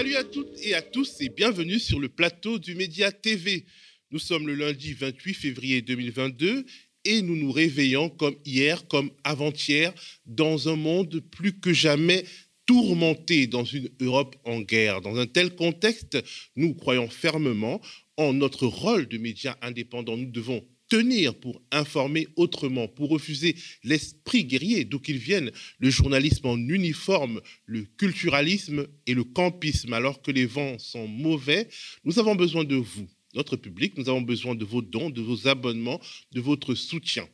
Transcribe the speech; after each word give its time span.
Salut 0.00 0.16
à 0.16 0.24
toutes 0.24 0.58
et 0.62 0.72
à 0.72 0.80
tous 0.80 1.20
et 1.20 1.28
bienvenue 1.28 1.78
sur 1.78 2.00
le 2.00 2.08
plateau 2.08 2.58
du 2.58 2.74
Média 2.74 3.12
TV. 3.12 3.66
Nous 4.10 4.18
sommes 4.18 4.46
le 4.46 4.54
lundi 4.54 4.94
28 4.94 5.34
février 5.34 5.82
2022 5.82 6.64
et 7.04 7.20
nous 7.20 7.36
nous 7.36 7.52
réveillons 7.52 8.08
comme 8.08 8.34
hier, 8.46 8.88
comme 8.88 9.10
avant-hier, 9.24 9.92
dans 10.24 10.70
un 10.70 10.76
monde 10.76 11.20
plus 11.30 11.60
que 11.60 11.74
jamais 11.74 12.24
tourmenté, 12.64 13.46
dans 13.46 13.64
une 13.64 13.90
Europe 14.00 14.36
en 14.46 14.62
guerre. 14.62 15.02
Dans 15.02 15.16
un 15.16 15.26
tel 15.26 15.54
contexte, 15.54 16.16
nous 16.56 16.72
croyons 16.72 17.10
fermement 17.10 17.82
en 18.16 18.32
notre 18.32 18.66
rôle 18.66 19.06
de 19.06 19.18
médias 19.18 19.58
indépendants. 19.60 20.16
Nous 20.16 20.30
devons 20.30 20.66
tenir 20.90 21.34
pour 21.34 21.62
informer 21.70 22.28
autrement, 22.36 22.88
pour 22.88 23.08
refuser 23.08 23.54
l'esprit 23.84 24.44
guerrier 24.44 24.84
d'où 24.84 24.98
qu'il 24.98 25.16
vienne, 25.16 25.50
le 25.78 25.88
journalisme 25.88 26.46
en 26.46 26.58
uniforme, 26.58 27.40
le 27.64 27.84
culturalisme 27.96 28.86
et 29.06 29.14
le 29.14 29.24
campisme, 29.24 29.94
alors 29.94 30.20
que 30.20 30.30
les 30.30 30.44
vents 30.44 30.78
sont 30.78 31.08
mauvais. 31.08 31.68
Nous 32.04 32.18
avons 32.18 32.34
besoin 32.34 32.64
de 32.64 32.76
vous, 32.76 33.08
notre 33.34 33.56
public, 33.56 33.96
nous 33.96 34.08
avons 34.10 34.20
besoin 34.20 34.54
de 34.54 34.64
vos 34.64 34.82
dons, 34.82 35.08
de 35.08 35.22
vos 35.22 35.48
abonnements, 35.48 36.00
de 36.32 36.40
votre 36.40 36.74
soutien. 36.74 37.26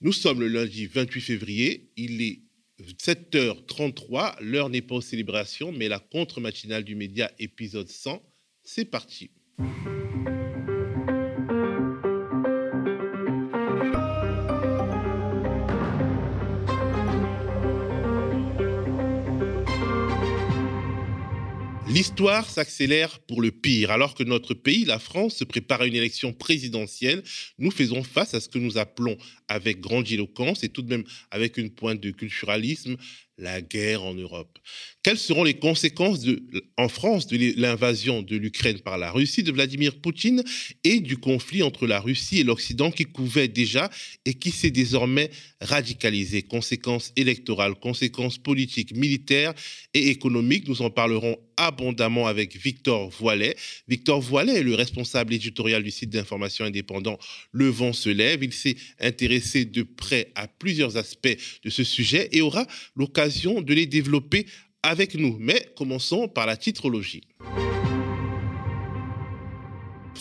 Nous 0.00 0.12
sommes 0.12 0.40
le 0.40 0.48
lundi 0.48 0.86
28 0.86 1.20
février, 1.20 1.90
il 1.96 2.20
est 2.20 2.40
7h33, 2.98 4.42
l'heure 4.42 4.68
n'est 4.68 4.82
pas 4.82 4.96
aux 4.96 5.00
célébrations, 5.00 5.72
mais 5.72 5.88
la 5.88 6.00
contre-matinale 6.00 6.84
du 6.84 6.96
média 6.96 7.30
épisode 7.38 7.88
100, 7.88 8.22
c'est 8.62 8.84
parti. 8.84 9.30
L'histoire 22.02 22.50
s'accélère 22.50 23.20
pour 23.20 23.40
le 23.40 23.52
pire. 23.52 23.92
Alors 23.92 24.16
que 24.16 24.24
notre 24.24 24.54
pays, 24.54 24.84
la 24.84 24.98
France, 24.98 25.36
se 25.36 25.44
prépare 25.44 25.82
à 25.82 25.86
une 25.86 25.94
élection 25.94 26.32
présidentielle, 26.32 27.22
nous 27.58 27.70
faisons 27.70 28.02
face 28.02 28.34
à 28.34 28.40
ce 28.40 28.48
que 28.48 28.58
nous 28.58 28.76
appelons 28.76 29.16
avec 29.46 29.78
grandiloquence 29.78 30.64
et 30.64 30.68
tout 30.68 30.82
de 30.82 30.88
même 30.88 31.04
avec 31.30 31.58
une 31.58 31.70
pointe 31.70 32.00
de 32.00 32.10
culturalisme 32.10 32.96
la 33.38 33.62
guerre 33.62 34.02
en 34.02 34.14
Europe. 34.14 34.58
Quelles 35.02 35.18
seront 35.18 35.42
les 35.42 35.54
conséquences 35.54 36.24
en 36.76 36.88
France 36.88 37.26
de 37.26 37.60
l'invasion 37.60 38.22
de 38.22 38.36
l'Ukraine 38.36 38.78
par 38.78 38.98
la 38.98 39.10
Russie 39.10 39.42
de 39.42 39.50
Vladimir 39.50 39.96
Poutine 40.00 40.44
et 40.84 41.00
du 41.00 41.16
conflit 41.16 41.64
entre 41.64 41.88
la 41.88 41.98
Russie 41.98 42.38
et 42.38 42.44
l'Occident 42.44 42.92
qui 42.92 43.04
couvait 43.04 43.48
déjà 43.48 43.90
et 44.24 44.34
qui 44.34 44.52
s'est 44.52 44.70
désormais 44.70 45.30
radicalisé? 45.60 46.42
Conséquences 46.42 47.12
électorales, 47.16 47.74
conséquences 47.74 48.38
politiques, 48.38 48.94
militaires 48.94 49.54
et 49.92 50.08
économiques. 50.10 50.68
Nous 50.68 50.82
en 50.82 50.90
parlerons 50.90 51.36
abondamment 51.56 52.28
avec 52.28 52.56
Victor 52.56 53.10
Voilet. 53.10 53.56
Victor 53.88 54.20
Voilet 54.20 54.58
est 54.58 54.62
le 54.62 54.76
responsable 54.76 55.34
éditorial 55.34 55.82
du 55.82 55.90
site 55.90 56.10
d'information 56.10 56.64
indépendant 56.64 57.18
Le 57.50 57.66
Vent 57.68 57.92
se 57.92 58.08
lève. 58.08 58.44
Il 58.44 58.52
s'est 58.52 58.76
intéressé 59.00 59.64
de 59.64 59.82
près 59.82 60.30
à 60.36 60.46
plusieurs 60.46 60.96
aspects 60.96 61.36
de 61.64 61.70
ce 61.70 61.82
sujet 61.82 62.28
et 62.30 62.40
aura 62.40 62.68
l'occasion 62.94 63.62
de 63.62 63.74
les 63.74 63.86
développer 63.86 64.46
avec 64.82 65.14
nous. 65.14 65.36
Mais 65.38 65.68
commençons 65.76 66.28
par 66.28 66.46
la 66.46 66.56
titrologie. 66.56 67.22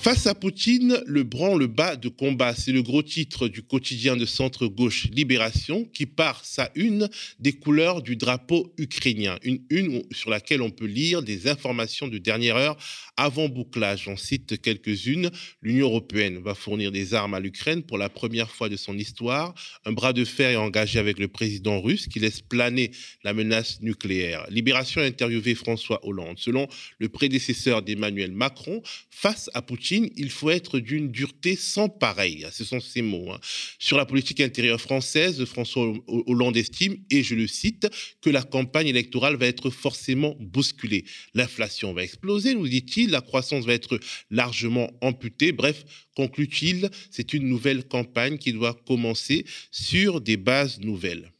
Face 0.02 0.26
à 0.26 0.34
Poutine, 0.34 1.00
le 1.06 1.22
branle-bas 1.22 1.96
de 1.96 2.10
combat, 2.10 2.56
c'est 2.56 2.72
le 2.72 2.82
gros 2.82 3.04
titre 3.04 3.48
du 3.48 3.62
quotidien 3.62 4.18
de 4.18 4.26
centre-gauche 4.26 5.06
Libération 5.12 5.86
qui 5.94 6.08
part 6.08 6.44
sa 6.44 6.72
une 6.74 7.08
des 7.38 7.54
couleurs 7.54 8.02
du 8.02 8.16
drapeau 8.16 8.74
ukrainien. 8.80 9.38
Une 9.44 9.62
une 9.70 10.02
sur 10.12 10.32
laquelle 10.32 10.64
on 10.64 10.72
peut 10.72 10.88
lire 10.88 11.22
des 11.22 11.48
informations 11.48 12.08
de 12.08 12.18
dernière 12.18 12.56
heure 12.56 12.78
avant 13.16 13.48
bouclage. 13.48 14.08
On 14.08 14.18
cite 14.18 14.60
quelques-unes. 14.60 15.30
L'Union 15.62 15.86
européenne 15.86 16.40
va 16.40 16.56
fournir 16.56 16.92
des 16.92 17.14
armes 17.14 17.36
à 17.36 17.40
l'Ukraine 17.40 17.84
pour 17.84 18.00
la 18.00 18.10
première 18.10 18.50
fois 18.50 18.70
de 18.70 18.78
son 18.78 18.98
histoire. 18.98 19.54
Un 19.86 19.92
bras 19.92 20.14
de 20.14 20.26
fer 20.26 20.50
est 20.50 20.56
engagé 20.56 20.98
avec 20.98 21.20
le 21.20 21.28
président 21.28 21.80
russe 21.80 22.08
qui 22.08 22.20
laisse 22.20 22.42
planer 22.42 22.90
la 23.24 23.36
menace 23.36 23.80
nucléaire. 23.82 24.48
Libération 24.50 25.00
a 25.00 25.06
interviewé 25.06 25.54
François 25.54 26.04
Hollande. 26.04 26.40
Selon 26.40 26.68
le 26.98 27.08
prédécesseur 27.08 27.84
d'Emmanuel 27.84 28.32
Macron, 28.32 28.82
face 29.12 29.52
à 29.54 29.62
Poutine, 29.62 29.91
il 29.98 30.30
faut 30.30 30.50
être 30.50 30.80
d'une 30.80 31.12
dureté 31.12 31.56
sans 31.56 31.90
pareil. 31.90 32.46
Ce 32.52 32.64
sont 32.64 32.80
ces 32.80 33.02
mots. 33.02 33.32
Hein. 33.32 33.40
Sur 33.80 33.98
la 33.98 34.06
politique 34.06 34.40
intérieure 34.40 34.80
française, 34.80 35.44
François 35.46 35.94
Hollande 36.08 36.58
estime, 36.58 36.98
et 37.10 37.24
je 37.24 37.36
le 37.36 37.48
cite, 37.48 37.88
que 38.22 38.30
la 38.30 38.44
campagne 38.44 38.88
électorale 38.88 39.36
va 39.36 39.48
être 39.48 39.70
forcément 39.70 40.36
bousculée. 40.40 41.06
L'inflation 41.34 41.94
va 41.94 42.04
exploser, 42.04 42.54
nous 42.54 42.68
dit-il, 42.68 43.12
la 43.12 43.22
croissance 43.22 43.66
va 43.66 43.74
être 43.74 44.00
largement 44.30 44.92
amputée. 45.02 45.52
Bref, 45.52 45.84
conclut-il, 46.16 46.90
c'est 47.10 47.34
une 47.34 47.48
nouvelle 47.48 47.84
campagne 47.84 48.38
qui 48.38 48.54
doit 48.54 48.80
commencer 48.86 49.46
sur 49.72 50.22
des 50.22 50.38
bases 50.38 50.80
nouvelles. 50.80 51.32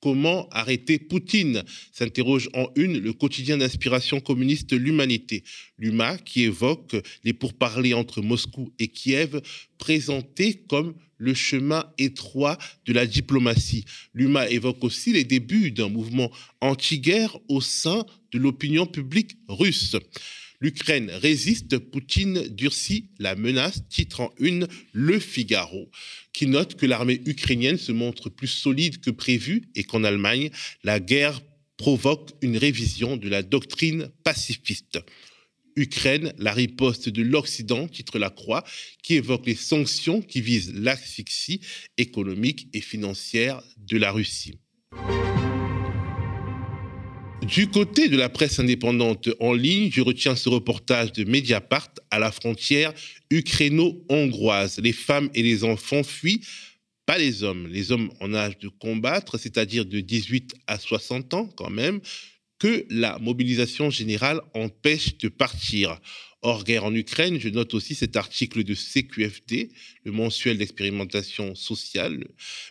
Comment 0.00 0.48
arrêter 0.50 0.98
Poutine 0.98 1.62
s'interroge 1.92 2.48
en 2.54 2.68
une 2.74 2.98
le 2.98 3.12
quotidien 3.12 3.58
d'inspiration 3.58 4.20
communiste 4.20 4.72
L'Humanité. 4.72 5.44
L'UMA 5.76 6.16
qui 6.16 6.44
évoque 6.44 6.96
les 7.22 7.34
pourparlers 7.34 7.92
entre 7.92 8.22
Moscou 8.22 8.72
et 8.78 8.88
Kiev 8.88 9.42
présentés 9.76 10.64
comme 10.68 10.94
le 11.18 11.34
chemin 11.34 11.84
étroit 11.98 12.56
de 12.86 12.94
la 12.94 13.06
diplomatie. 13.06 13.84
L'UMA 14.14 14.48
évoque 14.48 14.82
aussi 14.84 15.12
les 15.12 15.24
débuts 15.24 15.70
d'un 15.70 15.90
mouvement 15.90 16.30
anti-guerre 16.62 17.36
au 17.48 17.60
sein 17.60 18.06
de 18.32 18.38
l'opinion 18.38 18.86
publique 18.86 19.36
russe. 19.48 19.96
L'Ukraine 20.62 21.10
résiste, 21.10 21.78
Poutine 21.78 22.46
durcit 22.48 23.08
la 23.18 23.34
menace, 23.34 23.82
titre 23.88 24.20
en 24.20 24.30
une 24.38 24.68
Le 24.92 25.18
Figaro, 25.18 25.90
qui 26.34 26.46
note 26.46 26.76
que 26.76 26.84
l'armée 26.84 27.22
ukrainienne 27.24 27.78
se 27.78 27.92
montre 27.92 28.28
plus 28.28 28.48
solide 28.48 29.00
que 29.00 29.10
prévu 29.10 29.70
et 29.74 29.84
qu'en 29.84 30.04
Allemagne, 30.04 30.50
la 30.84 31.00
guerre 31.00 31.40
provoque 31.78 32.32
une 32.42 32.58
révision 32.58 33.16
de 33.16 33.30
la 33.30 33.42
doctrine 33.42 34.10
pacifiste. 34.22 34.98
Ukraine, 35.76 36.34
la 36.36 36.52
riposte 36.52 37.08
de 37.08 37.22
l'Occident, 37.22 37.88
titre 37.88 38.18
La 38.18 38.28
Croix, 38.28 38.64
qui 39.02 39.14
évoque 39.14 39.46
les 39.46 39.54
sanctions 39.54 40.20
qui 40.20 40.42
visent 40.42 40.74
l'asphyxie 40.74 41.62
économique 41.96 42.68
et 42.74 42.82
financière 42.82 43.62
de 43.78 43.96
la 43.96 44.12
Russie. 44.12 44.58
Du 47.50 47.66
côté 47.66 48.08
de 48.08 48.16
la 48.16 48.28
presse 48.28 48.60
indépendante 48.60 49.28
en 49.40 49.52
ligne, 49.52 49.90
je 49.90 50.02
retiens 50.02 50.36
ce 50.36 50.48
reportage 50.48 51.12
de 51.12 51.24
Mediapart 51.24 51.88
à 52.12 52.20
la 52.20 52.30
frontière 52.30 52.92
ukraino-hongroise. 53.28 54.78
Les 54.78 54.92
femmes 54.92 55.30
et 55.34 55.42
les 55.42 55.64
enfants 55.64 56.04
fuient, 56.04 56.42
pas 57.06 57.18
les 57.18 57.42
hommes. 57.42 57.66
Les 57.66 57.90
hommes 57.90 58.12
en 58.20 58.34
âge 58.34 58.56
de 58.58 58.68
combattre, 58.68 59.36
c'est-à-dire 59.36 59.84
de 59.84 59.98
18 59.98 60.54
à 60.68 60.78
60 60.78 61.34
ans 61.34 61.46
quand 61.56 61.70
même, 61.70 62.00
que 62.60 62.86
la 62.88 63.18
mobilisation 63.18 63.90
générale 63.90 64.40
empêche 64.54 65.18
de 65.18 65.28
partir. 65.28 65.98
Hors 66.42 66.64
guerre 66.64 66.86
en 66.86 66.94
Ukraine, 66.94 67.38
je 67.38 67.50
note 67.50 67.74
aussi 67.74 67.94
cet 67.94 68.16
article 68.16 68.64
de 68.64 68.74
CQFD, 68.74 69.68
le 70.04 70.12
mensuel 70.12 70.56
d'expérimentation 70.56 71.54
sociale. 71.54 72.26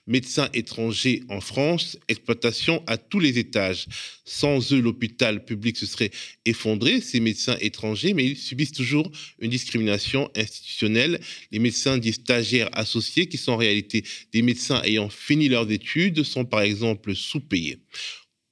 Médecins 0.07 0.49
étrangers 0.55 1.21
en 1.29 1.39
France, 1.39 1.95
exploitation 2.07 2.83
à 2.87 2.97
tous 2.97 3.19
les 3.19 3.37
étages. 3.37 3.85
Sans 4.25 4.73
eux, 4.73 4.81
l'hôpital 4.81 5.45
public 5.45 5.77
se 5.77 5.85
serait 5.85 6.09
effondré, 6.45 6.99
ces 6.99 7.19
médecins 7.19 7.57
étrangers, 7.61 8.15
mais 8.15 8.25
ils 8.25 8.37
subissent 8.37 8.71
toujours 8.71 9.11
une 9.37 9.51
discrimination 9.51 10.31
institutionnelle. 10.35 11.19
Les 11.51 11.59
médecins 11.59 11.99
dits 11.99 12.13
stagiaires 12.13 12.69
associés, 12.71 13.27
qui 13.27 13.37
sont 13.37 13.51
en 13.51 13.57
réalité 13.57 14.03
des 14.33 14.41
médecins 14.41 14.81
ayant 14.81 15.09
fini 15.09 15.47
leurs 15.47 15.69
études, 15.69 16.23
sont 16.23 16.43
par 16.43 16.61
exemple 16.61 17.13
sous-payés. 17.13 17.77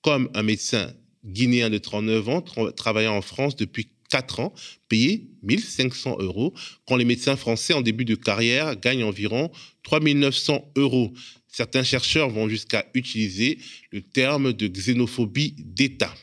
Comme 0.04 0.30
un 0.36 0.44
médecin 0.44 0.94
guinéen 1.26 1.72
de 1.72 1.80
39 1.80 2.30
ans, 2.30 2.42
travaillant 2.72 3.16
en 3.16 3.22
France 3.24 3.56
depuis 3.56 3.90
4 4.10 4.40
ans, 4.40 4.54
payé 4.90 5.28
1500 5.44 6.18
euros, 6.20 6.54
quand 6.88 6.96
les 6.96 7.06
médecins 7.06 7.36
français 7.36 7.74
en 7.74 7.82
début 7.82 8.06
de 8.06 8.16
carrière 8.16 8.80
gagnent 8.80 9.04
environ 9.04 9.52
3900 9.84 10.72
euros. 10.78 11.14
Certains 11.48 11.84
chercheurs 11.84 12.30
vont 12.30 12.48
jusqu'à 12.48 12.86
utiliser 12.94 13.58
le 13.92 14.02
terme 14.02 14.54
de 14.54 14.68
xénophobie 14.68 15.56
d'État. 15.58 16.14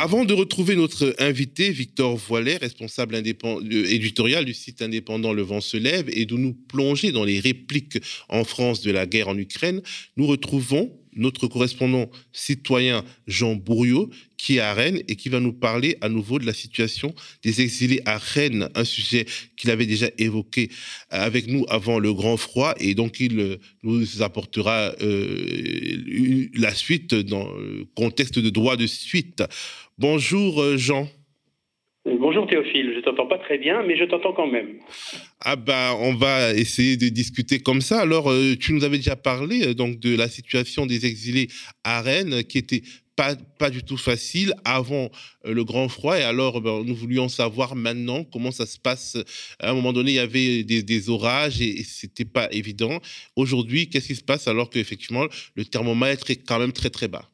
Avant 0.00 0.24
de 0.24 0.32
retrouver 0.32 0.76
notre 0.76 1.12
invité, 1.18 1.70
Victor 1.70 2.16
Voilet, 2.16 2.58
responsable 2.58 3.16
euh, 3.16 3.84
éditorial 3.90 4.44
du 4.44 4.54
site 4.54 4.80
indépendant 4.80 5.32
Le 5.32 5.42
Vent 5.42 5.60
se 5.60 5.76
lève, 5.76 6.08
et 6.12 6.24
de 6.24 6.36
nous 6.36 6.54
plonger 6.54 7.10
dans 7.10 7.24
les 7.24 7.40
répliques 7.40 7.98
en 8.28 8.44
France 8.44 8.80
de 8.82 8.92
la 8.92 9.06
guerre 9.06 9.26
en 9.26 9.36
Ukraine, 9.36 9.82
nous 10.16 10.28
retrouvons 10.28 10.96
notre 11.16 11.48
correspondant 11.48 12.08
citoyen 12.32 13.04
Jean 13.26 13.56
Bourriot, 13.56 14.08
qui 14.38 14.56
est 14.56 14.60
à 14.60 14.72
Rennes 14.72 15.02
et 15.08 15.16
qui 15.16 15.28
va 15.28 15.40
nous 15.40 15.52
parler 15.52 15.98
à 16.00 16.08
nouveau 16.08 16.38
de 16.38 16.46
la 16.46 16.54
situation 16.54 17.14
des 17.42 17.60
exilés 17.60 18.00
à 18.06 18.16
Rennes, 18.16 18.70
un 18.74 18.84
sujet 18.84 19.26
qu'il 19.56 19.70
avait 19.70 19.84
déjà 19.84 20.08
évoqué 20.16 20.70
avec 21.10 21.48
nous 21.48 21.66
avant 21.68 21.98
le 21.98 22.14
grand 22.14 22.36
froid. 22.36 22.74
Et 22.78 22.94
donc, 22.94 23.20
il 23.20 23.58
nous 23.82 24.22
apportera 24.22 24.94
la 26.54 26.74
suite 26.74 27.14
dans 27.14 27.52
le 27.52 27.84
contexte 27.94 28.38
de 28.38 28.48
droit 28.48 28.76
de 28.76 28.86
suite. 28.86 29.42
Bonjour 29.98 30.78
Jean. 30.78 31.10
Bonjour 32.16 32.46
Théophile, 32.46 32.94
je 32.96 33.00
t'entends 33.00 33.26
pas 33.26 33.38
très 33.38 33.58
bien, 33.58 33.82
mais 33.82 33.96
je 33.96 34.04
t'entends 34.04 34.32
quand 34.32 34.46
même. 34.46 34.78
Ah 35.40 35.56
bah 35.56 35.94
on 36.00 36.14
va 36.14 36.54
essayer 36.54 36.96
de 36.96 37.08
discuter 37.08 37.60
comme 37.60 37.82
ça. 37.82 38.00
Alors 38.00 38.30
euh, 38.30 38.54
tu 38.58 38.72
nous 38.72 38.84
avais 38.84 38.96
déjà 38.96 39.16
parlé 39.16 39.66
euh, 39.66 39.74
donc 39.74 39.98
de 39.98 40.16
la 40.16 40.28
situation 40.28 40.86
des 40.86 41.04
exilés 41.04 41.48
à 41.84 42.00
Rennes 42.00 42.44
qui 42.44 42.58
était 42.58 42.82
pas, 43.14 43.34
pas 43.58 43.68
du 43.68 43.82
tout 43.82 43.96
facile 43.96 44.54
avant 44.64 45.10
euh, 45.44 45.52
le 45.52 45.64
grand 45.64 45.88
froid. 45.88 46.18
Et 46.18 46.22
alors, 46.22 46.60
ben, 46.60 46.82
nous 46.84 46.94
voulions 46.94 47.28
savoir 47.28 47.74
maintenant 47.74 48.24
comment 48.24 48.52
ça 48.52 48.64
se 48.64 48.78
passe. 48.78 49.18
À 49.58 49.70
un 49.70 49.74
moment 49.74 49.92
donné, 49.92 50.12
il 50.12 50.14
y 50.14 50.18
avait 50.20 50.62
des, 50.62 51.10
orages 51.10 51.60
et, 51.60 51.80
et 51.80 51.84
c'était 51.84 52.24
pas 52.24 52.48
évident. 52.52 53.00
Aujourd'hui, 53.34 53.90
qu'est-ce 53.90 54.06
qui 54.06 54.14
se 54.14 54.24
passe 54.24 54.46
alors 54.46 54.70
qu'effectivement, 54.70 55.26
le 55.56 55.64
thermomètre 55.64 56.30
est 56.30 56.46
quand 56.46 56.60
même 56.60 56.72
très, 56.72 56.90
très 56.90 57.08
bas? 57.08 57.28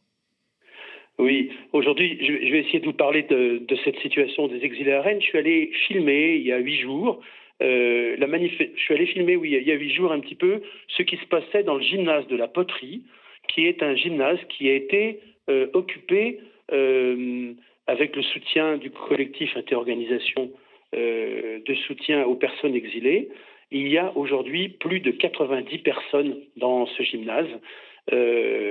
Oui, 1.18 1.52
aujourd'hui, 1.72 2.18
je 2.20 2.50
vais 2.50 2.60
essayer 2.60 2.80
de 2.80 2.86
vous 2.86 2.92
parler 2.92 3.22
de, 3.22 3.62
cette 3.84 3.98
situation 4.00 4.48
des 4.48 4.64
exilés 4.64 4.92
à 4.92 5.02
Rennes. 5.02 5.20
Je 5.20 5.26
suis 5.26 5.38
allé 5.38 5.70
filmer 5.86 6.34
il 6.34 6.42
y 6.42 6.52
a 6.52 6.58
huit 6.58 6.78
jours. 6.80 7.20
Euh, 7.62 8.16
je 8.18 8.80
suis 8.80 8.94
allé 8.94 9.06
filmer, 9.06 9.36
oui, 9.36 9.52
il 9.52 9.66
y 9.66 9.70
a 9.70 9.74
huit 9.74 9.92
jours 9.92 10.10
un 10.10 10.18
petit 10.18 10.34
peu, 10.34 10.60
ce 10.88 11.02
qui 11.02 11.16
se 11.16 11.26
passait 11.26 11.62
dans 11.62 11.76
le 11.76 11.82
gymnase 11.82 12.26
de 12.26 12.36
la 12.36 12.48
poterie, 12.48 13.02
qui 13.48 13.66
est 13.66 13.82
un 13.82 13.94
gymnase 13.94 14.38
qui 14.48 14.68
a 14.68 14.74
été 14.74 15.20
euh, 15.48 15.68
occupé 15.72 16.40
euh, 16.72 17.52
avec 17.86 18.16
le 18.16 18.22
soutien 18.22 18.76
du 18.76 18.90
collectif 18.90 19.56
interorganisation 19.56 20.50
de 20.96 21.74
soutien 21.88 22.24
aux 22.24 22.36
personnes 22.36 22.76
exilées. 22.76 23.28
Il 23.72 23.88
y 23.88 23.98
a 23.98 24.16
aujourd'hui 24.16 24.68
plus 24.68 25.00
de 25.00 25.10
90 25.10 25.78
personnes 25.78 26.36
dans 26.56 26.86
ce 26.86 27.02
gymnase. 27.02 27.48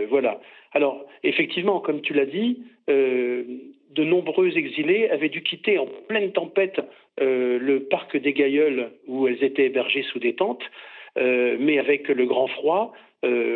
voilà. 0.09 0.39
Alors, 0.73 1.05
effectivement, 1.23 1.79
comme 1.79 2.01
tu 2.01 2.13
l'as 2.13 2.25
dit, 2.25 2.63
euh, 2.89 3.43
de 3.91 4.03
nombreux 4.03 4.57
exilés 4.57 5.09
avaient 5.09 5.29
dû 5.29 5.43
quitter 5.43 5.77
en 5.77 5.87
pleine 6.07 6.31
tempête 6.31 6.81
euh, 7.21 7.59
le 7.59 7.83
parc 7.83 8.17
des 8.17 8.33
Gailleuls 8.33 8.91
où 9.07 9.27
elles 9.27 9.43
étaient 9.43 9.65
hébergées 9.65 10.03
sous 10.03 10.19
des 10.19 10.33
tentes, 10.33 10.63
euh, 11.17 11.57
mais 11.59 11.77
avec 11.77 12.07
le 12.07 12.25
grand 12.25 12.47
froid, 12.47 12.93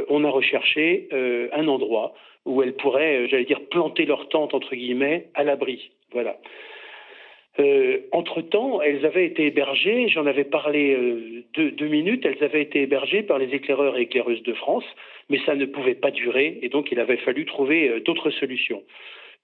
on 0.09 0.23
a 0.23 0.29
recherché 0.29 1.09
un 1.11 1.67
endroit 1.67 2.13
où 2.45 2.63
elles 2.63 2.75
pourraient, 2.75 3.27
j'allais 3.27 3.43
dire, 3.43 3.59
planter 3.69 4.05
leur 4.05 4.29
tente, 4.29 4.53
entre 4.53 4.73
guillemets, 4.73 5.27
à 5.33 5.43
l'abri. 5.43 5.91
Voilà. 6.13 6.37
Euh, 7.59 8.01
entre-temps, 8.11 8.81
elles 8.81 9.05
avaient 9.05 9.25
été 9.25 9.47
hébergées, 9.47 10.07
j'en 10.09 10.27
avais 10.27 10.43
parlé 10.43 10.93
euh, 10.93 11.43
deux, 11.53 11.87
minutes, 11.87 12.23
elles 12.25 12.43
avaient 12.43 12.61
été 12.61 12.81
hébergées 12.83 13.23
par 13.23 13.39
les 13.39 13.47
éclaireurs 13.47 13.97
et 13.97 14.01
éclaireuses 14.01 14.43
de 14.43 14.53
France, 14.53 14.85
mais 15.29 15.39
ça 15.45 15.55
ne 15.55 15.65
pouvait 15.65 15.95
pas 15.95 16.11
durer 16.11 16.59
et 16.61 16.69
donc 16.69 16.91
il 16.91 16.99
avait 16.99 17.17
fallu 17.17 17.45
trouver 17.45 17.89
euh, 17.89 17.99
d'autres 17.99 18.29
solutions. 18.29 18.83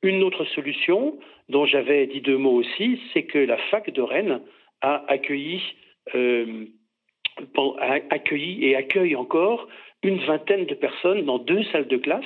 Une 0.04 0.21
autre 0.21 0.45
solution, 0.45 1.18
dont 1.50 1.65
j'avais 1.65 2.06
dit 2.06 2.21
deux 2.21 2.38
mots 2.38 2.54
aussi, 2.60 3.00
c'est 3.13 3.24
que 3.24 3.39
la 3.39 3.57
fac 3.57 3.89
de 3.89 4.01
Rennes 4.01 4.42
a 4.81 5.04
accueilli, 5.07 5.62
a 6.13 7.94
accueilli 8.10 8.65
et 8.65 8.75
accueille 8.75 9.15
encore 9.15 9.68
une 10.04 10.19
vingtaine 10.19 10.65
de 10.65 10.75
personnes 10.75 11.24
dans 11.24 11.39
deux 11.39 11.63
salles 11.71 11.88
de 11.88 11.95
classe 11.95 12.25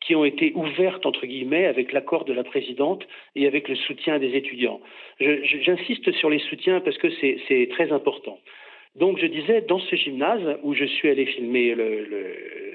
qui 0.00 0.14
ont 0.14 0.24
été 0.24 0.52
ouvertes, 0.54 1.06
entre 1.06 1.26
guillemets, 1.26 1.66
avec 1.66 1.92
l'accord 1.92 2.24
de 2.24 2.32
la 2.32 2.44
présidente 2.44 3.06
et 3.34 3.46
avec 3.46 3.68
le 3.68 3.74
soutien 3.74 4.18
des 4.18 4.36
étudiants. 4.36 4.80
J'insiste 5.20 6.12
sur 6.12 6.30
les 6.30 6.38
soutiens 6.38 6.80
parce 6.80 6.98
que 6.98 7.08
c'est 7.10 7.68
très 7.70 7.92
important. 7.92 8.38
Donc 8.94 9.18
je 9.18 9.26
disais, 9.26 9.60
dans 9.62 9.78
ce 9.78 9.96
gymnase 9.96 10.58
où 10.62 10.74
je 10.74 10.84
suis 10.84 11.08
allé 11.08 11.26
filmer 11.26 11.74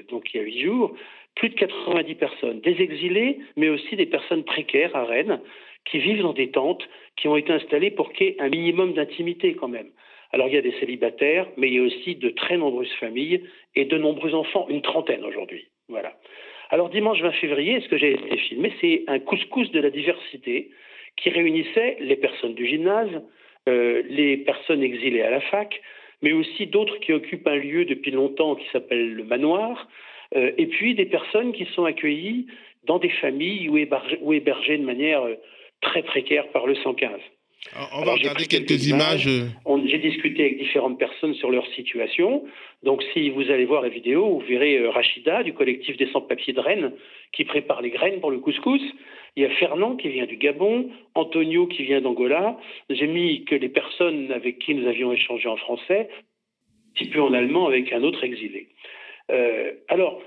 donc 0.08 0.32
il 0.32 0.36
y 0.36 0.40
a 0.40 0.42
huit 0.44 0.60
jours, 0.60 0.94
plus 1.34 1.48
de 1.48 1.54
90 1.54 2.14
personnes, 2.16 2.60
des 2.60 2.80
exilés, 2.82 3.38
mais 3.56 3.70
aussi 3.70 3.96
des 3.96 4.06
personnes 4.06 4.44
précaires 4.44 4.94
à 4.94 5.04
Rennes, 5.04 5.40
qui 5.84 5.98
vivent 5.98 6.22
dans 6.22 6.34
des 6.34 6.50
tentes, 6.50 6.86
qui 7.16 7.28
ont 7.28 7.36
été 7.36 7.52
installées 7.52 7.90
pour 7.90 8.12
qu'il 8.12 8.26
y 8.26 8.30
ait 8.30 8.40
un 8.40 8.48
minimum 8.48 8.92
d'intimité 8.92 9.54
quand 9.54 9.68
même. 9.68 9.88
Alors 10.32 10.48
il 10.48 10.54
y 10.54 10.58
a 10.58 10.62
des 10.62 10.74
célibataires, 10.80 11.48
mais 11.56 11.68
il 11.68 11.74
y 11.74 11.78
a 11.78 11.82
aussi 11.82 12.14
de 12.14 12.28
très 12.30 12.56
nombreuses 12.56 12.92
familles 13.00 13.42
et 13.74 13.84
de 13.84 13.98
nombreux 13.98 14.34
enfants, 14.34 14.66
une 14.68 14.82
trentaine 14.82 15.24
aujourd'hui. 15.24 15.66
Voilà. 15.88 16.14
Alors 16.72 16.88
dimanche 16.88 17.20
20 17.20 17.32
février, 17.32 17.82
ce 17.82 17.88
que 17.88 17.98
j'ai 17.98 18.12
été 18.12 18.34
filmé, 18.38 18.72
c'est 18.80 19.04
un 19.06 19.18
couscous 19.18 19.70
de 19.72 19.80
la 19.80 19.90
diversité 19.90 20.70
qui 21.18 21.28
réunissait 21.28 21.98
les 22.00 22.16
personnes 22.16 22.54
du 22.54 22.66
gymnase, 22.66 23.10
euh, 23.68 24.02
les 24.08 24.38
personnes 24.38 24.82
exilées 24.82 25.20
à 25.20 25.30
la 25.30 25.42
fac, 25.42 25.82
mais 26.22 26.32
aussi 26.32 26.66
d'autres 26.66 26.98
qui 27.00 27.12
occupent 27.12 27.46
un 27.46 27.56
lieu 27.56 27.84
depuis 27.84 28.10
longtemps 28.10 28.54
qui 28.54 28.66
s'appelle 28.72 29.12
le 29.12 29.22
manoir, 29.22 29.86
euh, 30.34 30.52
et 30.56 30.66
puis 30.66 30.94
des 30.94 31.04
personnes 31.04 31.52
qui 31.52 31.66
sont 31.74 31.84
accueillies 31.84 32.46
dans 32.84 32.98
des 32.98 33.10
familles 33.10 33.68
ou 33.68 33.76
hébergées, 33.76 34.78
de 34.78 34.84
manière 34.84 35.24
euh, 35.24 35.34
très 35.82 36.02
précaire 36.02 36.48
par 36.52 36.66
le 36.66 36.74
115. 36.74 37.20
On 37.94 38.02
va 38.02 38.14
regarder 38.14 38.46
quelques, 38.46 38.86
images. 38.88 39.28
J'ai 39.86 39.98
discuté 39.98 40.42
avec 40.42 40.58
différentes 40.58 40.98
personnes 40.98 41.34
sur 41.34 41.50
leur 41.50 41.66
situation. 41.68 42.44
Donc, 42.82 43.02
si 43.12 43.30
vous 43.30 43.50
allez 43.50 43.64
voir 43.64 43.82
la 43.82 43.88
vidéo, 43.88 44.26
vous 44.26 44.46
verrez 44.46 44.78
euh, 44.78 44.90
Rachida 44.90 45.42
du 45.42 45.54
collectif 45.54 45.96
des 45.96 46.08
sans-papiers 46.08 46.52
de 46.52 46.60
Rennes 46.60 46.92
qui 47.32 47.44
prépare 47.44 47.80
les 47.80 47.90
graines 47.90 48.20
pour 48.20 48.30
le 48.30 48.40
couscous. 48.40 48.82
Il 49.36 49.42
y 49.42 49.46
a 49.46 49.50
Fernand 49.50 49.96
qui 49.96 50.08
vient 50.08 50.26
du 50.26 50.36
Gabon, 50.36 50.90
Antonio 51.14 51.66
qui 51.66 51.84
vient 51.84 52.00
d'Angola. 52.00 52.58
J'ai 52.90 53.06
mis 53.06 53.44
que 53.44 53.54
les 53.54 53.68
personnes 53.68 54.30
avec 54.32 54.58
qui 54.58 54.74
nous 54.74 54.86
avions 54.86 55.12
échangé 55.12 55.48
en 55.48 55.56
français, 55.56 56.08
un 56.10 56.92
petit 56.94 57.08
peu 57.08 57.22
en 57.22 57.32
allemand 57.32 57.66
avec 57.66 57.92
un 57.92 58.02
autre 58.02 58.22
exilé. 58.24 58.68
Euh, 59.30 59.72
alors, 59.88 60.20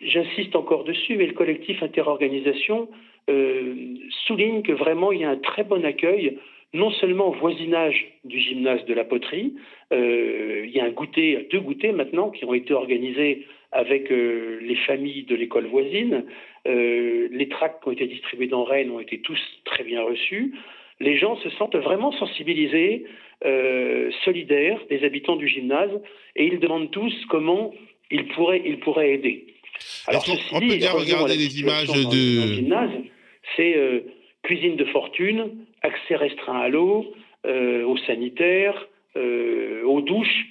j'insiste 0.00 0.56
encore 0.56 0.84
dessus, 0.84 1.16
mais 1.16 1.26
le 1.26 1.34
collectif 1.34 1.82
Interorganisation 1.82 2.88
euh, 3.30 3.94
souligne 4.26 4.62
que 4.62 4.72
vraiment 4.72 5.12
il 5.12 5.20
y 5.20 5.24
a 5.24 5.30
un 5.30 5.36
très 5.36 5.62
bon 5.62 5.84
accueil 5.84 6.38
non 6.74 6.90
seulement 6.92 7.28
au 7.28 7.32
voisinage 7.32 8.06
du 8.24 8.40
gymnase 8.40 8.84
de 8.86 8.94
la 8.94 9.04
poterie, 9.04 9.54
euh, 9.92 10.64
il 10.64 10.70
y 10.70 10.80
a 10.80 10.84
un 10.84 10.90
goûter, 10.90 11.48
deux 11.50 11.60
goûters 11.60 11.92
maintenant 11.92 12.30
qui 12.30 12.44
ont 12.44 12.54
été 12.54 12.72
organisés 12.72 13.46
avec 13.72 14.10
euh, 14.10 14.58
les 14.62 14.76
familles 14.76 15.24
de 15.24 15.34
l'école 15.34 15.66
voisine. 15.66 16.24
Euh, 16.66 17.28
les 17.30 17.48
tracts 17.48 17.82
qui 17.82 17.88
ont 17.88 17.92
été 17.92 18.06
distribués 18.06 18.46
dans 18.46 18.64
Rennes 18.64 18.90
ont 18.90 19.00
été 19.00 19.20
tous 19.20 19.38
très 19.64 19.84
bien 19.84 20.02
reçus. 20.02 20.54
Les 21.00 21.18
gens 21.18 21.36
se 21.36 21.50
sentent 21.50 21.76
vraiment 21.76 22.12
sensibilisés, 22.12 23.04
solidaires 24.24 24.78
des 24.88 25.04
habitants 25.04 25.34
du 25.34 25.48
gymnase, 25.48 25.90
et 26.36 26.44
ils 26.44 26.60
demandent 26.60 26.92
tous 26.92 27.12
comment 27.28 27.74
ils 28.12 28.28
pourraient, 28.28 28.62
ils 28.64 28.78
pourraient 28.78 29.14
aider. 29.14 29.46
Alors, 30.06 30.24
on, 30.52 30.60
peut 30.60 30.76
bien 30.76 30.92
regarder 30.92 31.34
les 31.34 31.60
images 31.60 31.88
de... 31.88 32.54
gymnase, 32.54 32.92
c'est 33.56 33.74
cuisine 34.44 34.76
de 34.76 34.84
fortune, 34.84 35.50
accès 35.82 36.16
restreint 36.16 36.60
à 36.60 36.68
l'eau, 36.68 37.12
euh, 37.46 37.84
aux 37.84 37.96
sanitaires, 37.98 38.88
euh, 39.16 39.82
aux 39.84 40.00
douches, 40.00 40.46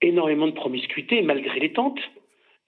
énormément 0.00 0.48
de 0.48 0.52
promiscuité 0.52 1.22
malgré 1.22 1.60
les 1.60 1.72
tentes. 1.72 2.00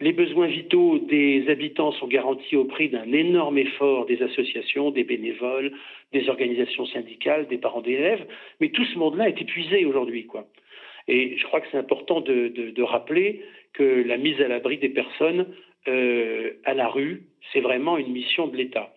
Les 0.00 0.12
besoins 0.12 0.46
vitaux 0.46 0.98
des 0.98 1.48
habitants 1.48 1.92
sont 1.92 2.06
garantis 2.06 2.56
au 2.56 2.64
prix 2.64 2.88
d'un 2.88 3.12
énorme 3.12 3.58
effort 3.58 4.06
des 4.06 4.22
associations, 4.22 4.90
des 4.90 5.04
bénévoles, 5.04 5.72
des 6.12 6.28
organisations 6.28 6.86
syndicales, 6.86 7.46
des 7.48 7.58
parents 7.58 7.80
d'élèves. 7.80 8.26
Mais 8.60 8.70
tout 8.70 8.84
ce 8.84 8.98
monde-là 8.98 9.28
est 9.28 9.40
épuisé 9.40 9.84
aujourd'hui. 9.84 10.26
quoi. 10.26 10.46
Et 11.06 11.36
je 11.36 11.44
crois 11.44 11.60
que 11.60 11.68
c'est 11.70 11.78
important 11.78 12.20
de, 12.20 12.82
rappeler 12.82 13.42
que 13.72 14.04
la 14.06 14.16
mise 14.16 14.40
à 14.40 14.48
l'abri 14.48 14.78
des 14.78 14.88
personnes 14.88 15.46
euh, 15.88 16.52
à 16.64 16.74
la 16.74 16.88
rue, 16.88 17.22
c'est 17.52 17.60
vraiment 17.60 17.96
une 17.96 18.12
mission 18.12 18.46
de 18.46 18.56
l'État. 18.56 18.92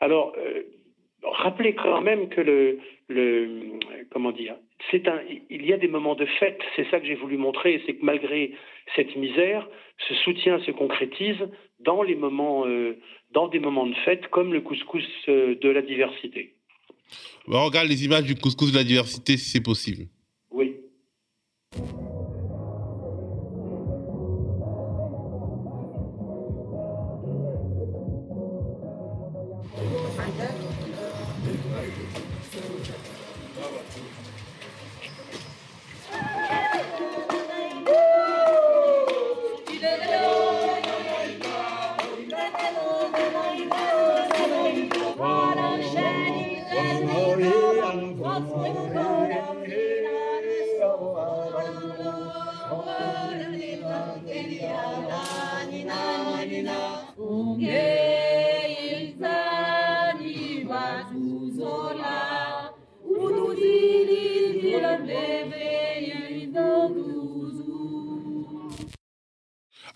Alors, 0.00 0.34
rappelez 1.22 1.74
quand 1.74 2.00
même 2.00 2.28
que 2.28 2.40
le, 2.40 2.78
le 3.08 3.78
comment 4.10 4.32
dire, 4.32 4.56
c'est 4.90 5.06
un, 5.08 5.20
il 5.50 5.64
y 5.66 5.72
a 5.72 5.76
des 5.76 5.88
moments 5.88 6.14
de 6.14 6.26
fête. 6.38 6.60
C'est 6.76 6.88
ça 6.90 7.00
que 7.00 7.06
j'ai 7.06 7.14
voulu 7.14 7.36
montrer, 7.36 7.82
c'est 7.86 7.94
que 7.94 8.04
malgré 8.04 8.54
cette 8.96 9.14
misère, 9.16 9.68
ce 10.08 10.14
soutien 10.14 10.60
se 10.60 10.70
concrétise 10.70 11.48
dans 11.80 12.02
les 12.02 12.14
moments, 12.14 12.66
euh, 12.66 12.98
dans 13.32 13.48
des 13.48 13.58
moments 13.58 13.86
de 13.86 13.94
fête, 14.04 14.28
comme 14.28 14.52
le 14.52 14.60
couscous 14.60 15.04
euh, 15.28 15.54
de 15.56 15.68
la 15.68 15.82
diversité. 15.82 16.54
On 17.46 17.64
regarde 17.64 17.88
les 17.88 18.04
images 18.04 18.24
du 18.24 18.34
couscous 18.34 18.72
de 18.72 18.76
la 18.76 18.84
diversité, 18.84 19.36
si 19.36 19.50
c'est 19.50 19.62
possible. 19.62 20.06
Oui. 20.50 20.76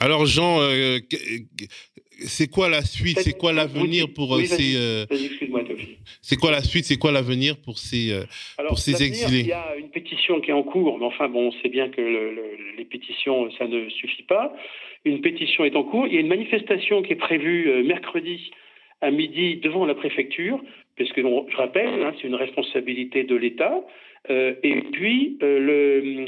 Alors 0.03 0.27
Jean, 0.27 0.61
euh, 0.61 0.99
c'est 2.19 2.51
quoi 2.51 2.69
la 2.69 2.83
suite? 2.83 3.21
C'est 3.21 3.39
quoi 3.39 3.53
l'avenir 3.53 4.07
pour 4.13 4.35
euh, 4.35 4.43
ces 4.43 4.75
euh, 4.77 5.07
C'est 6.21 6.35
quoi 6.37 6.51
la 6.51 6.61
suite? 6.61 6.87
C'est 6.87 6.99
quoi 6.99 7.13
l'avenir 7.13 7.57
pour 7.65 7.79
ces 7.79 8.11
pour 8.67 8.79
ces 8.79 9.01
exilés? 9.05 9.43
Il 9.43 9.47
y 9.47 9.53
a 9.53 9.77
une 9.79 9.91
pétition 9.91 10.41
qui 10.41 10.51
est 10.51 10.55
en 10.55 10.65
cours, 10.65 10.99
mais 10.99 11.05
enfin 11.05 11.29
bon, 11.29 11.49
on 11.49 11.53
sait 11.63 11.69
bien 11.69 11.89
que 11.89 12.01
les 12.77 12.85
pétitions 12.85 13.49
ça 13.53 13.69
ne 13.69 13.89
suffit 13.91 14.25
pas. 14.25 14.53
Une 15.05 15.21
pétition 15.21 15.65
est 15.65 15.77
en 15.77 15.85
cours. 15.85 16.09
Il 16.09 16.15
y 16.15 16.17
a 16.17 16.21
une 16.21 16.27
manifestation 16.27 17.03
qui 17.03 17.13
est 17.13 17.23
prévue 17.29 17.85
mercredi 17.85 18.51
à 19.03 19.13
midi 19.13 19.59
devant 19.59 19.87
la 19.87 19.95
préfecture, 19.95 20.61
puisque 20.97 21.21
je 21.21 21.57
rappelle, 21.57 22.03
hein, 22.03 22.13
c'est 22.21 22.27
une 22.27 22.35
responsabilité 22.35 23.23
de 23.23 23.37
l'État. 23.37 23.81
et 24.29 24.83
puis 24.91 25.39
le 25.41 26.25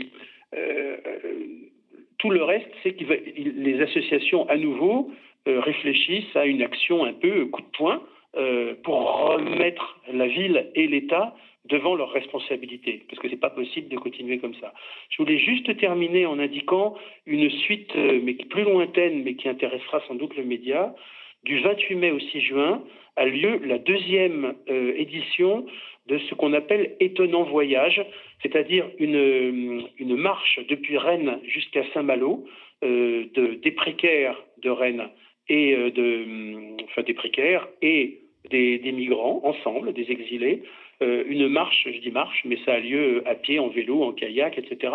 tout 2.24 2.30
le 2.30 2.42
reste, 2.42 2.70
c'est 2.82 2.92
que 2.92 3.04
les 3.36 3.82
associations, 3.82 4.48
à 4.48 4.56
nouveau, 4.56 5.12
euh, 5.46 5.60
réfléchissent 5.60 6.34
à 6.34 6.46
une 6.46 6.62
action 6.62 7.04
un 7.04 7.12
peu 7.12 7.44
coup 7.46 7.60
de 7.60 7.76
poing 7.76 8.02
euh, 8.38 8.72
pour 8.82 9.28
remettre 9.28 10.00
la 10.10 10.26
ville 10.26 10.70
et 10.74 10.86
l'État 10.86 11.34
devant 11.66 11.94
leurs 11.94 12.12
responsabilités, 12.12 13.02
parce 13.10 13.20
que 13.20 13.28
ce 13.28 13.34
n'est 13.34 13.40
pas 13.40 13.50
possible 13.50 13.88
de 13.88 13.98
continuer 13.98 14.38
comme 14.38 14.54
ça. 14.54 14.72
Je 15.10 15.22
voulais 15.22 15.36
juste 15.36 15.76
terminer 15.76 16.24
en 16.24 16.38
indiquant 16.38 16.94
une 17.26 17.50
suite, 17.50 17.94
euh, 17.94 18.20
mais 18.22 18.32
plus 18.32 18.64
lointaine, 18.64 19.22
mais 19.22 19.34
qui 19.34 19.50
intéressera 19.50 20.00
sans 20.08 20.14
doute 20.14 20.34
le 20.34 20.44
média. 20.44 20.94
Du 21.42 21.60
28 21.60 21.94
mai 21.94 22.10
au 22.10 22.20
6 22.20 22.40
juin 22.40 22.82
a 23.16 23.26
lieu 23.26 23.60
la 23.64 23.78
deuxième 23.78 24.54
édition 24.66 25.66
de 26.06 26.18
ce 26.18 26.34
qu'on 26.34 26.52
appelle 26.52 26.96
étonnant 27.00 27.44
voyage, 27.44 28.04
c'est-à-dire 28.42 28.86
une, 28.98 29.88
marche 30.16 30.60
depuis 30.68 30.98
Rennes 30.98 31.40
jusqu'à 31.44 31.82
Saint-Malo, 31.92 32.44
euh, 32.82 33.24
de, 33.34 33.54
des 33.54 33.70
précaires 33.70 34.42
de 34.62 34.70
Rennes 34.70 35.08
et 35.48 35.74
euh, 35.74 35.90
des 35.90 37.14
précaires 37.14 37.66
et 37.80 38.20
des, 38.50 38.92
migrants 38.92 39.40
ensemble, 39.44 39.92
des 39.92 40.10
exilés, 40.10 40.62
euh, 41.02 41.24
une 41.26 41.48
marche, 41.48 41.88
je 41.90 42.00
dis 42.00 42.10
marche, 42.10 42.42
mais 42.44 42.58
ça 42.64 42.74
a 42.74 42.80
lieu 42.80 43.22
à 43.26 43.34
pied, 43.34 43.58
en 43.58 43.68
vélo, 43.68 44.02
en 44.02 44.12
kayak, 44.12 44.58
etc., 44.58 44.92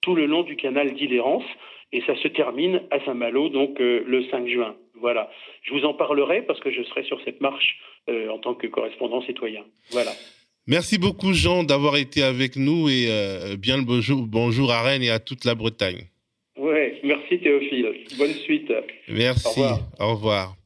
tout 0.00 0.14
le 0.14 0.26
long 0.26 0.42
du 0.42 0.56
canal 0.56 0.94
d'Illérance, 0.94 1.44
et 1.92 2.00
ça 2.02 2.14
se 2.16 2.28
termine 2.28 2.82
à 2.90 3.00
Saint-Malo, 3.00 3.48
donc 3.48 3.78
le 3.80 4.24
5 4.30 4.46
juin. 4.48 4.76
Voilà. 5.02 5.30
Je 5.62 5.74
vous 5.74 5.84
en 5.84 5.92
parlerai 5.92 6.42
parce 6.42 6.60
que 6.60 6.70
je 6.70 6.82
serai 6.84 7.04
sur 7.04 7.20
cette 7.24 7.40
marche 7.42 7.76
en 8.08 8.38
tant 8.38 8.54
que 8.54 8.66
correspondant 8.66 9.22
citoyen. 9.22 9.64
Voilà. 9.90 10.12
Merci 10.68 10.96
beaucoup 10.96 11.32
Jean 11.32 11.64
d'avoir 11.64 11.96
été 11.96 12.22
avec 12.22 12.54
nous 12.54 12.88
et 12.88 13.06
euh, 13.08 13.56
bien 13.56 13.76
le 13.76 13.82
bonjour, 13.82 14.22
bonjour 14.28 14.70
à 14.70 14.82
Rennes 14.82 15.02
et 15.02 15.10
à 15.10 15.18
toute 15.18 15.44
la 15.44 15.56
Bretagne. 15.56 16.06
Oui, 16.56 17.00
merci 17.02 17.40
Théophile. 17.40 17.92
Bonne 18.16 18.34
suite. 18.34 18.72
Merci. 19.08 19.60
Au 19.98 20.14
revoir. 20.14 20.61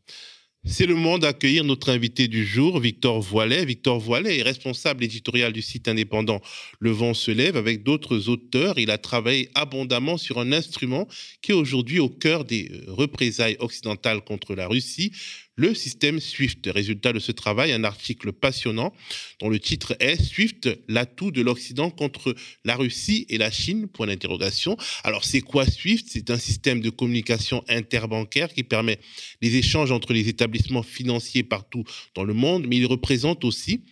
C'est 0.68 0.86
le 0.86 0.96
moment 0.96 1.18
d'accueillir 1.18 1.62
notre 1.62 1.90
invité 1.90 2.26
du 2.26 2.44
jour, 2.44 2.80
Victor 2.80 3.20
Voilet. 3.20 3.64
Victor 3.64 4.00
Voilet 4.00 4.38
est 4.38 4.42
responsable 4.42 5.04
éditorial 5.04 5.52
du 5.52 5.62
site 5.62 5.86
indépendant 5.86 6.40
Le 6.80 6.90
Vent 6.90 7.14
se 7.14 7.30
lève 7.30 7.56
avec 7.56 7.84
d'autres 7.84 8.28
auteurs. 8.28 8.76
Il 8.76 8.90
a 8.90 8.98
travaillé 8.98 9.48
abondamment 9.54 10.16
sur 10.18 10.40
un 10.40 10.50
instrument 10.50 11.06
qui 11.40 11.52
est 11.52 11.54
aujourd'hui 11.54 12.00
au 12.00 12.08
cœur 12.08 12.44
des 12.44 12.68
euh, 12.68 12.92
représailles 12.92 13.56
occidentales 13.60 14.22
contre 14.22 14.56
la 14.56 14.66
Russie, 14.66 15.12
le 15.56 15.74
système 15.74 16.20
SWIFT. 16.20 16.68
Résultat 16.68 17.12
de 17.12 17.18
ce 17.18 17.32
travail, 17.32 17.72
un 17.72 17.84
article 17.84 18.32
passionnant 18.32 18.92
dont 19.40 19.48
le 19.48 19.58
titre 19.58 19.96
est 20.00 20.22
SWIFT, 20.22 20.78
l'atout 20.88 21.30
de 21.30 21.42
l'Occident 21.42 21.90
contre 21.90 22.34
la 22.64 22.76
Russie 22.76 23.26
et 23.28 23.38
la 23.38 23.50
Chine, 23.50 23.88
point 23.88 24.06
d'interrogation. 24.06 24.76
Alors 25.02 25.24
c'est 25.24 25.40
quoi 25.40 25.64
SWIFT? 25.64 26.04
C'est 26.08 26.30
un 26.30 26.38
système 26.38 26.80
de 26.80 26.90
communication 26.90 27.64
interbancaire 27.68 28.52
qui 28.52 28.62
permet 28.62 28.98
les 29.40 29.56
échanges 29.56 29.92
entre 29.92 30.12
les 30.12 30.28
établissements 30.28 30.82
financiers 30.82 31.42
partout 31.42 31.84
dans 32.14 32.24
le 32.24 32.34
monde, 32.34 32.66
mais 32.68 32.76
il 32.76 32.86
représente 32.86 33.44
aussi 33.44 33.82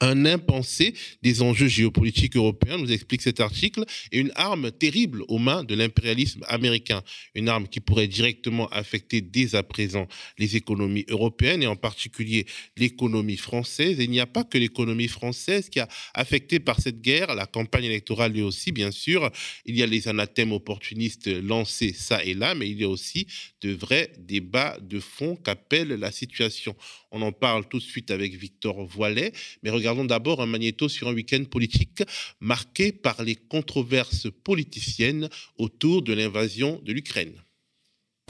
un 0.00 0.26
impensé 0.26 0.94
des 1.22 1.42
enjeux 1.42 1.68
géopolitiques 1.68 2.36
européens, 2.36 2.78
nous 2.78 2.92
explique 2.92 3.22
cet 3.22 3.40
article, 3.40 3.84
et 4.12 4.18
une 4.18 4.32
arme 4.34 4.70
terrible 4.70 5.22
aux 5.28 5.38
mains 5.38 5.64
de 5.64 5.74
l'impérialisme 5.74 6.44
américain. 6.48 7.02
Une 7.34 7.48
arme 7.48 7.68
qui 7.68 7.80
pourrait 7.80 8.08
directement 8.08 8.68
affecter 8.68 9.20
dès 9.20 9.54
à 9.54 9.62
présent 9.62 10.06
les 10.38 10.56
économies 10.56 11.06
européennes 11.08 11.62
et 11.62 11.66
en 11.66 11.76
particulier 11.76 12.46
l'économie 12.76 13.36
française. 13.36 14.00
Et 14.00 14.04
il 14.04 14.10
n'y 14.10 14.20
a 14.20 14.26
pas 14.26 14.44
que 14.44 14.58
l'économie 14.58 15.08
française 15.08 15.68
qui 15.68 15.80
a 15.80 15.88
affecté 16.14 16.60
par 16.60 16.80
cette 16.80 17.00
guerre, 17.00 17.34
la 17.34 17.46
campagne 17.46 17.84
électorale 17.84 18.32
lui 18.32 18.42
aussi, 18.42 18.72
bien 18.72 18.90
sûr. 18.90 19.30
Il 19.64 19.76
y 19.76 19.82
a 19.82 19.86
les 19.86 20.08
anathèmes 20.08 20.52
opportunistes 20.52 21.28
lancés 21.28 21.92
ça 21.92 22.22
et 22.24 22.34
là, 22.34 22.54
mais 22.54 22.68
il 22.68 22.80
y 22.80 22.84
a 22.84 22.88
aussi 22.88 23.26
de 23.62 23.72
vrais 23.72 24.12
débats 24.18 24.78
de 24.80 25.00
fond 25.00 25.36
qu'appelle 25.36 25.88
la 25.88 26.12
situation. 26.12 26.76
On 27.16 27.22
en 27.22 27.32
parle 27.32 27.66
tout 27.66 27.78
de 27.78 27.82
suite 27.82 28.10
avec 28.10 28.34
Victor 28.34 28.84
Voilet, 28.84 29.32
mais 29.62 29.70
regardons 29.70 30.04
d'abord 30.04 30.42
un 30.42 30.46
magnéto 30.46 30.86
sur 30.86 31.08
un 31.08 31.14
week-end 31.14 31.42
politique 31.50 32.02
marqué 32.40 32.92
par 32.92 33.22
les 33.22 33.36
controverses 33.36 34.28
politiciennes 34.44 35.30
autour 35.56 36.02
de 36.02 36.12
l'invasion 36.12 36.78
de 36.84 36.92
l'Ukraine. 36.92 37.32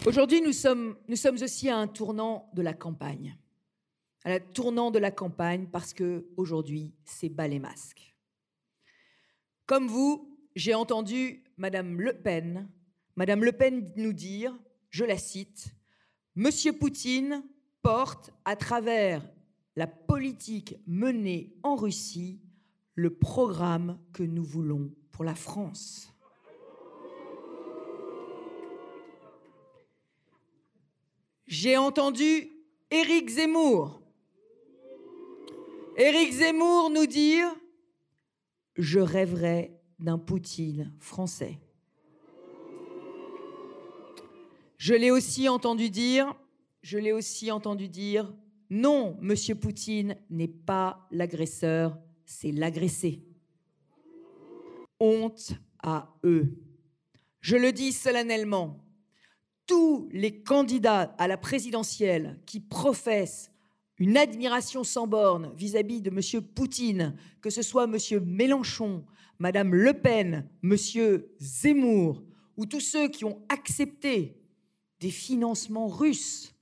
Aujourd'hui, 0.04 0.40
nous 0.40 0.52
sommes, 0.52 0.96
aussi 1.42 1.68
à 1.68 1.78
un 1.78 1.88
tournant 1.88 2.48
de 2.54 2.62
la 2.62 2.74
campagne. 2.74 3.36
À 4.24 4.34
un 4.34 4.38
tournant 4.38 4.92
de 4.92 5.00
la 5.00 5.10
campagne 5.10 5.66
parce 5.66 5.92
que 5.92 6.28
aujourd'hui, 6.36 6.94
c'est 7.04 7.28
bas 7.28 7.48
les 7.48 7.58
masques. 7.58 8.14
Comme 9.66 9.88
vous, 9.88 10.38
j'ai 10.54 10.74
entendu 10.74 11.42
Madame 11.56 12.00
Le 12.00 12.12
Pen, 12.12 12.68
Madame 13.16 13.42
Le 13.42 13.50
Pen 13.50 13.92
nous 13.96 14.12
dire, 14.12 14.56
je 14.90 15.02
la 15.02 15.18
cite, 15.18 15.74
Monsieur 16.36 16.72
Poutine 16.72 17.42
à 18.44 18.56
travers 18.56 19.22
la 19.76 19.86
politique 19.86 20.76
menée 20.86 21.54
en 21.62 21.76
Russie 21.76 22.40
le 22.94 23.10
programme 23.10 23.98
que 24.12 24.24
nous 24.24 24.42
voulons 24.42 24.90
pour 25.12 25.24
la 25.24 25.36
France. 25.36 26.12
J'ai 31.46 31.76
entendu 31.76 32.50
Éric 32.90 33.28
Zemmour. 33.28 34.02
Éric 35.96 36.32
Zemmour 36.32 36.90
nous 36.90 37.06
dire 37.06 37.54
Je 38.74 38.98
rêverais 38.98 39.78
d'un 40.00 40.18
Poutine 40.18 40.92
français. 40.98 41.60
Je 44.76 44.94
l'ai 44.94 45.12
aussi 45.12 45.48
entendu 45.48 45.88
dire 45.88 46.34
je 46.86 46.98
l'ai 46.98 47.10
aussi 47.10 47.50
entendu 47.50 47.88
dire 47.88 48.32
non, 48.70 49.16
Monsieur 49.20 49.56
Poutine 49.56 50.16
n'est 50.30 50.46
pas 50.46 51.08
l'agresseur, 51.10 51.98
c'est 52.24 52.52
l'agressé. 52.52 53.24
Honte 55.00 55.54
à 55.82 56.16
eux. 56.22 56.56
Je 57.40 57.56
le 57.56 57.72
dis 57.72 57.92
solennellement, 57.92 58.84
tous 59.66 60.08
les 60.12 60.44
candidats 60.44 61.14
à 61.18 61.26
la 61.26 61.36
présidentielle 61.36 62.38
qui 62.46 62.60
professent 62.60 63.50
une 63.98 64.16
admiration 64.16 64.84
sans 64.84 65.08
borne 65.08 65.52
vis-à-vis 65.56 66.02
de 66.02 66.10
M. 66.10 66.44
Poutine, 66.54 67.16
que 67.40 67.50
ce 67.50 67.62
soit 67.62 67.90
M. 67.92 67.96
Mélenchon, 68.24 69.04
Mme 69.40 69.74
Le 69.74 69.92
Pen, 69.92 70.48
M. 70.62 70.76
Zemmour, 71.40 72.22
ou 72.56 72.64
tous 72.64 72.78
ceux 72.78 73.08
qui 73.08 73.24
ont 73.24 73.42
accepté 73.48 74.40
des 75.00 75.10
financements 75.10 75.88
russes, 75.88 76.55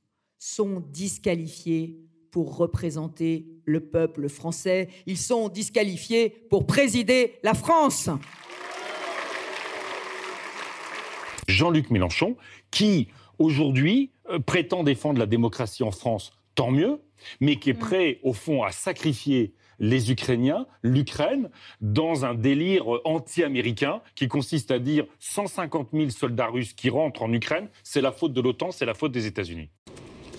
sont 0.44 0.82
disqualifiés 0.90 1.96
pour 2.30 2.58
représenter 2.58 3.46
le 3.64 3.80
peuple 3.80 4.28
français. 4.28 4.88
Ils 5.06 5.16
sont 5.16 5.48
disqualifiés 5.48 6.28
pour 6.50 6.66
présider 6.66 7.36
la 7.42 7.54
France. 7.54 8.10
Jean-Luc 11.48 11.90
Mélenchon, 11.90 12.36
qui 12.70 13.08
aujourd'hui 13.38 14.10
euh, 14.28 14.38
prétend 14.38 14.84
défendre 14.84 15.18
la 15.18 15.24
démocratie 15.24 15.82
en 15.82 15.90
France, 15.90 16.32
tant 16.54 16.70
mieux, 16.70 17.00
mais 17.40 17.56
qui 17.56 17.70
est 17.70 17.74
mm. 17.74 17.78
prêt, 17.78 18.20
au 18.22 18.34
fond, 18.34 18.62
à 18.64 18.70
sacrifier 18.70 19.54
les 19.78 20.12
Ukrainiens, 20.12 20.66
l'Ukraine, 20.82 21.48
dans 21.80 22.26
un 22.26 22.34
délire 22.34 22.84
anti-américain 23.04 24.02
qui 24.14 24.28
consiste 24.28 24.70
à 24.70 24.78
dire 24.78 25.06
150 25.20 25.88
000 25.94 26.10
soldats 26.10 26.48
russes 26.48 26.74
qui 26.74 26.90
rentrent 26.90 27.22
en 27.22 27.32
Ukraine, 27.32 27.68
c'est 27.82 28.02
la 28.02 28.12
faute 28.12 28.34
de 28.34 28.42
l'OTAN, 28.42 28.72
c'est 28.72 28.84
la 28.84 28.94
faute 28.94 29.12
des 29.12 29.26
États-Unis. 29.26 29.70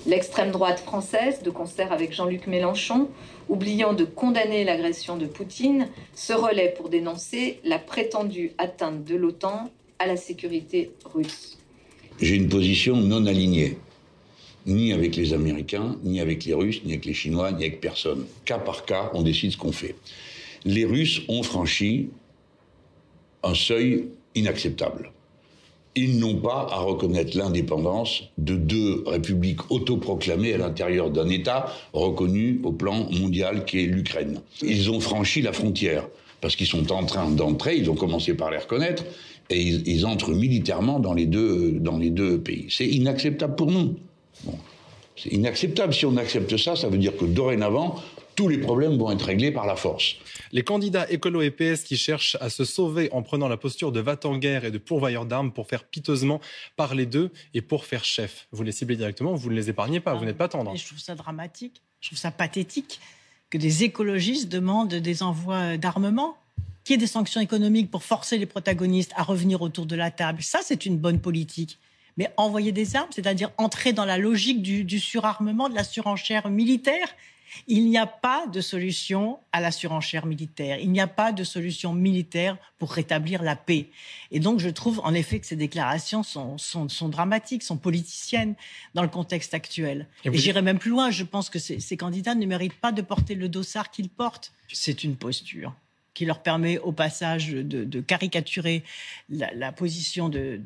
L'extrême 0.07 0.51
droite 0.51 0.79
française, 0.79 1.41
de 1.41 1.49
concert 1.49 1.91
avec 1.91 2.13
Jean-Luc 2.13 2.45
Mélenchon, 2.45 3.09
oubliant 3.49 3.93
de 3.93 4.03
condamner 4.03 4.63
l'agression 4.63 5.17
de 5.17 5.25
Poutine, 5.25 5.87
se 6.13 6.31
relaie 6.31 6.75
pour 6.77 6.89
dénoncer 6.89 7.59
la 7.63 7.79
prétendue 7.79 8.51
atteinte 8.59 9.03
de 9.03 9.15
l'OTAN 9.15 9.71
à 9.97 10.05
la 10.05 10.15
sécurité 10.15 10.91
russe. 11.05 11.57
J'ai 12.21 12.35
une 12.35 12.49
position 12.49 12.97
non 12.97 13.25
alignée, 13.25 13.77
ni 14.67 14.93
avec 14.93 15.15
les 15.15 15.33
Américains, 15.33 15.97
ni 16.03 16.19
avec 16.19 16.45
les 16.45 16.53
Russes, 16.53 16.81
ni 16.85 16.91
avec 16.91 17.05
les 17.05 17.13
Chinois, 17.13 17.51
ni 17.51 17.63
avec 17.63 17.81
personne. 17.81 18.25
Cas 18.45 18.59
par 18.59 18.85
cas, 18.85 19.09
on 19.15 19.23
décide 19.23 19.51
ce 19.51 19.57
qu'on 19.57 19.71
fait. 19.71 19.95
Les 20.65 20.85
Russes 20.85 21.21
ont 21.27 21.41
franchi 21.41 22.09
un 23.41 23.55
seuil 23.55 24.09
inacceptable. 24.35 25.11
Ils 25.95 26.19
n'ont 26.19 26.35
pas 26.35 26.67
à 26.71 26.79
reconnaître 26.79 27.37
l'indépendance 27.37 28.23
de 28.37 28.55
deux 28.55 29.03
républiques 29.07 29.71
autoproclamées 29.71 30.53
à 30.53 30.57
l'intérieur 30.57 31.09
d'un 31.09 31.29
État 31.29 31.73
reconnu 31.93 32.59
au 32.63 32.73
plan 32.73 33.07
mondial 33.11 33.63
qui 33.65 33.79
est 33.79 33.87
l'Ukraine. 33.87 34.41
Ils 34.61 34.91
ont 34.91 34.99
franchi 34.99 35.41
la 35.41 35.53
frontière 35.53 36.05
parce 36.41 36.55
qu'ils 36.55 36.67
sont 36.67 36.91
en 36.91 37.05
train 37.05 37.31
d'entrer, 37.31 37.75
ils 37.77 37.89
ont 37.89 37.95
commencé 37.95 38.35
par 38.35 38.51
les 38.51 38.57
reconnaître, 38.57 39.03
et 39.49 39.59
ils, 39.59 40.05
entrent 40.05 40.31
militairement 40.31 40.99
dans 40.99 41.13
les 41.13 41.25
deux, 41.25 41.71
dans 41.71 41.97
les 41.97 42.09
deux 42.09 42.39
pays. 42.39 42.67
C'est 42.69 42.87
inacceptable 42.87 43.55
pour 43.55 43.71
nous. 43.71 43.95
C'est 45.15 45.29
inacceptable. 45.29 45.93
Si 45.93 46.05
on 46.05 46.17
accepte 46.17 46.57
ça, 46.57 46.75
ça 46.75 46.87
veut 46.87 46.97
dire 46.97 47.15
que 47.15 47.25
dorénavant, 47.25 47.95
tous 48.35 48.47
les 48.47 48.57
problèmes 48.57 48.97
vont 48.97 49.11
être 49.11 49.25
réglés 49.25 49.51
par 49.51 49.65
la 49.65 49.75
force. 49.75 50.15
Les 50.51 50.63
candidats 50.63 51.09
écolo 51.09 51.41
et 51.41 51.51
PS 51.51 51.83
qui 51.83 51.97
cherchent 51.97 52.37
à 52.41 52.49
se 52.49 52.65
sauver 52.65 53.09
en 53.11 53.21
prenant 53.21 53.47
la 53.47 53.57
posture 53.57 53.91
de 53.91 53.99
va 53.99 54.17
en 54.23 54.37
guerre 54.37 54.65
et 54.65 54.71
de 54.71 54.77
pourvoyeur 54.77 55.25
d'armes 55.25 55.51
pour 55.51 55.67
faire 55.67 55.83
piteusement 55.83 56.39
parler 56.75 57.05
d'eux 57.05 57.31
et 57.53 57.61
pour 57.61 57.85
faire 57.85 58.05
chef. 58.05 58.47
Vous 58.51 58.63
les 58.63 58.71
ciblez 58.71 58.95
directement, 58.95 59.35
vous 59.35 59.49
ne 59.49 59.55
les 59.55 59.69
épargnez 59.69 59.99
pas, 59.99 60.13
vous 60.13 60.25
n'êtes 60.25 60.37
pas 60.37 60.47
tendre. 60.47 60.75
je 60.75 60.85
trouve 60.85 60.99
ça 60.99 61.15
dramatique, 61.15 61.81
je 62.01 62.09
trouve 62.09 62.19
ça 62.19 62.31
pathétique 62.31 62.99
que 63.49 63.57
des 63.57 63.83
écologistes 63.83 64.49
demandent 64.49 64.93
des 64.93 65.23
envois 65.23 65.77
d'armement 65.77 66.37
qu'il 66.83 66.93
y 66.93 66.95
ait 66.95 66.97
des 66.97 67.07
sanctions 67.07 67.41
économiques 67.41 67.89
pour 67.89 68.03
forcer 68.03 68.37
les 68.37 68.45
protagonistes 68.45 69.11
à 69.15 69.23
revenir 69.23 69.61
autour 69.61 69.85
de 69.85 69.95
la 69.95 70.11
table. 70.11 70.41
Ça, 70.43 70.59
c'est 70.63 70.85
une 70.85 70.97
bonne 70.97 71.19
politique. 71.19 71.79
Mais 72.17 72.31
envoyer 72.37 72.71
des 72.71 72.95
armes, 72.95 73.09
c'est-à-dire 73.13 73.51
entrer 73.57 73.91
dans 73.91 74.05
la 74.05 74.17
logique 74.17 74.61
du, 74.61 74.99
surarmement, 74.99 75.67
de 75.67 75.75
la 75.75 75.83
surenchère 75.83 76.49
militaire, 76.49 77.07
il 77.67 77.89
n'y 77.89 77.97
a 77.97 78.07
pas 78.07 78.47
de 78.47 78.61
solution 78.61 79.39
à 79.51 79.61
la 79.61 79.71
surenchère 79.71 80.25
militaire. 80.25 80.79
Il 80.79 80.91
n'y 80.91 80.99
a 80.99 81.07
pas 81.07 81.31
de 81.31 81.43
solution 81.43 81.93
militaire 81.93 82.57
pour 82.77 82.91
rétablir 82.91 83.43
la 83.43 83.55
paix. 83.55 83.89
Et 84.31 84.39
donc, 84.39 84.59
je 84.59 84.69
trouve 84.69 84.99
en 85.03 85.13
effet 85.13 85.39
que 85.39 85.47
ces 85.47 85.55
déclarations 85.55 86.23
sont, 86.23 86.57
sont, 86.57 87.09
dramatiques, 87.09 87.63
sont 87.63 87.77
politiciennes 87.77 88.55
dans 88.93 89.01
le 89.01 89.07
contexte 89.09 89.53
actuel. 89.53 90.07
Et, 90.23 90.37
j'irai 90.37 90.61
même 90.61 90.79
plus 90.79 90.91
loin. 90.91 91.11
Je 91.11 91.23
pense 91.23 91.49
que 91.49 91.59
ces, 91.59 91.79
ces 91.79 91.97
candidats 91.97 92.35
ne 92.35 92.45
méritent 92.45 92.79
pas 92.79 92.91
de 92.91 93.01
porter 93.01 93.35
le 93.35 93.49
dossard 93.49 93.91
qu'ils 93.91 94.09
portent. 94.09 94.51
C'est 94.71 95.03
une 95.03 95.15
posture 95.15 95.73
qui 96.15 96.25
leur 96.25 96.41
permet 96.41 96.79
au 96.79 96.91
passage 96.91 97.51
de, 97.51 98.01
caricaturer 98.01 98.83
la, 99.29 99.71
position 99.71 100.29
de, 100.29 100.59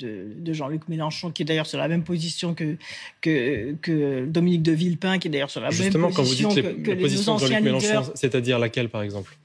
Jean-Luc 0.53 0.87
Mélenchon, 0.87 1.31
qui 1.31 1.41
est 1.41 1.45
d'ailleurs 1.45 1.67
sur 1.67 1.79
la 1.79 1.89
même 1.89 2.03
position 2.03 2.53
que, 2.53 2.77
que, 3.19 4.25
Dominique 4.25 4.63
de 4.63 4.71
Villepin, 4.71 5.19
qui 5.19 5.27
est 5.27 5.31
d'ailleurs 5.31 5.49
sur 5.49 5.59
la 5.59 5.71
même 5.71 6.11
position 6.13 6.53
que, 6.53 6.61
que 6.61 6.91
les 6.91 7.01
position 7.01 7.35
de 7.35 7.39
Jean-Luc 7.41 7.61
Mélenchon, 7.61 8.11
c'est-à-dire 8.15 8.59
laquelle, 8.59 8.87
par 8.87 9.01
exemple? 9.01 9.35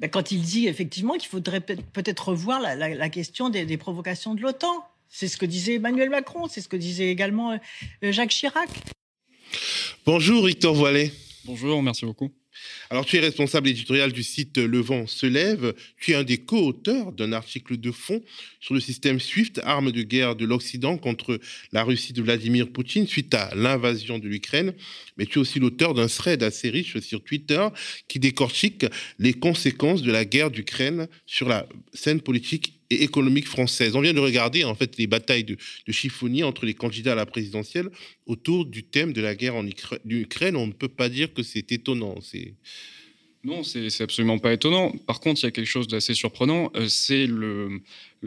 Ben, 0.00 0.08
Quand 0.08 0.30
il 0.30 0.42
dit 0.42 0.68
effectivement 0.68 1.14
qu'il 1.14 1.28
faudrait 1.28 1.60
peut-être 1.60 2.28
revoir 2.28 2.60
la, 2.60 3.08
question 3.08 3.48
des, 3.48 3.76
provocations 3.76 4.34
de 4.34 4.42
l'OTAN. 4.42 4.84
C'est 5.10 5.26
ce 5.26 5.38
que 5.38 5.46
disait 5.46 5.76
Emmanuel 5.76 6.10
Macron, 6.10 6.48
c'est 6.48 6.60
ce 6.60 6.68
que 6.68 6.76
disait 6.76 7.08
également 7.08 7.52
euh, 7.52 8.12
Jacques 8.12 8.28
Chirac. 8.28 8.68
Bonjour 10.04 10.44
Victor 10.44 10.74
Voilet. 10.74 11.10
Bonjour, 11.46 11.82
merci 11.82 12.04
beaucoup. 12.04 12.30
Alors, 12.90 13.04
tu 13.04 13.16
es 13.16 13.20
responsable 13.20 13.68
éditorial 13.68 14.12
du 14.12 14.22
site 14.22 14.58
Le 14.58 14.80
Vent 14.80 15.06
se 15.06 15.26
lève. 15.26 15.74
Tu 16.00 16.12
es 16.12 16.14
un 16.14 16.24
des 16.24 16.38
co-auteurs 16.38 17.12
d'un 17.12 17.32
article 17.32 17.76
de 17.76 17.90
fond 17.90 18.22
sur 18.60 18.74
le 18.74 18.80
système 18.80 19.20
SWIFT, 19.20 19.60
arme 19.64 19.92
de 19.92 20.02
guerre 20.02 20.36
de 20.36 20.46
l'Occident 20.46 20.96
contre 20.96 21.38
la 21.72 21.84
Russie 21.84 22.12
de 22.12 22.22
Vladimir 22.22 22.68
Poutine 22.68 23.06
suite 23.06 23.34
à 23.34 23.54
l'invasion 23.54 24.18
de 24.18 24.28
l'Ukraine. 24.28 24.72
Mais 25.16 25.26
tu 25.26 25.38
es 25.38 25.40
aussi 25.42 25.58
l'auteur 25.58 25.94
d'un 25.94 26.06
thread 26.06 26.42
assez 26.42 26.70
riche 26.70 26.98
sur 27.00 27.22
Twitter 27.22 27.66
qui 28.08 28.18
décortique 28.18 28.86
les 29.18 29.34
conséquences 29.34 30.02
de 30.02 30.10
la 30.10 30.24
guerre 30.24 30.50
d'Ukraine 30.50 31.08
sur 31.26 31.48
la 31.48 31.68
scène 31.92 32.20
politique 32.20 32.77
et 32.90 33.02
économique 33.02 33.46
française. 33.46 33.96
On 33.96 34.00
vient 34.00 34.14
de 34.14 34.20
regarder 34.20 34.64
en 34.64 34.74
fait 34.74 34.96
les 34.96 35.06
batailles 35.06 35.44
de, 35.44 35.56
chiffonniers 35.88 36.44
entre 36.44 36.64
les 36.64 36.74
candidats 36.74 37.12
à 37.12 37.16
la 37.16 37.26
présidentielle 37.26 37.90
autour 38.26 38.64
du 38.64 38.84
thème 38.84 39.12
de 39.12 39.20
la 39.20 39.34
guerre 39.34 39.56
en 39.56 39.66
Ukraine. 39.66 40.56
On 40.56 40.66
ne 40.66 40.72
peut 40.72 40.88
pas 40.88 41.08
dire 41.08 41.32
que 41.32 41.42
c'est 41.42 41.70
étonnant. 41.72 42.16
Non, 43.44 43.62
c'est 43.62 44.02
absolument 44.02 44.38
pas 44.38 44.52
étonnant. 44.52 44.90
Par 45.06 45.20
contre, 45.20 45.40
il 45.42 45.44
y 45.44 45.48
a 45.48 45.52
quelque 45.52 45.66
chose 45.66 45.86
d'assez 45.86 46.12
surprenant, 46.12 46.72
euh, 46.74 46.86
c'est 46.88 47.26
le, 47.26 47.80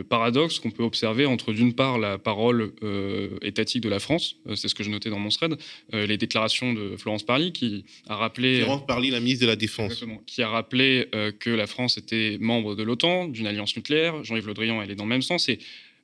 paradoxe 0.09 0.59
qu'on 0.59 0.71
peut 0.71 0.83
observer 0.83 1.25
entre 1.25 1.51
d'une 1.51 1.73
part 1.73 1.99
la 1.99 2.17
parole 2.17 2.71
euh, 2.81 3.37
étatique 3.41 3.81
de 3.81 3.89
la 3.89 3.99
France, 3.99 4.37
euh, 4.47 4.55
c'est 4.55 4.69
ce 4.69 4.75
que 4.75 4.83
je 4.83 4.89
notais 4.89 5.09
dans 5.09 5.19
mon 5.19 5.27
thread, 5.27 5.57
les 5.91 6.17
déclarations 6.17 6.73
de 6.73 6.95
Florence 6.95 7.23
Parly 7.23 7.51
qui 7.51 7.83
a 8.07 8.15
rappelé... 8.15 8.61
Florence 8.61 8.85
Parly, 8.87 9.09
la 9.09 9.19
ministre 9.19 9.41
de 9.41 9.47
la 9.47 9.57
Défense. 9.57 10.03
Qui 10.25 10.41
a 10.41 10.47
rappelé 10.47 11.09
que 11.39 11.49
la 11.49 11.67
France 11.67 11.97
était 11.97 12.37
membre 12.39 12.75
de 12.75 12.83
l'OTAN, 12.83 13.27
d'une 13.27 13.47
alliance 13.47 13.75
nucléaire. 13.75 14.23
Jean-Yves 14.23 14.47
Le 14.47 14.53
Drian, 14.53 14.81
elle 14.81 14.91
est 14.91 14.95
dans 14.95 15.03
le 15.03 15.09
même 15.09 15.21
sens. 15.21 15.49
Et 15.49 15.59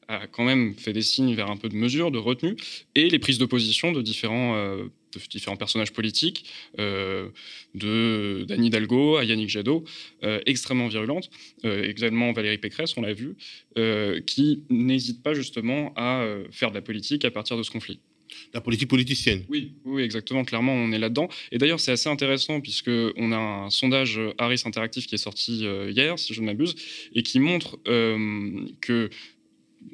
a 0.10 0.28
quand 0.28 0.44
même 0.44 0.74
fait 0.74 0.94
des 0.94 1.02
signes 1.02 1.34
vers 1.36 1.50
un 1.50 1.58
peu 1.58 1.70
de 1.70 1.76
mesure, 1.76 2.12
de 2.12 2.18
retenue, 2.18 2.56
et 2.96 3.10
les 3.10 3.20
prises 3.20 3.38
de 3.38 3.46
position 3.46 3.92
de 3.92 4.02
différents, 4.02 4.56
différents 5.30 5.56
personnages 5.56 5.94
politiques, 5.94 6.46
euh, 6.80 7.30
de 7.76 8.46
d'Anne 8.48 8.66
Hidalgo 8.66 9.18
à 9.18 9.24
Yannick 9.24 9.50
Jadot, 9.50 9.84
euh, 10.24 10.40
extrêmement 10.46 10.88
virulentes, 10.88 11.30
également 11.64 12.32
Valérie 12.32 12.58
Pécresse, 12.58 12.96
on 12.98 13.02
l'a 13.02 13.14
vu, 13.14 13.36
qui 14.26 14.64
n'hésite 14.70 15.22
pas 15.22 15.34
justement 15.34 15.94
à 15.96 16.26
faire 16.52 16.70
de 16.70 16.76
la 16.76 16.82
politique 16.82 17.26
à 17.26 17.32
partir 17.32 17.58
de 17.58 17.64
ce 17.64 17.72
conflit. 17.72 18.00
La 18.54 18.62
politique 18.62 18.90
politicienne. 18.90 19.44
Oui, 19.50 19.74
oui, 19.86 20.04
exactement. 20.04 20.44
Clairement, 20.44 20.74
on 20.74 20.92
est 20.92 21.00
là-dedans. 21.00 21.30
Et 21.52 21.58
d'ailleurs, 21.58 21.80
c'est 21.80 21.92
assez 21.92 22.10
intéressant 22.10 22.60
puisque 22.60 22.90
on 22.90 23.32
a 23.32 23.38
un 23.38 23.70
sondage 23.70 24.20
Harris 24.38 24.64
Interactif 24.66 25.08
qui 25.08 25.16
est 25.16 25.20
sorti 25.20 25.66
hier, 25.90 26.20
si 26.20 26.34
je 26.34 26.42
ne 26.42 26.46
m'abuse, 26.48 26.76
et 27.14 27.24
qui 27.24 27.40
montre 27.40 27.80
que 28.82 29.10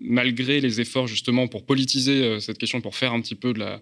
malgré 0.01 0.60
les 0.60 0.82
efforts 0.82 1.08
justement 1.08 1.47
pour 1.47 1.65
politiser 1.65 2.23
euh, 2.23 2.39
cette 2.39 2.58
question, 2.58 2.82
pour 2.82 2.95
faire 2.95 3.13
un 3.13 3.21
petit 3.21 3.36
peu 3.36 3.53
de 3.53 3.60
la, 3.60 3.82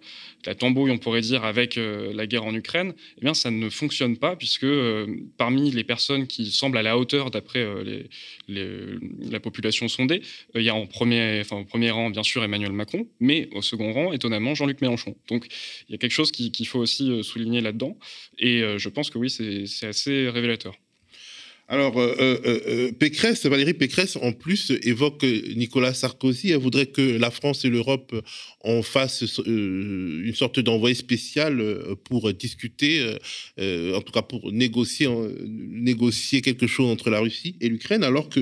tambouille, 0.55 0.91
on 0.91 0.97
pourrait 0.97 1.21
dire, 1.21 1.43
avec 1.43 1.77
euh, 1.77 2.13
la 2.13 2.27
guerre 2.27 2.45
en 2.45 2.53
Ukraine, 2.53 2.93
eh 3.17 3.21
bien, 3.21 3.33
ça 3.33 3.51
ne 3.51 3.69
fonctionne 3.69 4.17
pas 4.17 4.35
puisque 4.35 4.63
euh, 4.63 5.07
parmi 5.37 5.71
les 5.71 5.83
personnes 5.83 6.27
qui 6.27 6.51
semblent 6.51 6.77
à 6.77 6.83
la 6.83 6.97
hauteur 6.97 7.31
d'après 7.31 7.65
la 8.47 9.39
population 9.39 9.87
sondée, 9.87 10.21
il 10.55 10.61
y 10.61 10.69
a 10.69 10.75
en 10.75 10.85
premier, 10.85 11.43
au 11.51 11.63
premier 11.65 11.91
rang, 11.91 12.09
bien 12.09 12.23
sûr, 12.23 12.43
Emmanuel 12.43 12.71
Macron, 12.71 13.07
mais 13.19 13.49
au 13.53 13.61
second 13.61 13.93
rang, 13.93 14.13
étonnamment, 14.13 14.55
Jean-Luc 14.55 14.81
Mélenchon. 14.81 15.15
Donc, 15.27 15.47
il 15.87 15.93
y 15.93 15.95
a 15.95 15.97
quelque 15.97 16.11
chose 16.11 16.31
qu'il 16.31 16.67
faut 16.67 16.79
aussi 16.79 17.23
souligner 17.23 17.61
là-dedans. 17.61 17.97
Et 18.39 18.61
je 18.77 18.89
pense 18.89 19.09
que 19.09 19.17
oui, 19.17 19.29
c'est 19.29 19.87
assez 19.87 20.29
révélateur. 20.29 20.75
Alors, 21.71 21.97
euh, 22.01 22.13
euh, 22.19 22.59
euh, 22.67 22.91
Pécresse, 22.91 23.45
Valérie 23.45 23.73
Pécresse, 23.73 24.17
en 24.17 24.33
plus, 24.33 24.73
évoque 24.83 25.23
Nicolas 25.55 25.93
Sarkozy. 25.93 26.51
Elle 26.51 26.57
voudrait 26.57 26.87
que 26.87 27.01
la 27.01 27.31
France 27.31 27.63
et 27.63 27.69
l'Europe 27.69 28.13
en 28.59 28.81
fassent 28.81 29.39
une 29.45 30.33
sorte 30.35 30.59
d'envoyé 30.59 30.95
spécial 30.95 31.63
pour 32.03 32.33
discuter, 32.33 33.15
en 33.57 34.01
tout 34.01 34.11
cas 34.11 34.21
pour 34.21 34.51
négocier, 34.51 35.07
quelque 36.41 36.67
chose 36.67 36.91
entre 36.91 37.09
la 37.09 37.21
Russie 37.21 37.55
et 37.61 37.69
l'Ukraine, 37.69 38.03
alors 38.03 38.27
que 38.27 38.41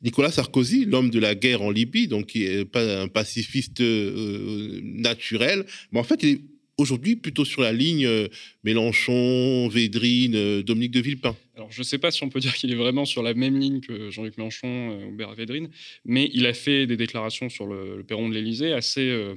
Nicolas 0.00 0.32
Sarkozy, 0.32 0.86
l'homme 0.86 1.10
de 1.10 1.18
la 1.18 1.34
guerre 1.34 1.60
en 1.60 1.70
Libye, 1.70 2.08
donc 2.08 2.28
qui 2.28 2.44
est 2.44 2.64
pas 2.64 3.02
un 3.02 3.08
pacifiste 3.08 3.82
naturel, 3.82 5.66
mais 5.92 6.00
en 6.00 6.04
fait, 6.04 6.22
il 6.22 6.28
est 6.30 6.40
aujourd'hui 6.82 7.16
plutôt 7.16 7.44
sur 7.44 7.62
la 7.62 7.72
ligne 7.72 8.04
euh, 8.04 8.28
Mélenchon, 8.64 9.68
Védrine, 9.68 10.34
euh, 10.34 10.62
Dominique 10.62 10.90
de 10.90 11.00
Villepin. 11.00 11.34
Alors, 11.56 11.70
je 11.70 11.80
ne 11.80 11.84
sais 11.84 11.98
pas 11.98 12.10
si 12.10 12.22
on 12.22 12.28
peut 12.28 12.40
dire 12.46 12.54
qu'il 12.54 12.70
est 12.70 12.76
vraiment 12.76 13.04
sur 13.04 13.22
la 13.22 13.32
même 13.34 13.58
ligne 13.58 13.80
que 13.80 14.10
Jean-Luc 14.10 14.36
Mélenchon 14.36 15.06
ou 15.06 15.12
Bernard 15.12 15.36
Védrine, 15.36 15.70
mais 16.04 16.30
il 16.34 16.46
a 16.46 16.52
fait 16.52 16.86
des 16.86 16.96
déclarations 16.96 17.48
sur 17.48 17.66
le, 17.66 18.04
perron 18.06 18.28
de 18.28 18.34
l'Élysée 18.34 18.72
assez 18.72 19.08
euh, 19.08 19.36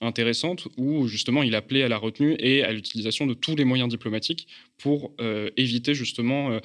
intéressantes 0.00 0.68
où 0.76 1.06
justement 1.06 1.42
il 1.42 1.54
appelait 1.54 1.82
à 1.82 1.88
la 1.88 1.98
retenue 1.98 2.36
et 2.40 2.62
à 2.62 2.72
l'utilisation 2.72 3.26
de 3.26 3.34
tous 3.34 3.56
les 3.56 3.64
moyens 3.64 3.88
diplomatiques 3.88 4.46
pour 4.76 5.12
éviter 5.56 5.92
justement 5.92 6.60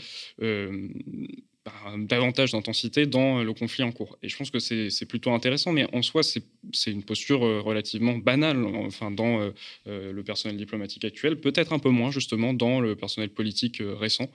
davantage 1.98 2.52
d'intensité 2.52 3.06
dans 3.06 3.42
le 3.42 3.54
conflit 3.54 3.84
en 3.84 3.92
cours. 3.92 4.18
Et 4.22 4.28
je 4.28 4.36
pense 4.36 4.52
que 4.52 4.60
c'est 4.60 5.06
plutôt 5.06 5.32
intéressant, 5.32 5.72
mais 5.72 5.86
en 5.94 6.02
soi, 6.02 6.22
c'est 6.24 6.92
une 6.92 7.04
posture 7.04 7.46
euh, 7.46 7.62
relativement 7.62 8.18
banale 8.18 8.66
enfin, 8.66 9.12
dans 9.12 9.40
euh, 9.40 9.52
euh, 9.88 10.12
le 10.12 10.24
personnel 10.24 10.58
diplomatique 10.58 11.06
actuel, 11.06 11.40
peut-être 11.40 11.72
un 11.72 11.80
peu 11.80 11.90
moins 11.90 12.12
justement 12.12 12.54
dans 12.54 12.82
le 12.82 12.96
personnel 12.96 13.30
politique 13.30 13.82
récent. 13.82 14.30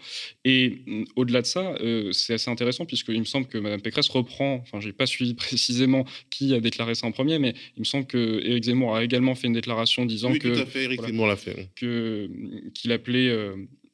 Et 0.45 0.79
mm, 0.87 1.05
au-delà 1.17 1.43
de 1.43 1.47
ça, 1.47 1.75
c'est 2.13 2.35
assez 2.35 2.51
intéressant 2.51 2.87
puisqu'il 2.87 3.21
me 3.21 3.25
semble 3.25 3.47
que 3.47 3.59
Mme 3.59 3.83
Pécresse 3.83 4.09
reprend, 4.09 4.55
enfin, 4.63 4.81
j'ai 4.81 4.93
pas 4.93 5.07
suivi 5.07 5.35
précisément 5.49 6.07
qui 6.31 6.55
a 6.55 6.61
déclaré 6.61 6.95
ça 6.95 7.07
en 7.07 7.13
premier, 7.13 7.39
mais 7.39 7.55
il 7.77 7.81
me 7.81 7.85
semble 7.85 8.07
que 8.07 8.41
Éric 8.45 8.65
Zemmour 8.65 8.97
a 8.97 9.05
également 9.05 9.35
fait 9.35 9.49
une 9.49 9.53
déclaration 9.53 10.07
disant 10.07 10.31
oui, 10.31 10.39
que. 10.39 10.49
tout 10.49 10.61
à 10.61 10.67
fait, 10.67 10.85
Éric 10.85 11.03
Zemmour 11.03 11.27
l'a 11.27 11.37
fait. 11.37 11.69
Que, 11.77 12.31
qu'il 12.75 12.93
appelait 12.93 13.31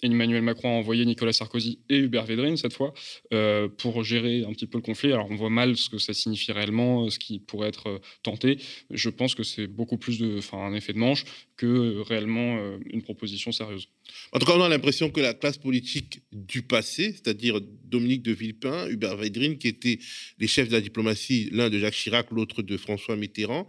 Emmanuel 0.04 0.42
Macron 0.42 0.68
a 0.68 0.78
envoyé 0.78 1.04
Nicolas 1.04 1.32
Sarkozy 1.32 1.78
et 1.88 1.98
Hubert 1.98 2.26
Védrine 2.26 2.56
cette 2.56 2.74
fois 2.74 2.92
euh, 3.32 3.68
pour 3.68 4.04
gérer 4.04 4.44
un 4.44 4.52
petit 4.52 4.66
peu 4.66 4.78
le 4.78 4.82
conflit. 4.82 5.12
Alors 5.12 5.28
on 5.30 5.36
voit 5.36 5.50
mal 5.50 5.76
ce 5.76 5.88
que 5.88 5.98
ça 5.98 6.12
signifie 6.12 6.52
réellement, 6.52 7.08
ce 7.10 7.18
qui 7.18 7.38
pourrait 7.38 7.68
être 7.68 7.88
euh, 7.88 7.98
tenté. 8.22 8.58
Je 8.90 9.08
pense 9.08 9.34
que 9.34 9.42
c'est 9.42 9.66
beaucoup 9.66 9.96
plus 9.96 10.18
de, 10.18 10.40
un 10.52 10.74
effet 10.74 10.92
de 10.92 10.98
manche 10.98 11.24
que 11.56 12.00
réellement 12.00 12.58
une 12.90 13.02
proposition 13.02 13.52
sérieuse. 13.52 13.88
En 14.32 14.38
tout 14.38 14.46
cas, 14.46 14.52
on 14.56 14.62
a 14.62 14.68
l'impression 14.68 15.10
que 15.10 15.20
la 15.20 15.34
classe 15.34 15.58
politique 15.58 16.22
du 16.32 16.62
passé, 16.62 17.12
c'est-à-dire 17.12 17.60
Dominique 17.84 18.22
de 18.22 18.32
Villepin, 18.32 18.88
Hubert 18.88 19.16
Védrine, 19.16 19.56
qui 19.56 19.68
étaient 19.68 19.98
les 20.38 20.46
chefs 20.48 20.68
de 20.68 20.72
la 20.72 20.80
diplomatie, 20.80 21.48
l'un 21.52 21.70
de 21.70 21.78
Jacques 21.78 21.94
Chirac, 21.94 22.30
l'autre 22.30 22.62
de 22.62 22.76
François 22.76 23.16
Mitterrand, 23.16 23.68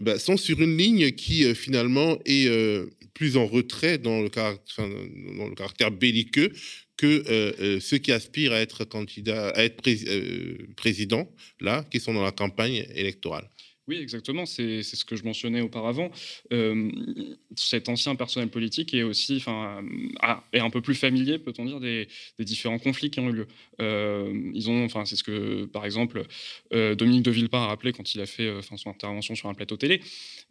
bah, 0.00 0.18
sont 0.18 0.36
sur 0.36 0.60
une 0.60 0.76
ligne 0.76 1.12
qui 1.12 1.44
euh, 1.44 1.54
finalement 1.54 2.18
est 2.24 2.48
euh, 2.48 2.86
plus 3.14 3.36
en 3.36 3.46
retrait 3.46 3.98
dans 3.98 4.20
le, 4.22 4.28
caractère, 4.28 5.90
belliqueux 5.92 6.52
que 6.96 7.24
euh, 7.28 7.80
ceux 7.80 7.98
qui 7.98 8.12
aspirent 8.12 8.52
à 8.52 8.60
être 8.60 8.84
candidat, 8.84 9.50
à 9.50 9.64
être 9.64 9.82
président, 10.76 11.30
là, 11.60 11.84
qui 11.90 12.00
sont 12.00 12.14
dans 12.14 12.24
la 12.24 12.32
campagne 12.32 12.86
électorale. 12.94 13.48
Oui, 13.86 13.98
exactement. 13.98 14.46
C'est 14.46 14.82
ce 14.82 15.04
que 15.04 15.14
je 15.14 15.24
mentionnais 15.24 15.60
auparavant. 15.60 16.10
Euh, 16.52 16.90
cet 17.54 17.90
ancien 17.90 18.14
personnel 18.16 18.48
politique 18.48 18.94
est 18.94 19.02
aussi, 19.02 19.36
enfin, 19.36 19.84
est 20.54 20.60
un 20.60 20.70
peu 20.70 20.80
plus 20.80 20.94
familier, 20.94 21.38
peut-on 21.38 21.66
dire, 21.66 21.80
des, 21.80 22.08
différents 22.38 22.78
conflits 22.78 23.10
qui 23.10 23.20
ont 23.20 23.28
eu 23.28 23.32
lieu. 23.32 23.46
Euh, 23.82 24.50
ils 24.54 24.70
ont, 24.70 24.84
enfin, 24.84 25.04
c'est 25.04 25.16
ce 25.16 25.22
que, 25.22 25.66
par 25.66 25.84
exemple, 25.84 26.22
euh, 26.72 26.94
Dominique 26.94 27.24
de 27.24 27.30
Villepin 27.30 27.62
a 27.62 27.66
rappelé 27.66 27.92
quand 27.92 28.14
il 28.14 28.22
a 28.22 28.26
fait, 28.26 28.50
son 28.62 28.90
intervention 28.90 29.34
sur 29.34 29.50
un 29.50 29.54
plateau 29.54 29.76
télé. 29.76 30.00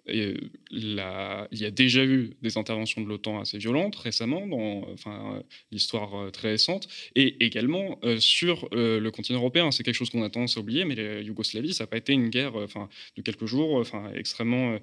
La, 0.06 1.48
il 1.52 1.60
y 1.60 1.66
a 1.66 1.72
déjà 1.72 2.04
eu 2.04 2.36
des 2.42 2.58
interventions 2.58 3.02
de 3.02 3.08
l'OTAN 3.08 3.39
assez 3.39 3.58
violentes 3.58 3.96
récemment 3.96 4.46
dans, 4.48 4.86
enfin, 4.92 5.42
l'histoire 5.72 6.32
très 6.32 6.50
récente, 6.52 6.88
et 7.16 7.44
également 7.46 8.00
sur 8.20 8.68
le 8.72 9.10
continent 9.10 9.39
européen. 9.39 9.72
C'est 9.72 9.84
quelque 9.84 9.96
chose 9.96 10.10
qu'on 10.10 10.24
a 10.24 10.30
tendance 10.30 10.58
à 10.58 10.60
oublier, 10.60 10.86
mais 10.86 10.96
la 10.96 11.22
Yougoslavie, 11.22 11.74
ça 11.74 11.84
n'a 11.84 11.88
pas 11.88 11.98
été 11.98 12.13
une 12.13 12.30
guerre, 12.30 12.56
enfin 12.56 12.89
quelques 13.24 13.46
jours, 13.46 13.76
enfin 13.76 14.12
extrêmement, 14.13 14.74
euh, 14.74 14.80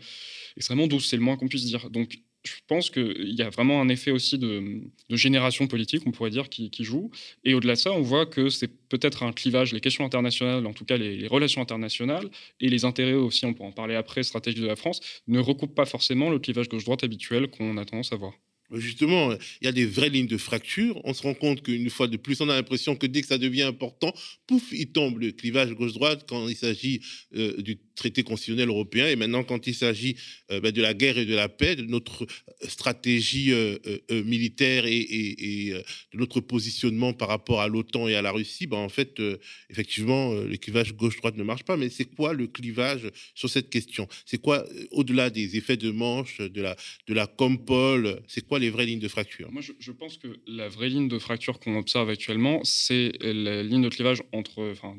extrêmement 0.56 0.86
douce, 0.86 1.08
c'est 1.08 1.16
le 1.16 1.22
moins 1.22 1.36
qu'on 1.36 1.48
puisse 1.48 1.64
dire. 1.64 1.90
Donc 1.90 2.18
je 2.44 2.54
pense 2.66 2.90
qu'il 2.90 3.34
y 3.34 3.42
a 3.42 3.50
vraiment 3.50 3.80
un 3.80 3.88
effet 3.88 4.10
aussi 4.10 4.38
de, 4.38 4.82
génération 5.10 5.66
politique, 5.66 6.02
on 6.06 6.10
pourrait 6.10 6.30
dire, 6.30 6.48
qui, 6.48 6.70
joue. 6.84 7.10
Et 7.44 7.54
au-delà 7.54 7.74
de 7.74 7.78
ça, 7.78 7.92
on 7.92 8.00
voit 8.00 8.26
que 8.26 8.48
c'est 8.48 8.68
peut-être 8.88 9.22
un 9.22 9.32
clivage, 9.32 9.72
les 9.72 9.80
questions 9.80 10.04
internationales, 10.04 10.66
en 10.66 10.72
tout 10.72 10.84
cas 10.84 10.96
les, 10.96 11.26
relations 11.26 11.60
internationales, 11.60 12.28
et 12.60 12.68
les 12.68 12.84
intérêts 12.84 13.12
aussi, 13.14 13.44
on 13.44 13.54
pourra 13.54 13.68
en 13.68 13.72
parler 13.72 13.94
après, 13.94 14.22
stratégie 14.22 14.60
de 14.60 14.66
la 14.66 14.76
France, 14.76 15.00
ne 15.26 15.38
recoupent 15.38 15.74
pas 15.74 15.86
forcément 15.86 16.30
le 16.30 16.38
clivage 16.38 16.68
gauche-droite 16.68 17.04
habituel 17.04 17.50
qu'on 17.50 17.76
a 17.76 17.84
tendance 17.84 18.12
à 18.12 18.16
voir. 18.16 18.32
Justement, 18.72 19.32
il 19.60 19.64
y 19.64 19.68
a 19.68 19.72
des 19.72 19.84
vraies 19.86 20.10
lignes 20.10 20.28
de 20.28 20.36
fracture. 20.36 21.00
On 21.04 21.12
se 21.12 21.22
rend 21.22 21.34
compte 21.34 21.62
qu'une 21.62 21.90
fois 21.90 22.06
de 22.06 22.16
plus, 22.16 22.40
on 22.40 22.48
a 22.48 22.54
l'impression 22.54 22.94
que 22.94 23.06
dès 23.06 23.20
que 23.20 23.26
ça 23.26 23.38
devient 23.38 23.62
important, 23.62 24.14
pouf, 24.46 24.62
il 24.72 24.92
tombe 24.92 25.18
le 25.18 25.32
clivage 25.32 25.72
gauche-droite 25.72 26.24
quand 26.28 26.48
il 26.48 26.54
s'agit 26.54 27.00
euh, 27.34 27.60
du 27.60 27.78
traité 27.96 28.22
constitutionnel 28.22 28.68
européen. 28.68 29.08
Et 29.08 29.16
maintenant, 29.16 29.42
quand 29.42 29.66
il 29.66 29.74
s'agit 29.74 30.14
euh, 30.52 30.60
ben, 30.60 30.70
de 30.70 30.80
la 30.80 30.94
guerre 30.94 31.18
et 31.18 31.26
de 31.26 31.34
la 31.34 31.48
paix, 31.48 31.74
de 31.74 31.82
notre 31.82 32.22
euh, 32.22 32.68
stratégie 32.68 33.52
militaire 34.10 34.84
et, 34.86 35.74
de 36.12 36.18
notre 36.18 36.40
positionnement 36.40 37.12
par 37.12 37.28
rapport 37.28 37.60
à 37.60 37.68
l'OTAN 37.68 38.06
et 38.06 38.14
à 38.14 38.22
la 38.22 38.30
Russie, 38.30 38.66
ben, 38.66 38.76
en 38.76 38.88
fait, 38.88 39.20
effectivement, 39.68 40.34
le 40.34 40.56
clivage 40.56 40.94
gauche-droite 40.94 41.36
ne 41.36 41.42
marche 41.42 41.64
pas. 41.64 41.76
Mais 41.76 41.88
c'est 41.88 42.04
quoi 42.04 42.32
le 42.32 42.46
clivage 42.46 43.10
sur 43.34 43.50
cette 43.50 43.70
question? 43.70 44.06
C'est 44.24 44.40
quoi, 44.40 44.64
au-delà 44.92 45.30
des 45.30 45.56
effets 45.56 45.76
de 45.76 45.90
manche, 45.90 46.38
de 46.38 46.62
la, 46.62 46.76
de 47.08 47.14
compole, 47.36 48.20
c'est 48.28 48.46
quoi 48.46 48.59
les 48.60 48.70
vraies 48.70 48.86
lignes 48.86 49.00
de 49.00 49.08
fracture. 49.08 49.50
Moi, 49.50 49.62
je, 49.62 49.92
pense 49.92 50.16
que 50.16 50.28
la 50.46 50.68
vraie 50.68 50.88
ligne 50.88 51.08
de 51.08 51.18
fracture 51.18 51.58
qu'on 51.58 51.76
observe 51.76 52.08
actuellement, 52.08 52.60
c'est 52.64 53.12
la 53.22 53.62
ligne 53.62 53.82
de 53.82 53.88
clivage 53.88 54.22
entre, 54.32 54.70
enfin, 54.70 54.96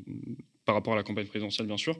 par 0.66 0.76
rapport 0.76 0.94
à 0.94 0.96
la 0.98 1.04
campagne 1.04 1.28
présidentielle, 1.28 1.68
bien 1.68 1.78
sûr, 1.78 1.98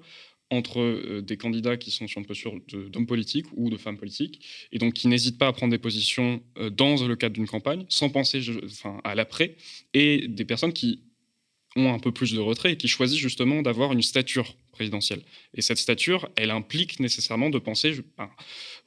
entre 0.52 0.82
euh, 0.82 1.22
des 1.22 1.38
candidats 1.38 1.78
qui 1.78 1.92
sont 1.92 2.08
sur 2.08 2.20
une 2.20 2.28
posture 2.28 2.54
d'hommes 2.90 3.08
politiques 3.08 3.46
ou 3.56 3.70
de 3.70 3.78
femmes 3.78 3.98
politiques, 3.98 4.68
et 4.72 4.78
donc 4.78 4.94
qui 4.94 5.08
n'hésitent 5.08 5.38
pas 5.38 5.48
à 5.48 5.54
prendre 5.54 5.72
des 5.72 5.78
positions 5.78 6.44
euh, 6.58 6.70
dans 6.70 6.96
le 7.08 7.16
cadre 7.16 7.34
d'une 7.34 7.48
campagne, 7.48 7.86
sans 7.88 8.10
penser 8.10 8.42
enfin, 8.66 9.00
à 9.04 9.16
l'après, 9.16 9.56
et 9.94 10.28
des 10.28 10.46
personnes 10.46 10.74
qui 10.74 11.00
ont 11.76 11.94
un 11.94 12.00
peu 12.00 12.12
plus 12.12 12.34
de 12.34 12.40
retrait 12.40 12.74
et 12.74 12.78
qui 12.78 12.88
choisissent 12.88 13.20
justement 13.20 13.62
d'avoir 13.62 13.94
une 13.94 14.02
stature 14.02 14.56
présidentielle. 14.72 15.22
Et 15.54 15.62
cette 15.62 15.78
stature, 15.78 16.30
elle 16.36 16.50
implique 16.50 17.00
nécessairement 17.00 17.50
de 17.50 17.60
penser, 17.60 18.00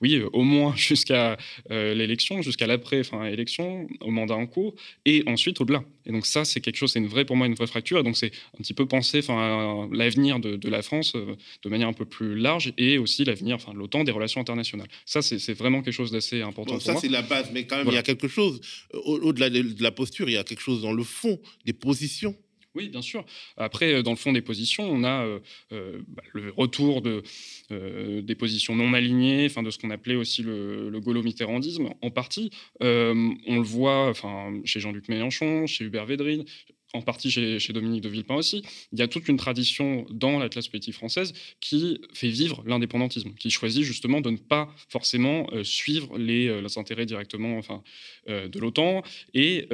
oui, 0.01 0.17
euh, 0.17 0.29
au 0.33 0.43
moins 0.43 0.75
jusqu'à 0.91 1.37
euh, 1.71 1.95
l'élection, 1.95 2.43
jusqu'à 2.43 2.67
l'après, 2.67 3.01
enfin, 3.01 3.27
élection, 3.27 3.87
au 4.01 4.11
mandat 4.11 4.35
en 4.35 4.47
cours, 4.47 4.75
et 5.05 5.23
ensuite 5.27 5.61
au-delà. 5.61 5.85
Et 6.07 6.13
donc 6.13 6.27
ça, 6.27 6.45
c'est 6.45 6.61
quelque 6.61 6.77
chose, 6.77 6.93
c'est 6.93 6.99
une 6.99 7.07
vraie, 7.07 7.25
pour 7.25 7.37
moi, 7.37 7.47
une 7.47 7.55
vraie 7.55 7.67
fracture. 7.67 8.01
Et 8.01 8.03
donc 8.03 8.17
c'est 8.17 8.33
un 8.55 8.63
petit 8.63 8.75
peu 8.75 8.87
penser, 8.87 9.21
enfin, 9.21 9.89
l'avenir 9.93 10.41
de, 10.41 10.69
la 10.69 10.83
France 10.83 11.13
euh, 11.15 11.37
de 11.63 11.69
manière 11.69 11.89
un 11.89 11.93
peu 11.93 12.07
plus 12.07 12.35
large, 12.37 12.73
et 12.77 12.99
aussi 12.99 13.25
l'avenir, 13.25 13.59
de 13.59 13.79
l'OTAN, 13.79 14.05
des 14.05 14.13
relations 14.13 14.41
internationales. 14.41 14.89
Ça, 15.05 15.23
c'est 15.23 15.55
vraiment 15.55 15.83
quelque 15.83 15.95
chose 15.95 16.11
d'assez 16.11 16.43
important. 16.43 16.81
ça, 16.81 16.97
c'est 16.97 17.09
la 17.09 17.23
base, 17.23 17.51
mais 17.53 17.67
quand 17.67 17.77
même, 17.77 17.87
il 17.89 17.95
y 17.95 17.99
a 17.99 18.03
quelque 18.03 18.29
chose 18.29 18.61
au-delà 18.93 19.51
de 19.51 19.83
la 19.83 19.91
posture, 19.91 20.29
il 20.29 20.33
y 20.33 20.37
a 20.37 20.45
quelque 20.45 20.61
chose 20.61 20.83
dans 20.83 20.93
le 20.93 21.05
fond 21.05 21.39
des 21.65 21.73
positions 21.73 22.35
oui, 22.75 22.89
bien 22.89 23.03
sûr. 23.03 23.25
Après, 23.57 23.95
euh, 23.95 24.03
dans 24.03 24.11
le 24.11 24.17
fond 24.17 24.33
des 24.33 24.43
positions, 24.43 24.85
on 24.85 25.05
a 25.05 25.25
euh, 25.25 25.39
euh, 25.73 26.03
bah, 26.09 26.23
le 26.33 26.53
retour 26.57 27.03
de, 27.03 27.23
des 27.71 28.35
positions 28.35 28.75
non 28.75 28.93
alignées, 28.95 29.49
de 29.63 29.71
ce 29.71 29.79
qu'on 29.79 29.91
appelait 29.91 30.17
aussi 30.17 30.43
le, 30.43 30.91
le 30.91 31.01
en 32.03 32.11
partie. 32.11 32.51
on 32.81 33.57
le 33.57 33.63
voit 33.63 34.13
chez 34.65 34.81
Jean-Luc 34.81 35.09
Mélenchon, 35.09 35.67
chez 35.67 35.85
Hubert 35.85 36.07
Védrine, 36.07 36.45
en 36.95 37.03
partie 37.03 37.31
chez, 37.31 37.73
Dominique 37.73 38.03
de 38.03 38.09
Villepin 38.09 38.37
aussi, 38.37 38.63
il 38.93 38.99
y 38.99 39.03
a 39.03 39.09
toute 39.09 39.29
une 39.29 39.37
tradition 39.37 40.07
dans 40.11 40.39
la 40.39 40.49
classe 40.49 40.69
politique 40.69 40.95
française 40.95 41.33
qui 41.61 42.01
fait 42.13 42.29
vivre 42.29 42.63
l'indépendantisme, 42.67 43.35
qui 43.35 43.51
choisit 43.51 43.83
justement 43.83 44.21
de 44.21 44.31
ne 44.31 44.37
pas 44.37 44.69
forcément 44.89 45.49
euh, 45.53 45.65
suivre 45.65 46.17
les, 46.17 46.47
euh, 46.47 46.61
les, 46.61 46.79
intérêts 46.79 47.05
directement 47.05 47.59
enfin, 47.59 47.83
euh, 48.29 48.49
de 48.49 48.59
l'OTAN. 48.61 49.03
Et 49.35 49.69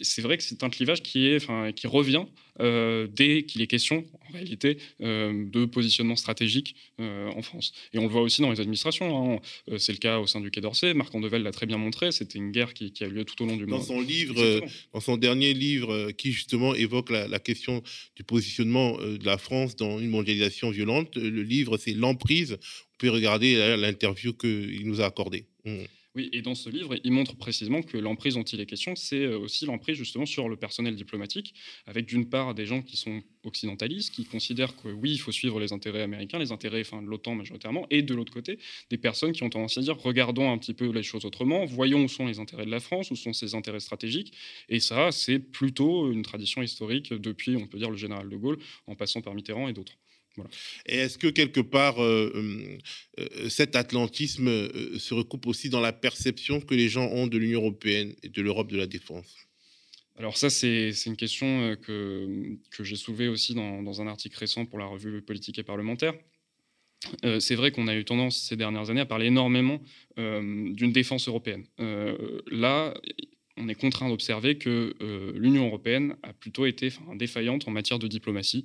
c'est 0.00 0.22
vrai 0.22 0.36
que 0.38 0.42
c'est 0.42 0.62
un 0.62 0.70
clivage 0.70 1.02
qui, 1.02 1.26
est, 1.26 1.36
enfin, 1.36 1.72
qui 1.72 1.86
revient 1.86 2.24
dès 2.58 3.44
qu'il 3.44 3.62
est 3.62 3.66
question, 3.66 4.04
en 4.28 4.32
réalité, 4.32 4.78
de 5.00 5.64
positionnement 5.64 6.16
stratégique 6.16 6.76
en 6.98 7.42
France. 7.42 7.72
Et 7.92 7.98
on 7.98 8.02
le 8.02 8.08
voit 8.08 8.22
aussi 8.22 8.42
dans 8.42 8.50
les 8.50 8.60
administrations. 8.60 9.34
Hein. 9.34 9.40
C'est 9.78 9.92
le 9.92 9.98
cas 9.98 10.18
au 10.18 10.26
sein 10.26 10.40
du 10.40 10.50
Quai 10.50 10.60
d'Orsay. 10.60 10.94
Marc 10.94 11.14
Andevel 11.14 11.42
l'a 11.42 11.52
très 11.52 11.66
bien 11.66 11.78
montré. 11.78 12.12
C'était 12.12 12.38
une 12.38 12.52
guerre 12.52 12.74
qui, 12.74 12.92
a 13.00 13.06
eu 13.06 13.10
lieu 13.10 13.24
tout 13.24 13.42
au 13.42 13.46
long 13.46 13.56
du 13.56 13.66
dans 13.66 13.76
monde. 13.76 13.86
Son 13.86 14.00
livre, 14.00 14.60
dans 14.92 15.00
son 15.00 15.16
dernier 15.16 15.54
livre, 15.54 16.12
qui 16.12 16.32
justement 16.32 16.74
évoque 16.74 17.10
la, 17.10 17.38
question 17.38 17.82
du 18.16 18.24
positionnement 18.24 18.98
euh, 19.00 19.18
de 19.18 19.26
la 19.26 19.38
France 19.38 19.76
dans 19.76 19.98
une 19.98 20.10
mondialisation 20.10 20.70
violente. 20.70 21.16
Le 21.16 21.42
livre, 21.42 21.76
c'est 21.76 21.92
L'emprise. 21.92 22.52
Vous 22.52 22.98
pouvez 22.98 23.10
regarder 23.10 23.76
l'interview 23.76 24.32
qu'il 24.32 24.86
nous 24.86 25.00
a 25.00 25.06
accordée. 25.06 25.46
Mmh. 25.64 25.84
Oui, 26.16 26.28
et 26.32 26.42
dans 26.42 26.54
ce 26.54 26.70
livre, 26.70 26.94
il 27.02 27.10
montre 27.10 27.34
précisément 27.36 27.82
que 27.82 27.98
l'emprise 27.98 28.34
dont 28.34 28.44
il 28.44 28.60
est 28.60 28.66
question, 28.66 28.94
c'est 28.94 29.24
euh, 29.24 29.36
aussi 29.36 29.66
l'emprise 29.66 29.96
justement 29.96 30.26
sur 30.26 30.48
le 30.48 30.56
personnel 30.56 30.94
diplomatique, 30.94 31.54
avec 31.86 32.06
d'une 32.06 32.28
part 32.30 32.54
des 32.54 32.66
gens 32.66 32.82
qui 32.82 32.96
sont 32.96 33.20
occidentalistes, 33.42 34.14
qui 34.14 34.24
considèrent 34.24 34.76
que 34.76 34.86
oui, 34.88 35.10
il 35.10 35.18
faut 35.18 35.32
suivre 35.32 35.58
les 35.58 35.72
intérêts 35.72 36.02
américains, 36.02 36.38
les 36.38 36.52
intérêts 36.52 36.82
de 36.84 37.06
l'OTAN 37.06 37.34
majoritairement, 37.34 37.88
et 37.90 38.02
de 38.02 38.14
l'autre 38.14 38.32
côté, 38.32 38.60
des 38.90 38.96
personnes 38.98 39.32
qui 39.32 39.42
ont 39.42 39.50
tendance 39.50 39.76
à 39.76 39.80
dire 39.80 39.98
regardons 39.98 40.52
un 40.52 40.58
petit 40.58 40.74
peu 40.74 40.88
les 40.92 41.02
choses 41.02 41.24
autrement, 41.24 41.64
voyons 41.64 42.04
où 42.04 42.08
sont 42.08 42.26
les 42.26 42.38
intérêts 42.38 42.66
de 42.66 42.70
la 42.70 42.80
France, 42.80 43.10
où 43.10 43.16
sont 43.16 43.32
ses 43.32 43.56
intérêts 43.56 43.80
stratégiques, 43.80 44.32
et 44.68 44.78
ça, 44.78 45.10
c'est 45.10 45.40
plutôt 45.40 46.12
une 46.12 46.22
tradition 46.22 46.62
historique 46.62 47.12
depuis, 47.12 47.56
on 47.56 47.66
peut 47.66 47.78
dire, 47.78 47.90
le 47.90 47.96
général 47.96 48.28
de 48.28 48.36
Gaulle, 48.36 48.58
en 48.86 48.94
passant 48.94 49.20
par 49.20 49.34
Mitterrand 49.34 49.66
et 49.66 49.72
d'autres. 49.72 49.98
Et 50.86 50.96
est-ce 50.96 51.18
que 51.18 51.28
quelque 51.28 51.60
part, 51.60 52.02
euh, 52.02 52.32
euh, 52.34 52.78
euh, 53.20 53.48
cet 53.48 53.76
atlantisme 53.76 54.48
se 54.98 55.14
recoupe 55.14 55.46
aussi 55.46 55.68
dans 55.68 55.80
la 55.80 55.92
perception 55.92 56.60
que 56.60 56.74
les 56.74 56.88
gens 56.88 57.06
ont 57.06 57.26
de 57.26 57.38
l'Union 57.38 57.60
européenne 57.60 58.14
et 58.22 58.28
de 58.28 58.42
l'Europe 58.42 58.70
de 58.70 58.76
la 58.76 58.86
défense? 58.86 59.36
Alors 60.16 60.36
ça, 60.36 60.48
c'est 60.48 60.92
une 61.06 61.16
question 61.16 61.76
que, 61.82 62.56
que 62.70 62.84
j'ai 62.84 62.94
soulevée 62.94 63.26
aussi 63.26 63.54
dans, 63.54 63.82
dans, 63.82 64.00
un 64.00 64.06
article 64.06 64.38
récent 64.38 64.64
pour 64.64 64.78
la 64.78 64.86
revue 64.86 65.22
politique 65.22 65.58
et 65.58 65.64
parlementaire. 65.64 66.14
c'est 67.40 67.56
vrai 67.56 67.72
qu'on 67.72 67.88
a 67.88 67.96
eu 67.96 68.04
tendance 68.04 68.40
ces 68.48 68.54
dernières 68.54 68.90
années 68.90 69.00
à 69.00 69.06
parler 69.06 69.26
énormément 69.26 69.82
d'une 70.16 70.92
défense 70.92 71.26
européenne. 71.26 71.66
là, 72.46 72.94
on 73.56 73.68
est 73.68 73.74
contraint 73.74 74.08
d'observer 74.08 74.56
que 74.56 74.94
l'Union 75.36 75.66
européenne 75.66 76.16
a 76.22 76.32
plutôt 76.32 76.66
été 76.66 76.92
défaillante 77.14 77.68
en 77.68 77.70
matière 77.70 77.98
de 77.98 78.08
diplomatie, 78.08 78.64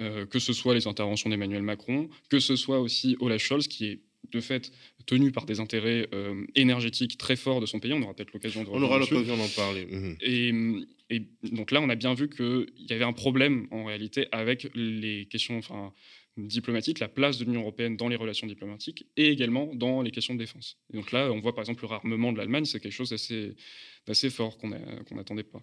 euh, 0.00 0.24
que 0.24 0.38
ce 0.38 0.54
soit 0.54 0.74
les 0.74 0.86
interventions 0.86 1.28
d'Emmanuel 1.28 1.62
Macron, 1.62 2.08
que 2.30 2.38
ce 2.38 2.56
soit 2.56 2.80
aussi 2.80 3.16
Olaf 3.20 3.42
Scholz, 3.42 3.68
qui 3.68 3.86
est 3.86 4.00
de 4.32 4.40
fait 4.40 4.72
tenu 5.06 5.30
par 5.30 5.44
des 5.44 5.60
intérêts 5.60 6.08
euh, 6.14 6.46
énergétiques 6.54 7.18
très 7.18 7.36
forts 7.36 7.60
de 7.60 7.66
son 7.66 7.80
pays. 7.80 7.92
On 7.92 8.00
aura 8.00 8.14
peut-être 8.14 8.32
l'occasion 8.32 8.64
de 8.64 8.68
On 8.70 8.82
aura 8.82 8.98
l'occasion 8.98 9.36
d'en 9.36 9.48
parler. 9.48 9.86
Mhm. 9.90 10.86
Et, 11.10 11.22
donc 11.50 11.70
là, 11.70 11.80
on 11.82 11.88
a 11.88 11.96
bien 11.96 12.14
vu 12.14 12.30
qu'il 12.30 12.66
y 12.88 12.92
avait 12.92 13.04
un 13.04 13.12
problème 13.12 13.66
en 13.72 13.84
réalité 13.84 14.28
avec 14.30 14.68
les 14.74 15.26
questions, 15.26 15.58
enfin, 15.58 15.92
diplomatique, 16.36 16.98
la 16.98 17.08
place 17.08 17.38
de 17.38 17.44
l'Union 17.44 17.60
européenne 17.60 17.96
dans 17.96 18.08
les 18.08 18.16
relations 18.16 18.46
diplomatiques 18.46 19.06
et 19.16 19.28
également 19.28 19.74
dans 19.74 20.02
les 20.02 20.10
questions 20.10 20.34
de 20.34 20.38
défense. 20.38 20.78
Et 20.92 20.96
donc 20.96 21.12
là, 21.12 21.30
on 21.32 21.40
voit 21.40 21.54
par 21.54 21.62
exemple 21.62 21.82
le 21.82 21.88
réarmement 21.88 22.32
de 22.32 22.38
l'Allemagne, 22.38 22.64
c'est 22.64 22.80
quelque 22.80 22.92
chose 22.92 23.10
d'assez 23.10 24.30
fort 24.30 24.56
qu'on 24.58 24.70
n'attendait 25.14 25.44
pas. 25.44 25.62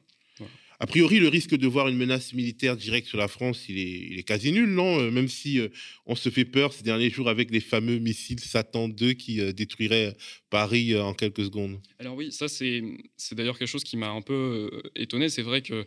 A 0.79 0.85
priori, 0.85 1.19
le 1.19 1.27
risque 1.27 1.55
de 1.55 1.67
voir 1.67 1.87
une 1.87 1.97
menace 1.97 2.33
militaire 2.33 2.77
directe 2.77 3.07
sur 3.07 3.17
la 3.17 3.27
France, 3.27 3.65
il 3.67 4.19
est, 4.19 4.23
quasi 4.23 4.51
nul, 4.51 4.69
non? 4.69 4.99
Euh, 4.99 5.09
Même 5.09 5.27
si 5.27 5.59
euh, 5.59 5.69
on 6.05 6.15
se 6.15 6.29
fait 6.29 6.45
peur 6.45 6.71
ces 6.71 6.83
derniers 6.83 7.09
jours 7.09 7.29
avec 7.29 7.49
les 7.49 7.59
fameux 7.59 7.97
missiles 7.97 8.39
Satan 8.39 8.87
2 8.87 9.13
qui 9.13 9.41
euh, 9.41 9.53
détruiraient 9.53 10.15
Paris 10.51 10.95
en 10.95 11.15
quelques 11.15 11.45
secondes. 11.45 11.79
Alors 11.97 12.15
oui, 12.15 12.31
ça 12.31 12.47
c'est 12.47 12.83
d'ailleurs 13.31 13.57
quelque 13.57 13.67
chose 13.67 13.83
qui 13.83 13.97
m'a 13.97 14.09
un 14.09 14.21
peu 14.21 14.69
étonné. 14.95 15.29
C'est 15.29 15.41
vrai 15.41 15.63
que 15.63 15.85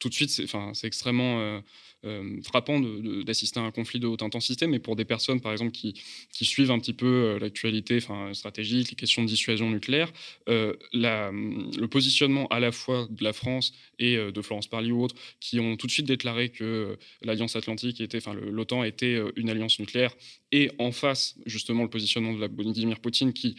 tout 0.00 0.08
de 0.08 0.14
suite, 0.14 0.30
c'est 0.30 0.86
extrêmement 0.86 1.62
euh, 2.04 2.42
frappant 2.42 2.80
d'assister 2.80 3.60
à 3.60 3.62
un 3.62 3.70
conflit 3.70 4.00
de 4.00 4.08
haute 4.08 4.22
intensité, 4.22 4.66
mais 4.66 4.80
pour 4.80 4.96
des 4.96 5.04
personnes, 5.04 5.40
par 5.40 5.52
exemple, 5.52 5.70
qui, 5.70 5.94
suivent 6.32 6.72
un 6.72 6.80
petit 6.80 6.92
peu 6.92 7.06
euh, 7.06 7.38
l'actualité 7.38 8.00
stratégique, 8.32 8.90
les 8.90 8.96
questions 8.96 9.22
de 9.22 9.28
dissuasion 9.28 9.70
nucléaire, 9.70 10.12
euh, 10.48 10.74
le 10.92 11.86
positionnement 11.86 12.48
à 12.48 12.58
la 12.58 12.72
fois 12.72 13.06
de 13.08 13.22
la 13.22 13.32
France 13.32 13.72
et 14.00 14.16
de 14.16 14.42
Florence 14.42 14.66
Parly 14.66 14.90
ou 14.90 15.02
autres, 15.02 15.14
qui 15.38 15.60
ont 15.60 15.76
tout 15.76 15.86
de 15.86 15.92
suite 15.92 16.06
déclaré 16.06 16.48
que 16.48 16.98
l'Alliance 17.22 17.54
Atlantique 17.54 18.00
était, 18.00 18.18
enfin, 18.18 18.34
l'OTAN 18.34 18.82
était 18.82 19.20
une 19.36 19.48
alliance 19.48 19.78
nucléaire, 19.78 20.12
et 20.50 20.70
en 20.78 20.90
face, 20.90 21.36
justement, 21.46 21.84
le 21.84 21.90
positionnement 21.90 22.34
de 22.34 22.40
la 22.40 22.48
Vladimir 22.48 22.98
Poutine, 22.98 23.32
qui 23.32 23.56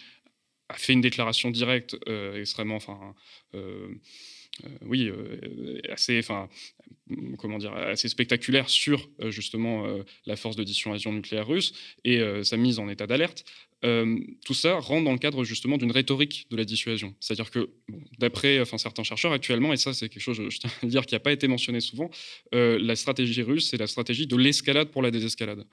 a 0.67 0.75
fait 0.75 0.93
une 0.93 1.01
déclaration 1.01 1.49
directe 1.49 1.95
extrêmement, 2.36 2.75
enfin, 2.75 3.15
oui, 4.85 5.09
euh, 5.09 5.79
assez, 5.91 6.19
enfin, 6.19 6.47
comment 7.37 7.57
dire, 7.57 7.73
assez 7.73 8.07
spectaculaire 8.07 8.69
sur 8.69 9.09
euh, 9.21 9.31
justement 9.31 9.85
la 10.25 10.35
force 10.35 10.55
de 10.55 10.63
dissuasion 10.63 11.11
nucléaire 11.11 11.47
russe 11.47 11.73
et 12.03 12.21
sa 12.43 12.57
mise 12.57 12.79
en 12.79 12.87
état 12.89 13.07
d'alerte. 13.07 13.45
tout 13.81 14.53
ça 14.53 14.79
rentre 14.79 15.03
dans 15.03 15.11
le 15.11 15.17
cadre 15.17 15.43
justement 15.43 15.77
d'une 15.77 15.91
rhétorique 15.91 16.47
de 16.49 16.55
la 16.55 16.65
dissuasion. 16.65 17.15
C'est-à-dire 17.19 17.51
que, 17.51 17.69
d'après 18.19 18.59
enfin, 18.59 18.77
certains 18.77 19.03
chercheurs 19.03 19.33
actuellement, 19.33 19.73
et 19.73 19.77
ça 19.77 19.93
c'est 19.93 20.09
quelque 20.09 20.21
chose, 20.21 20.41
je 20.49 20.59
tiens 20.59 20.71
à 20.81 20.85
dire, 20.85 21.05
qui 21.05 21.15
n'a 21.15 21.19
pas 21.19 21.33
été 21.33 21.47
mentionné 21.47 21.81
souvent, 21.81 22.09
la 22.51 22.95
stratégie 22.95 23.41
russe, 23.41 23.69
c'est 23.69 23.77
la 23.77 23.87
stratégie 23.87 24.27
de 24.27 24.37
l'escalade 24.37 24.89
pour 24.89 25.01
la 25.01 25.11
désescalade 25.11 25.65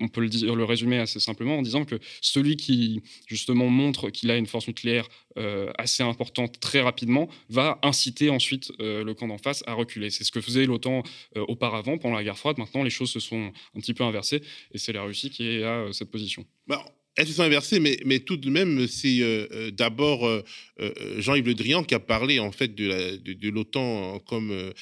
on 0.00 0.08
peut 0.08 0.20
le, 0.20 0.28
dire, 0.28 0.54
le 0.54 0.64
résumer 0.64 0.98
assez 0.98 1.20
simplement 1.20 1.58
en 1.58 1.62
disant 1.62 1.84
que 1.84 1.98
celui 2.20 2.56
qui 2.56 3.02
justement 3.26 3.68
montre 3.68 4.10
qu'il 4.10 4.30
a 4.30 4.36
une 4.36 4.46
force 4.46 4.66
nucléaire 4.66 5.08
euh, 5.38 5.70
assez 5.78 6.02
importante 6.02 6.60
très 6.60 6.80
rapidement 6.80 7.28
va 7.48 7.78
inciter 7.82 8.30
ensuite 8.30 8.72
euh, 8.80 9.04
le 9.04 9.14
camp 9.14 9.28
d'en 9.28 9.38
face 9.38 9.62
à 9.66 9.74
reculer. 9.74 10.10
C'est 10.10 10.24
ce 10.24 10.32
que 10.32 10.40
faisait 10.40 10.66
l'OTAN 10.66 11.02
euh, 11.36 11.44
auparavant 11.48 11.98
pendant 11.98 12.16
la 12.16 12.24
guerre 12.24 12.38
froide. 12.38 12.58
Maintenant, 12.58 12.82
les 12.82 12.90
choses 12.90 13.10
se 13.10 13.20
sont 13.20 13.52
un 13.74 13.80
petit 13.80 13.94
peu 13.94 14.04
inversées 14.04 14.42
et 14.72 14.78
c'est 14.78 14.92
la 14.92 15.02
Russie 15.02 15.30
qui 15.30 15.46
est 15.46 15.64
à 15.64 15.92
cette 15.92 16.10
position. 16.10 16.44
Bah, 16.66 16.84
elles 17.16 17.26
se 17.26 17.34
sont 17.34 17.42
inversées, 17.42 17.78
mais, 17.78 17.98
mais 18.04 18.20
tout 18.20 18.36
de 18.36 18.48
même, 18.48 18.86
c'est 18.88 19.20
euh, 19.20 19.46
euh, 19.52 19.70
d'abord 19.70 20.26
euh, 20.26 20.42
Jean-Yves 21.18 21.46
Le 21.46 21.54
Drian 21.54 21.84
qui 21.84 21.94
a 21.94 22.00
parlé 22.00 22.38
en 22.38 22.52
fait 22.52 22.74
de 22.74 23.48
l'OTAN 23.50 24.18
comme 24.20 24.72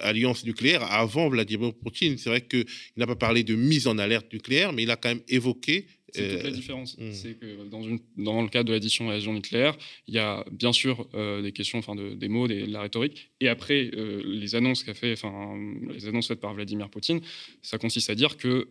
alliance 0.00 0.44
nucléaire 0.44 0.82
avant 0.82 1.28
Vladimir 1.28 1.72
Poutine. 1.74 2.18
C'est 2.18 2.28
vrai 2.28 2.40
qu'il 2.40 2.66
n'a 2.96 3.06
pas 3.06 3.16
parlé 3.16 3.44
de 3.44 3.54
mise 3.54 3.86
en 3.86 3.98
alerte 3.98 4.32
nucléaire, 4.32 4.72
mais 4.72 4.82
il 4.82 4.90
a 4.90 4.96
quand 4.96 5.10
même 5.10 5.22
évoqué 5.28 5.86
c'est 6.12 6.30
toute 6.30 6.44
la 6.44 6.50
différence. 6.50 6.96
Hmm. 6.96 7.12
C'est 7.12 7.34
que 7.34 7.68
dans, 7.68 7.82
une, 7.82 7.98
dans, 8.16 8.40
le 8.40 8.48
cadre 8.48 8.68
de 8.68 8.72
l'addition 8.72 9.10
à 9.10 9.18
nucléaire, 9.18 9.76
il 10.06 10.14
y 10.14 10.18
a 10.18 10.46
bien 10.50 10.72
sûr 10.72 11.06
des 11.42 11.52
questions, 11.52 11.78
enfin 11.78 11.94
de, 11.94 12.14
des 12.14 12.28
mots, 12.28 12.48
de 12.48 12.64
la 12.66 12.80
rhétorique, 12.80 13.30
et 13.40 13.48
après 13.48 13.90
les 14.24 14.54
annonces 14.54 14.82
qu'a 14.82 14.94
fait, 14.94 15.12
enfin 15.12 15.54
les 15.92 16.06
annonces 16.06 16.28
faites 16.28 16.40
par 16.40 16.54
Vladimir 16.54 16.88
Poutine, 16.88 17.20
ça 17.60 17.76
consiste 17.76 18.08
à 18.08 18.14
dire 18.14 18.36
que 18.36 18.68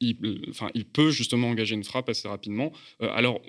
il, 0.00 0.16
enfin, 0.48 0.70
il 0.74 0.86
peut 0.86 1.10
justement 1.10 1.48
engager 1.48 1.74
une 1.74 1.84
frappe 1.84 2.08
assez 2.08 2.26
rapidement. 2.26 2.72
Euh, 3.02 3.10
alors, 3.12 3.40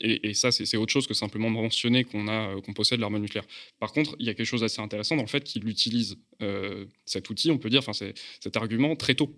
et, 0.00 0.34
ça, 0.34 0.50
c'est 0.50 0.76
autre 0.76 0.92
chose 0.92 1.06
que 1.06 1.14
simplement 1.14 1.48
mentionner 1.48 2.04
qu'on 2.04 2.28
euh, 2.28 2.60
possède 2.74 3.00
l'arme 3.00 3.18
nucléaire. 3.18 3.46
Par 3.78 3.92
contre, 3.92 4.16
il 4.18 4.26
y 4.26 4.28
a 4.28 4.34
quelque 4.34 4.46
chose 4.46 4.62
d'assez 4.62 4.80
intéressant 4.80 5.16
dans 5.16 5.22
le 5.22 5.28
fait 5.28 5.44
qu'il 5.44 5.66
utilise 5.68 6.18
euh, 6.42 6.86
cet 7.04 7.30
outil, 7.30 7.50
on 7.50 7.58
peut 7.58 7.70
dire, 7.70 7.82
cet 7.94 8.56
argument 8.56 8.96
très 8.96 9.14
tôt. 9.14 9.34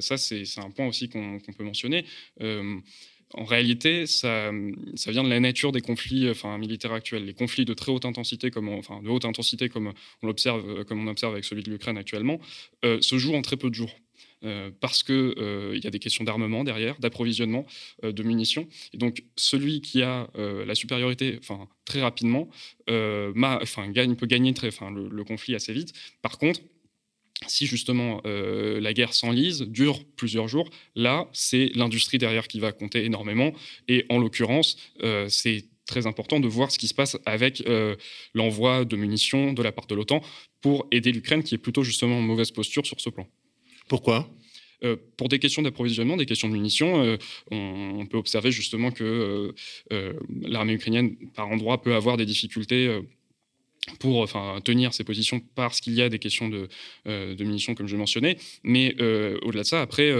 ça, 0.00 0.16
c'est 0.16 0.44
un 0.58 0.70
point 0.70 0.86
aussi 0.86 1.08
qu'on 1.08 1.40
peut 1.56 1.64
mentionner. 1.64 2.04
en 2.40 3.44
réalité, 3.44 4.06
ça, 4.06 4.50
vient 5.08 5.24
de 5.24 5.28
la 5.28 5.40
nature 5.40 5.72
des 5.72 5.80
conflits 5.80 6.28
militaires 6.58 6.92
actuels. 6.92 7.24
Les 7.24 7.34
conflits 7.34 7.64
de 7.64 7.74
très 7.74 7.90
haute 7.90 8.04
intensité, 8.04 8.50
comme 8.50 8.68
on 8.68 10.28
observe 10.28 11.32
avec 11.32 11.44
celui 11.44 11.62
de 11.62 11.70
l'Ukraine 11.70 11.98
actuellement, 11.98 12.38
se 12.84 13.18
jouent 13.18 13.34
en 13.34 13.42
très 13.42 13.56
peu 13.56 13.68
de 13.68 13.74
jours. 13.74 13.94
Euh, 14.44 14.70
parce 14.80 15.02
qu'il 15.02 15.14
euh, 15.16 15.72
il 15.74 15.82
y 15.82 15.86
a 15.88 15.90
des 15.90 15.98
questions 15.98 16.22
d'armement 16.22 16.62
derrière, 16.62 16.98
d'approvisionnement, 17.00 17.66
euh, 18.04 18.12
de 18.12 18.22
munitions. 18.22 18.68
Et 18.92 18.96
donc, 18.96 19.24
celui 19.36 19.80
qui 19.80 20.02
a 20.02 20.28
la 20.36 20.74
supériorité 20.74 21.40
très 21.84 22.00
rapidement 22.00 22.48
gagne, 22.86 24.14
peut 24.14 24.26
gagner 24.26 24.54
très, 24.54 24.70
le, 24.70 25.24
conflit 25.24 25.54
assez 25.54 25.72
vite. 25.72 25.92
Par 26.22 26.38
contre, 26.38 26.60
si 27.46 27.66
justement 27.66 28.20
la 28.24 28.92
guerre 28.92 29.14
s'enlise, 29.14 29.62
dure 29.62 30.04
plusieurs 30.16 30.48
jours, 30.48 30.70
là, 30.94 31.28
c'est 31.32 31.70
l'industrie 31.74 32.18
derrière 32.18 32.48
qui 32.48 32.60
va 32.60 32.72
compter 32.72 33.04
énormément. 33.04 33.52
Et 33.88 34.04
en 34.08 34.18
l'occurrence, 34.18 34.76
c'est 35.28 35.64
très 35.86 36.06
important 36.06 36.40
de 36.40 36.48
voir 36.48 36.70
ce 36.70 36.78
qui 36.78 36.88
se 36.88 36.94
passe 36.94 37.16
avec 37.26 37.62
l'envoi 38.34 38.84
de 38.84 38.96
munitions 38.96 39.52
de 39.52 39.62
la 39.62 39.72
part 39.72 39.86
de 39.86 39.94
l'OTAN 39.94 40.22
pour 40.60 40.86
aider 40.90 41.12
l'Ukraine, 41.12 41.42
qui 41.42 41.54
est 41.54 41.58
plutôt 41.58 41.82
justement 41.82 42.18
en 42.18 42.22
mauvaise 42.22 42.50
posture 42.50 42.86
sur 42.86 43.00
ce 43.00 43.10
plan. 43.10 43.26
Pourquoi? 43.88 44.28
Euh, 44.84 44.96
pour 45.16 45.28
des 45.28 45.38
questions 45.38 45.62
d'approvisionnement, 45.62 46.16
des 46.16 46.26
questions 46.26 46.48
de 46.48 46.52
munitions, 46.52 47.02
euh, 47.02 47.16
on, 47.50 48.06
peut 48.06 48.18
observer 48.18 48.52
justement 48.52 48.92
que 48.92 49.52
euh, 49.92 50.12
l'armée 50.42 50.74
ukrainienne, 50.74 51.16
par 51.34 51.48
endroits, 51.48 51.82
peut 51.82 51.94
avoir 51.94 52.16
des 52.16 52.26
difficultés 52.26 53.00
pour 54.00 54.28
tenir 54.64 54.92
ses 54.92 55.02
positions 55.02 55.40
parce 55.54 55.80
qu'il 55.80 55.94
y 55.94 56.02
a 56.02 56.10
des 56.10 56.18
questions 56.18 56.48
de, 56.48 56.68
munitions, 57.42 57.74
comme 57.74 57.88
je 57.88 57.96
mentionnais. 57.96 58.36
Mais 58.62 58.94
au-delà 59.42 59.62
de 59.62 59.66
ça, 59.66 59.80
après, 59.80 60.12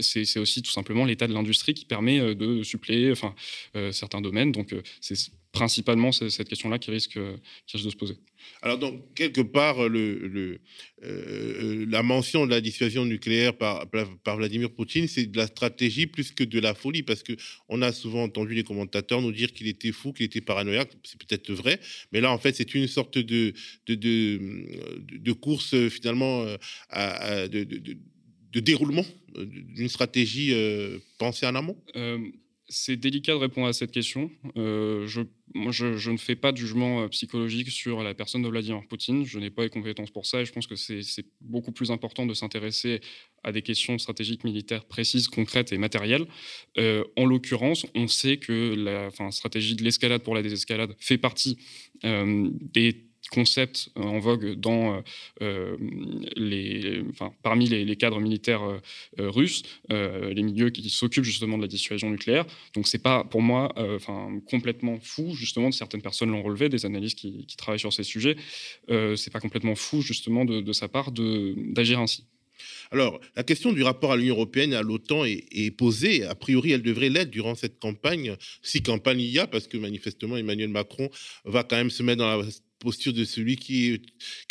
c'est 0.00 0.38
aussi 0.38 0.62
tout 0.62 0.70
simplement 0.70 1.04
l'état 1.04 1.26
de 1.26 1.34
l'industrie 1.34 1.74
qui 1.74 1.84
permet 1.84 2.34
de 2.34 2.62
suppléer 2.62 3.12
enfin, 3.12 3.34
certains 3.92 4.22
domaines. 4.22 4.50
Donc, 4.50 4.74
c'est 5.00 5.16
principalement 5.52 6.10
cette 6.10 6.48
question-là 6.48 6.78
qui 6.78 6.86
qui 6.86 6.92
risque 6.92 7.18
de 7.18 7.90
se 7.90 7.96
poser. 7.96 8.16
Alors, 8.62 8.78
donc, 8.78 9.14
quelque 9.14 9.40
part, 9.40 9.88
le, 9.88 10.58
euh, 11.04 11.86
la 11.88 12.02
mention 12.02 12.46
de 12.46 12.50
la 12.50 12.60
dissuasion 12.60 13.04
nucléaire 13.04 13.56
par, 13.56 13.86
Vladimir 14.36 14.70
Poutine, 14.70 15.08
c'est 15.08 15.26
de 15.26 15.36
la 15.36 15.46
stratégie 15.46 16.06
plus 16.06 16.32
que 16.32 16.44
de 16.44 16.58
la 16.58 16.74
folie, 16.74 17.02
parce 17.02 17.22
qu'on 17.22 17.82
a 17.82 17.92
souvent 17.92 18.24
entendu 18.24 18.54
les 18.54 18.64
commentateurs 18.64 19.22
nous 19.22 19.32
dire 19.32 19.52
qu'il 19.52 19.68
était 19.68 19.92
fou, 19.92 20.12
qu'il 20.12 20.26
était 20.26 20.40
paranoïaque, 20.40 20.90
c'est 21.04 21.18
peut-être 21.18 21.52
vrai, 21.52 21.80
mais 22.12 22.20
là, 22.20 22.32
en 22.32 22.38
fait, 22.38 22.56
c'est 22.56 22.74
une 22.74 22.88
sorte 22.88 23.18
de, 23.18 23.52
de, 23.86 23.94
de, 23.94 25.32
course, 25.32 25.88
finalement, 25.88 26.42
euh, 26.42 26.56
à, 26.90 27.48
de, 27.48 27.66
déroulement 28.60 29.04
d'une 29.36 29.88
stratégie 29.90 30.54
euh, 30.54 30.98
pensée 31.18 31.46
en 31.46 31.54
amont 31.54 31.76
c'est 32.68 32.96
délicat 32.96 33.32
de 33.32 33.38
répondre 33.38 33.68
à 33.68 33.72
cette 33.72 33.92
question. 33.92 34.30
Euh, 34.56 35.06
je, 35.06 35.22
moi, 35.54 35.70
je, 35.70 36.10
ne 36.10 36.16
fais 36.16 36.34
pas 36.34 36.50
de 36.50 36.56
jugement 36.56 37.02
euh, 37.02 37.08
psychologique 37.08 37.70
sur 37.70 38.02
la 38.02 38.12
personne 38.14 38.42
de 38.42 38.48
Vladimir 38.48 38.82
Poutine. 38.88 39.24
Je 39.24 39.38
n'ai 39.38 39.50
pas 39.50 39.62
les 39.62 39.70
compétences 39.70 40.10
pour 40.10 40.26
ça 40.26 40.40
et 40.40 40.44
je 40.44 40.52
pense 40.52 40.66
que 40.66 40.74
c'est 40.74 41.26
beaucoup 41.40 41.70
plus 41.70 41.90
important 41.90 42.26
de 42.26 42.34
s'intéresser 42.34 43.00
à 43.44 43.52
des 43.52 43.62
questions 43.62 43.98
stratégiques 43.98 44.42
militaires 44.42 44.84
précises, 44.84 45.28
concrètes 45.28 45.72
et 45.72 45.78
matérielles. 45.78 46.26
Euh, 46.78 47.04
en 47.16 47.24
l'occurrence, 47.24 47.86
on 47.94 48.08
sait 48.08 48.38
que 48.38 48.74
la 48.74 49.10
stratégie 49.30 49.76
de 49.76 49.84
l'escalade 49.84 50.22
pour 50.22 50.34
la 50.34 50.42
désescalade 50.42 50.96
fait 50.98 51.18
partie 51.18 51.58
des 52.02 53.05
concept 53.28 53.90
euh, 53.96 54.02
en 54.02 54.18
vogue 54.18 54.54
dans, 54.54 54.94
euh, 54.94 55.00
euh, 55.42 55.76
les, 56.36 57.02
enfin, 57.10 57.32
parmi 57.42 57.66
les, 57.68 57.96
cadres 57.96 58.20
militaires 58.20 58.62
russes, 59.18 59.62
les 59.88 60.42
milieux 60.42 60.68
qui 60.68 60.90
s'occupent 60.90 61.24
justement 61.24 61.56
de 61.56 61.62
la 61.62 61.68
dissuasion 61.68 62.10
nucléaire. 62.10 62.44
Donc 62.74 62.86
c'est 62.86 63.02
pas 63.02 63.24
pour 63.24 63.40
moi 63.40 63.72
enfin, 63.96 64.38
complètement 64.50 64.98
fou, 65.00 65.34
justement, 65.34 65.72
certaines 65.72 66.02
personnes 66.02 66.30
l'ont 66.30 66.42
relevé, 66.42 66.68
des 66.68 66.84
analystes 66.84 67.18
qui, 67.18 67.46
travaillent 67.56 67.80
sur 67.80 67.92
ces 67.92 68.02
sujets, 68.02 68.36
c'est 68.88 69.32
pas 69.32 69.40
complètement 69.40 69.74
fou 69.74 70.02
justement 70.02 70.44
de, 70.44 70.72
sa 70.72 70.88
part 70.88 71.10
d'agir 71.10 72.00
ainsi. 72.00 72.24
Alors, 72.90 73.20
la 73.34 73.42
question 73.42 73.72
du 73.72 73.82
rapport 73.82 74.12
à 74.12 74.16
l'Union 74.16 74.34
européenne 74.34 74.72
et 74.72 74.76
à 74.76 74.82
l'OTAN 74.82 75.24
est, 75.24 75.44
est, 75.50 75.70
posée. 75.70 76.24
A 76.24 76.34
priori, 76.34 76.72
elle 76.72 76.82
devrait 76.82 77.08
l'être 77.08 77.30
durant 77.30 77.54
cette 77.54 77.78
campagne, 77.78 78.36
si 78.62 78.82
campagne 78.82 79.20
il 79.20 79.30
y 79.30 79.38
a, 79.38 79.46
parce 79.46 79.66
que 79.66 79.76
manifestement, 79.76 80.36
Emmanuel 80.36 80.68
Macron 80.68 81.08
va 81.44 81.64
quand 81.64 81.76
même 81.76 81.90
se 81.90 82.02
mettre 82.02 82.18
dans 82.18 82.36
la 82.36 82.44
posture 82.78 83.12
de 83.12 83.24
celui 83.24 83.56
qui, 83.56 84.00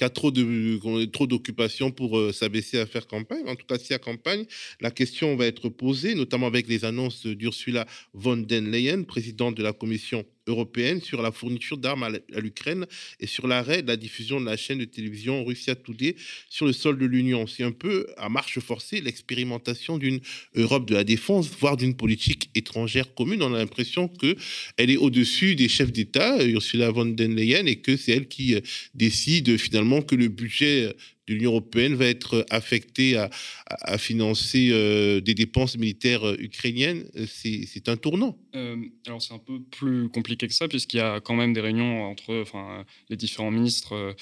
a 0.02 0.10
trop 0.10 0.32
de 0.32 1.06
trop 1.06 1.28
d'occupations 1.28 1.92
pour 1.92 2.18
euh, 2.18 2.32
s'abaisser 2.32 2.80
à 2.80 2.86
faire 2.86 3.08
campagne. 3.08 3.48
En 3.48 3.56
tout 3.56 3.66
cas, 3.66 3.78
si 3.78 3.94
à 3.94 4.00
campagne, 4.00 4.46
la 4.82 4.92
question 4.92 5.36
va 5.36 5.46
être 5.46 5.70
posée, 5.70 6.16
notamment 6.16 6.48
avec 6.48 6.68
les 6.68 6.86
annonces 6.86 7.26
d'Ursula 7.26 7.86
von 8.14 8.38
den 8.38 8.72
Leyen, 8.72 9.04
présidente 9.04 9.56
de 9.56 9.64
la 9.64 9.74
Commission 9.74 10.26
européenne 10.48 11.02
sur 11.02 11.22
la 11.22 11.32
fourniture 11.32 11.78
d'armes 11.78 12.04
à 12.04 12.40
l'Ukraine 12.40 12.86
et 13.20 13.28
sur 13.28 13.48
l'arrêt 13.48 13.82
de 13.82 13.88
la 13.88 13.98
diffusion 13.98 14.40
de 14.40 14.46
la 14.46 14.58
chaîne 14.58 14.80
de 14.80 14.86
télévision 14.86 15.44
Russia 15.44 15.76
Today 15.76 16.16
sur 16.50 16.66
le 16.66 16.74
sol 16.74 16.98
de 16.98 17.06
l'Union. 17.06 17.48
C'est 17.48 17.64
un 17.64 17.72
peu 17.72 18.08
à 18.18 18.30
marche 18.30 18.60
forcée 18.60 19.02
l'expérimentation 19.02 19.98
d'une 19.98 20.20
Europe 20.56 20.88
de 20.88 20.96
la 20.96 21.04
défense, 21.04 21.50
voire 21.60 21.78
d'une 21.78 21.96
politique 21.96 22.50
étrangère 22.56 23.14
commune. 23.14 23.42
On 23.42 23.54
a 23.54 23.58
l'impression 23.58 24.08
qu'elle 24.08 24.90
est 24.90 24.98
au-dessus 24.98 25.56
des 25.56 25.68
chefs 25.68 25.92
d'État, 25.92 26.44
Ursula 26.44 26.92
von 26.92 27.06
der 27.06 27.28
Leyen, 27.28 27.66
et 27.66 27.78
que 27.78 27.98
c'est 27.98 28.12
elle 28.12 28.28
qui 28.28 28.56
décide 28.94 29.58
finalement 29.58 30.02
que 30.02 30.16
le 30.16 30.28
budget 30.28 30.94
de 31.28 31.34
l'Union 31.34 31.52
européenne 31.52 31.96
va 31.96 32.06
être 32.06 32.46
affecté 32.50 33.18
à, 33.18 33.98
financer 33.98 34.70
euh, 34.72 35.22
des 35.22 35.34
dépenses 35.34 35.78
militaires 35.78 36.28
euh, 36.28 36.36
ukrainiennes. 36.40 37.06
C'est 37.28 37.90
un 37.90 37.98
tournant. 37.98 38.38
Euh, 38.56 38.78
alors 39.08 39.22
c'est 39.22 39.34
un 39.34 39.40
peu 39.40 39.60
plus 39.62 40.10
compliqué 40.10 40.48
que 40.48 40.54
ça, 40.54 40.68
puisqu'il 40.68 40.98
y 40.98 41.02
a 41.02 41.20
quand 41.20 41.36
même 41.36 41.54
des 41.54 41.62
réunions 41.62 42.04
entre 42.04 42.42
enfin, 42.42 42.86
les 43.10 43.18
différents 43.18 43.52
ministres 43.52 44.16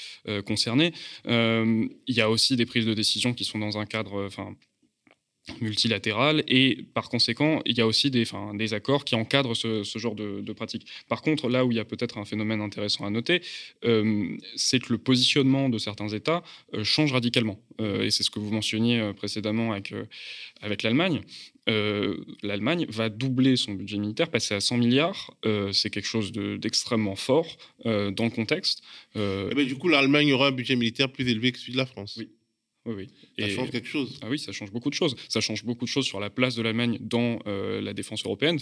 concernés. 0.45 0.93
il 1.25 1.89
y 2.07 2.21
a 2.21 2.29
aussi 2.29 2.55
des 2.55 2.65
prises 2.65 2.85
de 2.85 2.93
décision 2.93 3.33
qui 3.33 3.43
sont 3.43 3.59
dans 3.59 3.77
un 3.77 3.85
cadre 3.85 4.25
enfin, 4.25 4.55
multilatérale 5.60 6.43
et 6.47 6.86
par 6.93 7.10
conséquent 7.10 7.62
il 7.65 7.77
y 7.77 7.82
a 7.82 7.88
aussi 7.88 8.10
des, 8.10 8.23
des 8.53 8.73
accords 8.73 9.03
qui 9.03 9.15
encadrent 9.15 9.56
ce, 9.56 9.84
genre 9.95 10.15
de, 10.15 10.41
de 10.41 10.53
pratiques. 10.53 10.88
Par 11.10 11.21
contre 11.21 11.49
là 11.49 11.65
où 11.65 11.71
il 11.71 11.75
y 11.75 11.79
a 11.79 11.86
peut-être 11.86 12.17
un 12.17 12.25
phénomène 12.25 12.62
intéressant 12.62 13.06
à 13.06 13.10
noter, 13.10 13.41
euh, 13.86 14.38
c'est 14.56 14.79
que 14.79 14.93
le 14.93 14.97
positionnement 14.97 15.69
de 15.69 15.77
certains 15.77 16.08
États 16.08 16.43
euh, 16.73 16.84
change 16.84 17.12
radicalement 17.12 17.60
euh, 17.82 18.03
et 18.03 18.12
c'est 18.12 18.23
ce 18.23 18.29
que 18.29 18.39
vous 18.39 18.51
mentionniez 18.51 19.12
précédemment 19.15 19.73
avec, 19.73 19.93
avec 20.62 20.84
l'Allemagne. 20.84 21.21
L'Allemagne 21.67 22.86
va 22.89 23.10
doubler 23.10 23.56
son 23.56 23.73
budget 23.73 23.97
militaire, 23.97 24.29
passer 24.29 24.53
à 24.53 24.60
100 24.60 24.77
milliards. 24.77 25.34
c'est 25.71 25.89
quelque 25.89 26.08
chose 26.08 26.32
d'extrêmement 26.34 27.15
fort 27.15 27.58
dans 27.86 28.25
le 28.25 28.29
contexte. 28.29 28.82
Eh 29.15 29.53
ben, 29.56 29.65
du 29.65 29.75
coup, 29.75 29.88
l'Allemagne 29.88 30.34
aura 30.34 30.47
un 30.47 30.51
budget 30.51 30.75
militaire 30.75 31.10
plus 31.10 31.27
élevé 31.29 31.53
que 31.53 31.60
celui 31.60 31.73
de 31.73 31.77
la 31.77 31.86
France. 31.86 32.15
Oui. 32.17 32.29
Oui, 32.85 32.93
oui. 32.97 33.09
Ça 33.39 33.49
change 33.49 33.71
quelque 33.71 33.87
chose. 33.87 34.19
Ah 34.21 34.27
oui, 34.29 34.37
ça 34.37 34.51
change 34.51 34.71
beaucoup 34.71 34.89
de 34.89 34.95
choses. 34.95 35.15
Ça 35.29 35.39
change 35.39 35.63
beaucoup 35.63 35.85
de 35.85 35.89
choses 35.89 36.05
sur 36.05 36.19
la 36.19 36.29
place 36.29 36.55
de 36.55 36.61
l'Allemagne 36.61 36.97
dans 36.99 37.39
euh, 37.47 37.79
la 37.79 37.93
défense 37.93 38.25
européenne, 38.25 38.59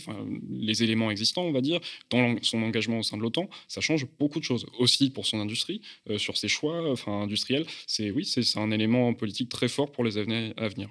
les 0.50 0.84
éléments 0.84 1.10
existants, 1.10 1.44
on 1.44 1.52
va 1.52 1.62
dire, 1.62 1.80
dans 2.12 2.36
son 2.44 2.62
engagement 2.62 3.00
au 3.00 3.04
sein 3.04 3.18
de 3.18 3.24
l'OTAN. 3.24 3.50
Ça 3.68 3.82
change 3.82 4.06
beaucoup 4.20 4.40
de 4.40 4.44
choses. 4.44 4.68
Aussi 4.78 5.10
pour 5.10 5.26
son 5.26 5.40
industrie, 5.40 5.82
euh, 6.10 6.20
sur 6.20 6.38
ses 6.38 6.50
choix 6.50 6.96
industriels. 7.08 7.66
C'est, 7.88 8.12
oui, 8.12 8.26
c'est, 8.26 8.58
un 8.58 8.70
élément 8.70 9.14
politique 9.14 9.50
très 9.50 9.68
fort 9.68 9.92
pour 9.92 10.04
les 10.04 10.18
années 10.18 10.54
à 10.58 10.68
venir. 10.68 10.90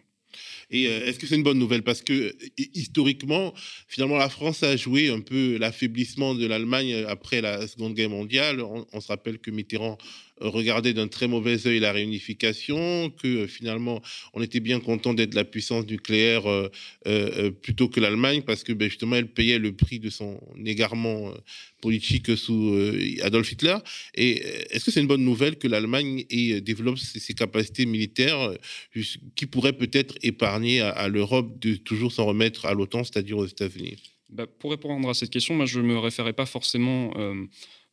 Et 0.71 0.87
euh, 0.87 1.07
est-ce 1.07 1.19
que 1.19 1.27
c'est 1.27 1.37
une 1.37 1.43
bonne 1.43 1.59
nouvelle? 1.59 1.83
Parce 1.83 2.03
que 2.03 2.35
historiquement, 2.57 3.53
finalement, 3.87 4.17
la 4.17 4.29
France 4.29 4.63
a 4.63 4.77
joué 4.77 5.09
un 5.09 5.21
peu 5.21 5.57
l'affaiblissement 5.57 6.35
de 6.35 6.47
l'Allemagne 6.47 7.05
après 7.09 7.41
la 7.41 7.67
Seconde 7.69 7.95
Guerre 7.95 8.11
mondiale. 8.11 8.61
on 8.61 9.01
se 9.01 9.09
rappelle 9.09 9.39
que 9.39 9.51
Mitterrand 9.51 9.99
regarder 10.41 10.95
d'un 10.95 11.09
très 11.09 11.29
mauvais 11.29 11.67
œil 11.67 11.81
la 11.81 11.93
réunification, 11.93 13.11
que 13.11 13.29
euh, 13.29 13.47
finalement 13.47 14.01
on 14.35 14.43
était 14.43 14.61
bien 14.61 14.81
content 14.81 15.15
d'être 15.15 15.35
la 15.35 15.45
puissance 15.45 15.87
nucléaire 15.87 16.47
euh, 16.49 16.69
euh, 17.07 17.51
plutôt 17.51 17.89
que 17.89 18.01
l'Allemagne 18.01 18.43
parce 18.43 18.63
que 18.63 18.73
ben, 18.73 18.89
justement 18.89 19.17
elle 19.17 19.29
payait 19.29 19.59
le 19.59 19.73
prix 19.73 19.99
de 19.99 20.11
son 20.11 20.41
égarement 20.65 21.33
politique 21.81 22.37
sous 22.37 22.77
Adolf 23.23 23.51
Hitler. 23.53 23.77
Est-ce 24.15 24.85
que 24.85 24.91
c'est 24.91 25.01
une 25.01 25.07
bonne 25.07 25.25
nouvelle 25.25 25.57
que 25.57 25.69
l'Allemagne 25.69 26.25
développe 26.63 26.99
ses, 26.99 27.35
capacités 27.35 27.87
militaires 27.87 28.53
qui 29.35 29.47
pourraient 29.47 29.73
peut-être 29.73 30.17
épargner 30.23 30.81
à, 30.81 31.09
l'Europe 31.09 31.59
de 31.59 31.77
toujours 31.77 32.13
s'en 32.13 32.27
remettre 32.27 32.67
à 32.67 32.75
l'OTAN, 32.75 33.05
c'est-à-dire 33.05 33.39
aux 33.39 33.47
États-Unis? 33.47 33.97
Bah, 34.31 34.47
Pour 34.47 34.71
répondre 34.71 35.09
à 35.09 35.15
cette 35.15 35.31
question, 35.31 35.55
moi 35.55 35.67
je 35.67 35.81
ne 35.81 35.87
me 35.87 35.99
référais 35.99 36.33
pas 36.33 36.47
forcément 36.47 37.13
euh, 37.17 37.47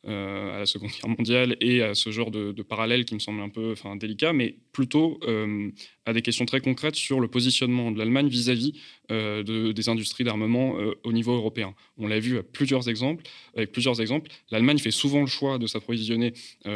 à 0.06 0.58
la 0.58 0.66
Seconde 0.66 0.90
Guerre 0.90 1.08
mondiale 1.08 1.56
et 1.60 1.82
à 1.82 1.94
ce 1.94 2.10
genre 2.10 2.30
de, 2.30 2.62
parallèle 2.62 3.04
qui 3.04 3.14
me 3.14 3.18
semble 3.18 3.40
un 3.40 3.48
peu 3.48 3.74
délicat, 3.96 4.32
mais 4.32 4.56
plutôt 4.72 5.18
euh, 5.24 5.70
à 6.06 6.12
des 6.12 6.22
questions 6.22 6.46
très 6.46 6.60
concrètes 6.60 6.94
sur 6.94 7.20
le 7.20 7.28
positionnement 7.28 7.90
de 7.90 7.98
l'Allemagne 7.98 8.28
vis-à-vis 8.28 8.74
euh, 9.10 9.42
de, 9.42 9.72
des 9.72 9.88
industries 9.88 10.24
d'armement 10.24 10.76
au 11.04 11.12
niveau 11.12 11.34
européen. 11.34 11.74
On 11.96 12.06
l'a 12.06 12.20
vu 12.20 12.38
à 12.38 12.42
plusieurs 12.42 12.88
exemples, 12.88 13.24
avec 13.56 13.72
plusieurs 13.72 14.00
exemples. 14.00 14.30
L'Allemagne 14.50 14.78
fait 14.78 14.90
souvent 14.90 15.20
le 15.20 15.26
choix 15.26 15.58
de 15.58 15.66
s'approvisionner 15.66 16.32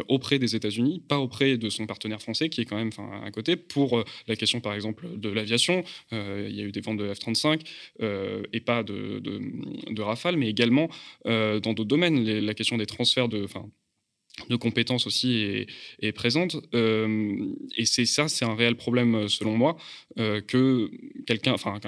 auprès 0.08 0.38
des 0.38 0.56
États-Unis, 0.56 1.02
pas 1.06 1.18
auprès 1.18 1.56
de 1.56 1.68
son 1.68 1.86
partenaire 1.86 2.20
français 2.20 2.48
qui 2.48 2.60
est 2.60 2.64
quand 2.64 2.76
même 2.76 2.90
à 3.24 3.30
côté. 3.30 3.56
Pour 3.56 4.02
la 4.26 4.36
question 4.36 4.60
par 4.60 4.74
exemple 4.74 5.06
de 5.16 5.28
l'aviation, 5.28 5.84
il 6.10 6.54
y 6.54 6.60
a 6.60 6.64
eu 6.64 6.72
des 6.72 6.80
ventes 6.80 6.98
de 6.98 7.12
F-35 7.12 7.60
et 8.52 8.60
pas 8.60 8.82
de, 8.82 9.20
de, 9.20 10.02
Rafale, 10.02 10.36
mais 10.36 10.48
également 10.48 10.88
dans 11.24 11.60
d'autres 11.60 11.84
domaines, 11.84 12.24
la 12.24 12.54
question 12.54 12.76
des 12.76 12.86
transferts 12.86 13.28
de, 13.28 13.46
de 14.48 14.56
compétences 14.56 15.06
aussi 15.06 15.66
est, 16.00 16.12
présente. 16.12 16.56
Euh, 16.74 17.52
et 17.76 17.84
c'est 17.84 18.06
ça, 18.06 18.28
c'est 18.28 18.44
un 18.44 18.54
réel 18.54 18.76
problème 18.76 19.28
selon 19.28 19.56
moi, 19.56 19.76
euh, 20.18 20.40
que 20.40 20.90
quelqu'un, 21.26 21.52
enfin 21.52 21.78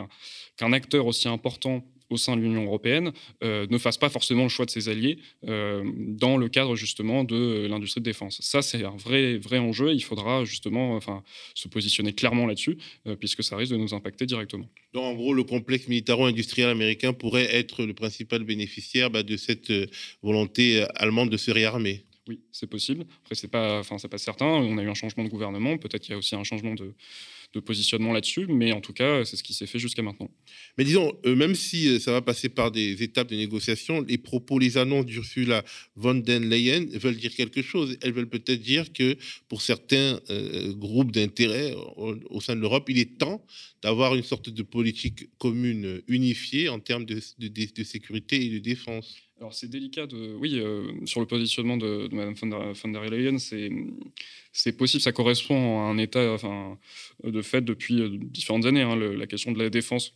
qu'un 0.57 0.73
acteur 0.73 1.07
aussi 1.07 1.29
important 1.29 1.85
au 2.11 2.19
sein 2.19 2.37
de 2.37 2.43
l'Union 2.43 2.65
européenne 2.65 3.13
euh, 3.43 3.67
ne 3.71 3.79
fasse 3.79 3.97
pas 3.97 4.11
forcément 4.11 4.43
le 4.43 4.51
choix 4.51 4.67
de 4.67 4.71
ses 4.71 4.91
alliés 4.91 5.19
dans 5.43 6.37
le 6.37 6.49
cadre 6.49 6.77
justement 6.77 7.25
de 7.25 7.67
l'industrie 7.67 8.03
de 8.03 8.05
défense. 8.05 8.41
Ça, 8.43 8.61
c'est 8.61 8.85
un 8.85 8.97
vrai, 8.97 9.39
vrai 9.39 9.59
enjeu. 9.59 9.95
Il 9.95 10.05
faudra 10.05 10.45
justement 10.45 10.97
enfin, 10.97 11.25
se 11.55 11.67
positionner 11.67 12.13
clairement 12.13 12.47
là-dessus, 12.47 12.77
puisque 13.19 13.43
ça 13.43 13.57
risque 13.57 13.73
de 13.73 13.79
nous 13.79 13.95
impacter 13.95 14.27
directement. 14.27 14.69
Donc, 14.93 15.05
en 15.05 15.15
gros, 15.15 15.33
le 15.33 15.45
complexe 15.45 15.89
militaro-industriel 15.89 16.69
américain 16.69 17.15
pourrait 17.15 17.53
être 17.53 17.85
le 17.85 17.95
principal 17.95 18.45
bénéficiaire 18.45 19.11
bah, 19.11 19.23
de 19.23 19.37
cette 19.37 19.73
volonté 20.23 20.85
allemande 20.95 21.31
de 21.31 21.39
se 21.39 21.51
réarmer. 21.51 22.05
Oui, 22.27 22.41
c'est 22.53 22.67
possible. 22.67 23.05
Après, 23.23 23.35
c'est 23.35 23.49
pas, 23.49 23.81
enfin, 23.81 23.99
c'est 23.99 24.09
pas 24.09 24.17
certain. 24.17 24.47
On 24.47 24.79
a 24.79 24.83
eu 24.83 24.89
un 24.89 24.95
changement 24.95 25.25
de 25.25 25.29
gouvernement. 25.29 25.77
Peut-être 25.77 26.01
qu'il 26.01 26.13
y 26.13 26.15
a 26.15 26.19
aussi 26.19 26.35
un 26.35 26.45
changement 26.45 26.75
de, 26.75 26.95
positionnement 27.61 28.13
là-dessus, 28.13 28.47
mais 28.49 28.73
en 28.73 28.81
tout 28.81 28.93
cas, 28.93 29.25
c'est 29.25 29.37
ce 29.37 29.43
qui 29.45 29.55
s'est 29.55 29.67
fait 29.67 29.79
jusqu'à 29.79 30.03
maintenant. 30.03 30.29
Mais 30.77 30.83
disons, 30.83 31.13
euh, 31.25 31.37
même 31.37 31.55
si 31.55 31.87
euh, 31.87 32.01
ça 32.01 32.11
va 32.11 32.21
passer 32.21 32.49
par 32.49 32.73
des 32.73 33.01
étapes 33.05 33.29
de 33.29 33.37
négociation, 33.37 34.01
les 34.01 34.19
propos, 34.19 34.59
les 34.59 34.77
annonces 34.77 35.07
d'Ursula 35.07 35.63
von 35.95 36.17
der 36.17 36.41
Leyen 36.41 36.87
veulent 36.95 37.17
dire 37.17 37.33
quelque 37.33 37.63
chose. 37.63 37.97
Elles 38.01 38.13
veulent 38.13 38.29
peut-être 38.29 38.61
dire 38.61 38.93
que 38.93 39.17
pour 39.49 39.63
certains 39.63 40.19
euh, 40.31 40.73
groupes 40.73 41.13
d'intérêt 41.13 41.75
au, 41.97 42.41
sein 42.41 42.57
de 42.57 42.61
l'Europe, 42.61 42.91
il 42.91 42.99
est 42.99 43.19
temps 43.19 43.47
d'avoir 43.83 44.17
une 44.17 44.25
sorte 44.25 44.51
de 44.51 44.63
politique 44.65 45.29
commune 45.39 46.03
unifiée 46.09 46.69
en 46.69 46.81
termes 46.81 47.05
de, 47.05 47.21
de 47.39 47.85
sécurité 47.85 48.45
et 48.45 48.49
de 48.49 48.59
défense. 48.59 49.24
Alors 49.39 49.53
c'est 49.53 49.69
délicat 49.69 50.07
de, 50.07 50.37
oui, 50.37 50.61
euh, 50.61 50.93
sur 51.07 51.21
le 51.21 51.27
positionnement 51.27 51.77
de, 51.77 52.07
de 52.07 52.15
Mme 52.15 52.35
von 52.35 52.89
der, 52.89 53.05
Leyen, 53.11 53.39
c'est 54.53 54.77
possible, 54.77 55.03
ça 55.03 55.11
correspond 55.11 55.81
à 55.81 55.85
un 55.85 55.99
état, 55.99 56.33
enfin, 56.33 56.79
de 57.25 57.43
fait 57.43 57.61
depuis 57.63 58.01
euh, 58.01 58.11
différentes 58.13 58.65
années. 58.65 58.83
Hein, 58.83 58.95
la 58.95 59.27
question 59.27 59.51
de 59.51 59.59
la 59.59 59.71
défense 59.71 60.15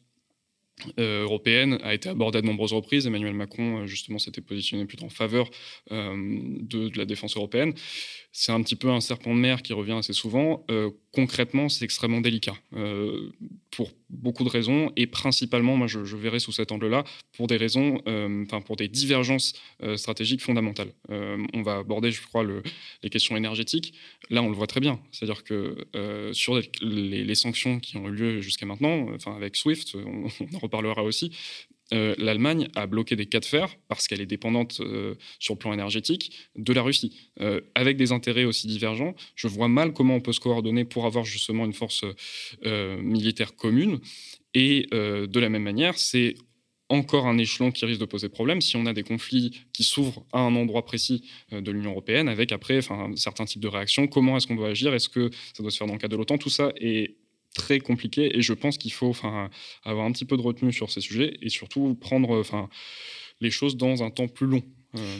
euh, 1.00 1.24
européenne 1.24 1.81
a 1.83 1.94
été 1.94 2.09
abordée 2.09 2.38
à 2.38 2.42
de 2.42 2.46
nombreuses 2.46 2.72
reprises. 2.72 3.09
Emmanuel 3.09 3.35
Macron, 3.35 3.87
justement, 3.87 4.20
s'était 4.20 4.40
positionné 4.40 4.87
plutôt 4.87 5.07
en 5.07 5.11
faveur 5.11 5.50
de, 5.90 6.96
la 6.96 7.04
défense 7.04 7.37
européenne. 7.37 7.74
C'est 8.32 8.52
un 8.52 8.62
petit 8.62 8.76
peu 8.76 8.90
un 8.90 9.00
serpent 9.00 9.34
de 9.34 9.40
mer 9.40 9.62
qui 9.62 9.72
revient 9.72 9.92
assez 9.92 10.12
souvent. 10.12 10.64
concrètement, 11.12 11.68
c'est 11.68 11.84
extrêmement 11.84 12.20
délicat 12.20 12.54
pour 13.70 13.92
beaucoup 14.10 14.44
de 14.44 14.48
raisons 14.48 14.90
et 14.96 15.06
principalement, 15.06 15.76
moi 15.76 15.86
je, 15.86 15.98
verrais 16.16 16.40
sous 16.40 16.52
cet 16.52 16.72
angle-là, 16.72 17.04
pour 17.36 17.46
des 17.46 17.56
raisons, 17.56 18.00
euh, 18.06 18.44
enfin 18.44 18.60
pour 18.60 18.76
des 18.76 18.88
divergences 18.88 19.52
euh, 19.82 19.96
stratégiques 19.96 20.42
fondamentales. 20.42 20.92
Euh, 21.10 21.44
on 21.54 21.62
va 21.62 21.76
aborder, 21.76 22.10
je 22.10 22.22
crois, 22.22 22.42
le, 22.42 22.62
les 23.02 23.10
questions 23.10 23.36
énergétiques. 23.36 23.94
Là, 24.30 24.42
on 24.42 24.48
le 24.48 24.56
voit 24.56 24.66
très 24.66 24.80
bien, 24.80 25.00
c'est-à-dire 25.12 25.44
que 25.44 25.86
sur 26.32 26.60
les, 26.80 27.34
sanctions 27.34 27.78
qui 27.78 27.96
ont 27.98 28.08
eu 28.08 28.12
lieu 28.12 28.40
jusqu'à 28.40 28.66
maintenant, 28.66 29.06
avec 29.26 29.54
SWIFT, 29.54 29.94
on, 29.94 30.26
on 30.40 30.56
en 30.56 30.58
reparlera 30.58 31.04
aussi, 31.04 31.30
euh, 31.92 32.14
l'Allemagne 32.18 32.68
a 32.74 32.87
bloqué 32.87 33.16
des 33.16 33.27
cas 33.27 33.40
de 33.40 33.44
fer 33.44 33.77
parce 33.88 34.09
qu'elle 34.09 34.20
est 34.20 34.27
dépendante 34.27 34.81
euh, 34.81 35.14
sur 35.38 35.55
le 35.55 35.59
plan 35.59 35.72
énergétique 35.72 36.33
de 36.57 36.72
la 36.72 36.83
Russie. 36.83 37.16
Euh, 37.40 37.61
avec 37.74 37.96
des 37.96 38.12
intérêts 38.12 38.44
aussi 38.44 38.66
divergents, 38.66 39.14
je 39.35 39.48
vois 39.48 39.68
mal 39.68 39.92
comment 39.92 40.16
on 40.16 40.20
peut 40.20 40.33
se 40.33 40.40
coordonner 40.40 40.85
pour 40.85 41.07
avoir 41.07 41.24
justement 41.24 41.64
une 41.64 41.72
force 41.72 42.05
militaire 42.64 43.57
commune. 43.57 44.01
Et 44.55 44.87
de 44.90 45.40
la 45.40 45.48
même 45.48 45.62
manière, 45.62 45.98
c'est 45.98 46.35
encore 46.88 47.27
un 47.27 47.38
échelon 47.38 47.70
qui 47.70 47.85
risque 47.85 48.01
de 48.01 48.07
poser 48.07 48.29
problème 48.29 48.61
si 48.61 48.77
on 48.77 48.87
a 48.87 48.92
des 48.92 49.03
conflits 49.03 49.66
qui 49.72 49.85
s'ouvrent 49.85 50.24
à 50.33 50.40
un 50.40 50.55
endroit 50.57 50.85
précis 50.85 51.24
de 51.53 51.70
l'Union 51.70 51.90
européenne, 51.90 52.29
avec 52.29 52.53
après 52.53 52.81
certains 53.16 53.44
types 53.44 53.62
de 53.62 53.68
réactions. 53.68 54.07
Comment 54.07 54.37
est-ce 54.37 54.46
qu'on 54.46 54.57
doit 54.57 54.68
agir? 54.68 54.94
Est-ce 54.94 55.09
que 55.09 55.30
ça 55.55 55.62
doit 55.62 55.70
se 55.70 55.78
faire 55.78 55.86
dans 55.86 55.95
le 55.95 55.99
cadre 55.99 56.12
de 56.12 56.16
l'OTAN? 56.16 56.39
Tout 56.39 56.51
ça 56.51 56.72
est 56.76 57.16
très 57.59 57.80
compliqué 57.80 58.38
et 58.38 58.40
je 58.40 58.54
pense 58.54 58.78
qu'il 58.78 58.92
faut 58.92 59.09
enfin, 59.09 59.50
avoir 59.84 60.06
un 60.06 60.12
petit 60.12 60.24
peu 60.24 60.38
de 60.38 60.42
retenue 60.42 60.72
sur 60.72 60.90
ces 60.90 61.02
sujets 61.02 61.36
et 61.42 61.50
surtout 61.50 61.94
prendre 62.00 62.38
enfin, 62.38 62.70
les 63.40 63.50
choses 63.50 63.76
dans 63.76 64.02
un 64.02 64.11
temps 64.11 64.28
plus 64.28 64.46
long. 64.46 64.62
Euh. 64.96 65.18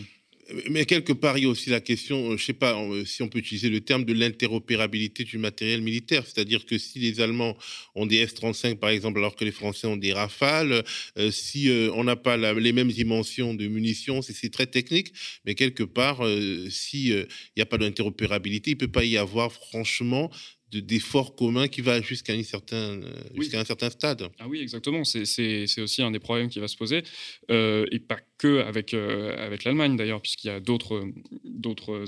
Mais 0.70 0.86
quelque 0.86 1.12
part, 1.12 1.36
il 1.36 1.45
y 1.45 1.47
a 1.47 1.51
aussi 1.51 1.68
la 1.68 1.82
question, 1.82 2.28
je 2.28 2.32
ne 2.32 2.39
sais 2.39 2.55
pas 2.55 2.74
si 3.05 3.22
on 3.22 3.28
peut 3.28 3.39
utiliser 3.39 3.68
le 3.68 3.80
terme 3.80 4.07
de 4.07 4.14
l'interopérabilité 4.14 5.24
du 5.24 5.36
matériel 5.36 5.82
militaire. 5.82 6.24
C'est-à-dire 6.24 6.64
que 6.64 6.78
si 6.78 6.99
les 7.01 7.20
Allemands 7.20 7.55
ont 7.95 8.07
des 8.07 8.26
F-35, 8.26 8.76
par 8.76 8.89
exemple, 8.89 9.18
alors 9.18 9.36
que 9.36 9.45
les 9.45 9.53
Français 9.53 9.86
ont 9.86 9.99
des 9.99 10.14
Rafales, 10.14 10.84
si 11.30 11.70
on 11.93 12.03
n'a 12.03 12.16
pas 12.16 12.39
les 12.55 12.72
mêmes 12.72 12.91
dimensions 12.91 13.53
de 13.53 13.68
munitions, 13.68 14.22
c'est 14.22 14.51
très 14.51 14.66
technique. 14.66 15.12
Mais 15.45 15.55
quelque 15.55 15.82
part, 15.82 16.26
s'il 16.70 17.26
n'y 17.55 17.62
a 17.62 17.66
pas 17.66 17.76
d'interopérabilité, 17.76 18.70
il 18.70 18.74
ne 18.76 18.80
peut 18.80 18.89
pas 18.89 19.05
y 19.05 19.18
avoir 19.18 19.53
franchement 19.53 20.30
d'efforts 20.71 21.35
communs 21.35 21.66
qui 21.69 21.81
va 21.81 22.01
jusqu'à 22.03 22.35
un, 22.35 22.43
certain, 22.43 22.77
euh, 22.77 23.12
jusqu'à 23.35 23.59
un 23.59 23.64
certain 23.64 23.89
stade. 23.89 24.29
Ah 24.39 24.47
oui, 24.49 24.61
exactement. 24.61 25.03
C'est 25.05 25.81
aussi 25.81 26.03
un 26.03 26.11
des 26.11 26.19
problèmes 26.19 26.49
qui 26.49 26.61
va 26.61 26.69
se 26.69 26.77
poser. 26.77 27.03
Euh, 27.51 27.87
et 27.91 27.99
pas 27.99 28.19
que 28.37 28.61
avec, 28.61 28.93
euh, 28.93 29.35
avec 29.39 29.64
l'Allemagne, 29.64 29.97
d'ailleurs, 29.97 30.21
puisqu'il 30.21 30.49
y 30.49 30.51
a 30.51 30.61
d'autres 30.61 31.11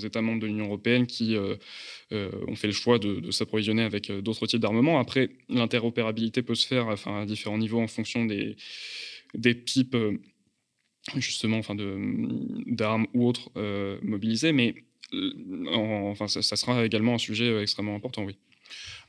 États 0.05 0.21
membres 0.21 0.41
de 0.41 0.47
l'Union 0.47 0.65
européenne 0.65 1.07
qui 1.07 1.35
ont 2.11 2.55
fait 2.55 2.67
le 2.67 2.73
choix 2.73 2.99
de, 2.99 3.31
s'approvisionner 3.31 3.83
avec 3.83 4.11
d'autres 4.11 4.45
types 4.45 4.59
d'armements. 4.59 4.99
Après, 4.99 5.29
l'interopérabilité 5.49 6.43
peut 6.43 6.55
se 6.55 6.67
faire 6.67 6.87
enfin, 6.87 7.21
à 7.21 7.25
différents 7.25 7.57
niveaux 7.57 7.81
en 7.81 7.87
fonction 7.87 8.25
des, 8.25 8.55
des 9.33 9.63
types 9.63 9.97
justement 11.15 11.57
enfin 11.57 11.75
d'armes 12.67 13.07
ou 13.15 13.27
autres 13.27 13.51
mobilisées. 14.03 14.51
Mais 14.51 14.75
enfin, 15.73 16.27
ça, 16.27 16.43
ça, 16.43 16.55
sera 16.55 16.85
également 16.85 17.15
un 17.15 17.17
sujet 17.17 17.61
extrêmement 17.61 17.95
important, 17.95 18.23
oui. 18.23 18.37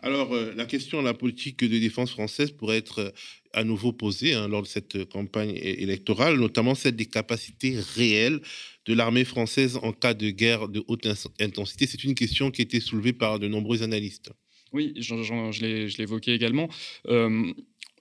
Alors, 0.00 0.34
euh, 0.34 0.52
la 0.56 0.66
question 0.66 1.00
de 1.00 1.06
la 1.06 1.14
politique 1.14 1.60
de 1.60 1.78
défense 1.78 2.10
française 2.10 2.50
pourrait 2.50 2.78
être 2.78 2.98
euh, 2.98 3.10
à 3.52 3.64
nouveau 3.64 3.92
posée 3.92 4.34
hein, 4.34 4.48
lors 4.48 4.62
de 4.62 4.66
cette 4.66 5.04
campagne 5.06 5.54
électorale, 5.56 6.36
notamment 6.36 6.74
celle 6.74 6.96
des 6.96 7.06
capacités 7.06 7.78
réelles 7.94 8.40
de 8.86 8.94
l'armée 8.94 9.24
française 9.24 9.78
en 9.82 9.92
cas 9.92 10.14
de 10.14 10.30
guerre 10.30 10.68
de 10.68 10.82
haute 10.88 11.06
intensité. 11.40 11.86
C'est 11.86 12.04
une 12.04 12.14
question 12.14 12.50
qui 12.50 12.62
a 12.62 12.64
été 12.64 12.80
soulevée 12.80 13.12
par 13.12 13.38
de 13.38 13.48
nombreux 13.48 13.82
analystes. 13.82 14.32
Oui, 14.72 14.94
je, 14.96 15.22
je 15.22 15.60
l'ai 15.62 16.02
évoqué 16.02 16.32
également. 16.32 16.68
Euh, 17.08 17.52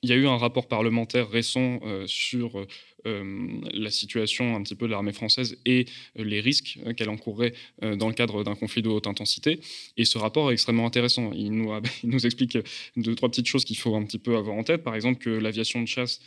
il 0.03 0.09
y 0.09 0.13
a 0.13 0.15
eu 0.15 0.25
un 0.25 0.37
rapport 0.37 0.67
parlementaire 0.67 1.29
récent 1.29 1.79
sur 2.07 2.65
la 3.05 3.91
situation 3.91 4.55
un 4.55 4.63
petit 4.63 4.75
peu 4.75 4.85
de 4.85 4.91
l'armée 4.91 5.13
française 5.13 5.57
et 5.65 5.85
les 6.15 6.39
risques 6.39 6.79
qu'elle 6.95 7.09
encourrait 7.09 7.53
dans 7.81 8.07
le 8.07 8.13
cadre 8.13 8.43
d'un 8.43 8.55
conflit 8.55 8.81
de 8.81 8.89
haute 8.89 9.07
intensité. 9.07 9.59
Et 9.97 10.05
ce 10.05 10.17
rapport 10.17 10.51
est 10.51 10.53
extrêmement 10.53 10.85
intéressant. 10.85 11.31
Il 11.33 11.51
nous, 11.51 11.71
il 12.03 12.09
nous 12.09 12.25
explique 12.25 12.57
deux, 12.95 13.15
trois 13.15 13.29
petites 13.29 13.47
choses 13.47 13.65
qu'il 13.65 13.77
faut 13.77 13.95
un 13.95 14.03
petit 14.03 14.19
peu 14.19 14.35
avoir 14.37 14.55
en 14.55 14.63
tête. 14.63 14.83
Par 14.83 14.95
exemple, 14.95 15.19
que 15.19 15.29
l'aviation 15.29 15.81
de 15.81 15.87
chasse 15.87 16.21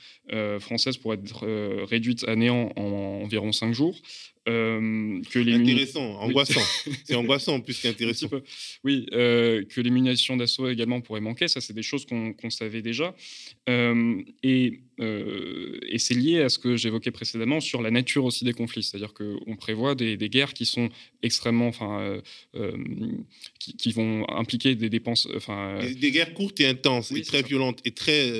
française 0.60 0.96
pourrait 0.96 1.18
être 1.22 1.46
réduite 1.84 2.24
à 2.28 2.36
néant 2.36 2.72
en 2.76 3.20
environ 3.22 3.52
cinq 3.52 3.72
jours. 3.72 3.94
Euh, 4.46 5.22
que 5.30 5.38
les 5.38 5.54
intéressant, 5.54 6.20
angoissant. 6.20 6.60
c'est 7.04 7.14
angoissant 7.14 7.60
plus 7.60 7.80
qu'intéressant. 7.80 8.28
Oui, 8.84 9.06
euh, 9.12 9.64
que 9.64 9.80
les 9.80 9.90
munitions 9.90 10.36
d'assaut 10.36 10.68
également 10.68 11.00
pourraient 11.00 11.22
manquer. 11.22 11.48
Ça, 11.48 11.62
c'est 11.62 11.72
des 11.72 11.82
choses 11.82 12.04
qu'on 12.06 12.50
savait 12.50 12.82
déjà. 12.82 13.14
Euh, 13.70 14.20
et, 14.42 14.80
et 14.98 15.98
c'est 15.98 16.14
lié 16.14 16.42
à 16.42 16.48
ce 16.48 16.58
que 16.58 16.76
j'évoquais 16.76 17.10
précédemment 17.10 17.60
sur 17.60 17.82
la 17.82 17.90
nature 17.90 18.24
aussi 18.24 18.44
des 18.44 18.52
conflits. 18.52 18.82
C'est-à-dire 18.82 19.12
qu'on 19.14 19.56
prévoit 19.56 19.94
des, 19.94 20.16
guerres 20.28 20.54
qui 20.54 20.66
sont 20.66 20.88
extrêmement, 21.22 21.68
enfin, 21.68 22.20
qui, 23.58 23.92
vont 23.92 24.28
impliquer 24.28 24.74
des 24.74 24.88
dépenses, 24.88 25.28
enfin, 25.34 25.80
des, 25.84 26.10
guerres 26.10 26.34
courtes 26.34 26.60
et 26.60 26.66
intenses, 26.66 27.12
et 27.12 27.22
très 27.22 27.42
violentes 27.42 27.80
et 27.84 27.90
très 27.90 28.30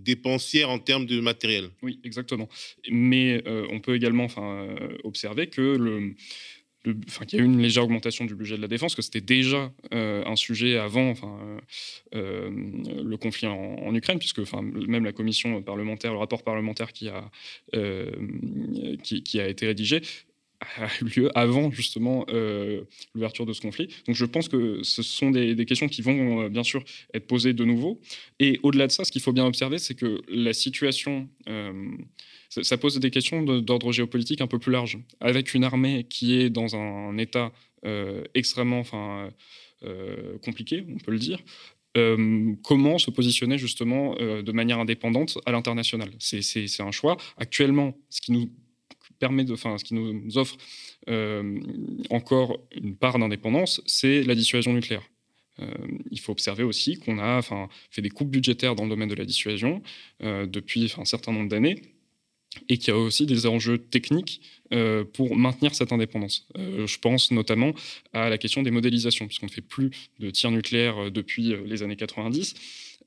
dépensières 0.00 0.70
en 0.70 0.78
termes 0.78 1.06
de 1.06 1.20
matériel. 1.20 1.70
Oui, 1.82 1.98
exactement. 2.04 2.48
Mais 2.90 3.42
on 3.70 3.80
peut 3.80 3.96
également, 3.96 4.24
enfin, 4.24 4.68
observer 5.04 5.46
que 5.46 5.62
le, 5.62 6.14
qu'il 6.82 7.38
y 7.38 7.42
a 7.42 7.44
eu 7.44 7.46
une 7.46 7.60
légère 7.60 7.84
augmentation 7.84 8.24
du 8.24 8.34
budget 8.34 8.56
de 8.56 8.62
la 8.62 8.68
défense, 8.68 8.94
que 8.94 9.02
c'était 9.02 9.20
déjà 9.20 9.72
euh, 9.94 10.24
un 10.26 10.36
sujet 10.36 10.76
avant 10.76 11.10
enfin, 11.10 11.38
euh, 12.14 12.50
le 12.50 13.16
conflit 13.16 13.46
en, 13.46 13.94
Ukraine, 13.94 14.18
puisque 14.18 14.40
même 14.52 15.04
la 15.04 15.12
commission 15.12 15.62
parlementaire, 15.62 16.12
le 16.12 16.18
rapport 16.18 16.42
parlementaire 16.42 16.92
qui 16.92 17.08
a, 17.08 17.30
euh, 17.74 18.10
été 19.34 19.66
rédigé 19.66 20.02
a 20.76 20.86
eu 21.00 21.06
lieu 21.06 21.30
avant 21.36 21.72
justement 21.72 22.24
l'ouverture 23.14 23.46
de 23.46 23.52
ce 23.52 23.60
conflit. 23.60 23.88
Donc 24.06 24.14
je 24.14 24.24
pense 24.24 24.48
que 24.48 24.80
ce 24.84 25.02
sont 25.02 25.32
des 25.32 25.66
questions 25.66 25.88
qui 25.88 26.02
vont 26.02 26.48
bien 26.48 26.62
sûr 26.62 26.84
être 27.12 27.26
posées 27.26 27.52
de 27.52 27.64
nouveau. 27.64 28.00
Et 28.38 28.60
au-delà 28.62 28.86
de 28.86 28.92
ça, 28.92 29.04
ce 29.04 29.10
qu'il 29.10 29.22
faut 29.22 29.32
bien 29.32 29.44
observer, 29.44 29.78
c'est 29.78 29.96
que 29.96 30.22
la 30.28 30.52
situation 30.52 31.28
ça 32.60 32.76
pose 32.76 32.98
des 32.98 33.10
questions 33.10 33.42
d'ordre 33.42 33.92
géopolitique 33.92 34.42
un 34.42 34.46
peu 34.46 34.58
plus 34.58 34.72
large. 34.72 34.98
Avec 35.20 35.54
une 35.54 35.64
armée 35.64 36.04
qui 36.08 36.38
est 36.38 36.50
dans 36.50 36.76
un, 36.76 37.16
état 37.16 37.50
euh, 37.86 38.24
extrêmement 38.34 38.80
enfin, 38.80 39.30
euh, 39.84 40.36
compliqué, 40.44 40.84
on 40.88 40.98
peut 40.98 41.12
le 41.12 41.18
dire, 41.18 41.38
euh, 41.96 42.54
comment 42.62 42.98
se 42.98 43.10
positionner 43.10 43.56
justement 43.56 44.14
de 44.16 44.52
manière 44.52 44.78
indépendante 44.78 45.38
à 45.46 45.52
l'international? 45.52 46.10
C'est 46.18 46.80
un 46.80 46.90
choix. 46.90 47.16
Actuellement, 47.38 47.96
ce 48.10 48.20
qui 48.20 48.32
nous 48.32 48.50
permet 49.18 49.46
ce 49.46 49.84
qui 49.84 49.94
nous 49.94 50.36
offre 50.36 50.56
encore 52.10 52.58
une 52.72 52.96
part 52.96 53.18
d'indépendance, 53.18 53.80
c'est 53.86 54.24
la 54.24 54.34
dissuasion 54.34 54.74
nucléaire. 54.74 55.08
il 56.10 56.20
faut 56.20 56.32
observer 56.32 56.64
aussi 56.64 56.98
qu'on 56.98 57.18
a 57.18 57.40
fait 57.90 58.02
des 58.02 58.10
coupes 58.10 58.30
budgétaires 58.30 58.74
dans 58.74 58.84
le 58.84 58.90
domaine 58.90 59.08
de 59.08 59.14
la 59.14 59.24
dissuasion 59.24 59.82
depuis 60.20 60.92
un 60.98 61.04
certain 61.04 61.32
nombre 61.32 61.48
d'années 61.48 61.80
et 62.68 62.78
qu'il 62.78 62.88
y 62.88 62.96
a 62.96 62.98
aussi 62.98 63.26
des 63.26 63.46
enjeux 63.46 63.78
techniques 63.78 64.40
euh, 64.72 65.04
pour 65.04 65.36
maintenir 65.36 65.74
cette 65.74 65.92
indépendance. 65.92 66.46
Euh, 66.58 66.86
je 66.86 66.98
pense 66.98 67.30
notamment 67.30 67.72
à 68.12 68.30
la 68.30 68.38
question 68.38 68.62
des 68.62 68.70
modélisations, 68.70 69.26
puisqu'on 69.26 69.46
ne 69.46 69.50
fait 69.50 69.60
plus 69.60 69.90
de 70.18 70.30
tirs 70.30 70.50
nucléaires 70.50 71.04
euh, 71.04 71.10
depuis 71.10 71.54
les 71.66 71.82
années 71.82 71.96
90. 71.96 72.54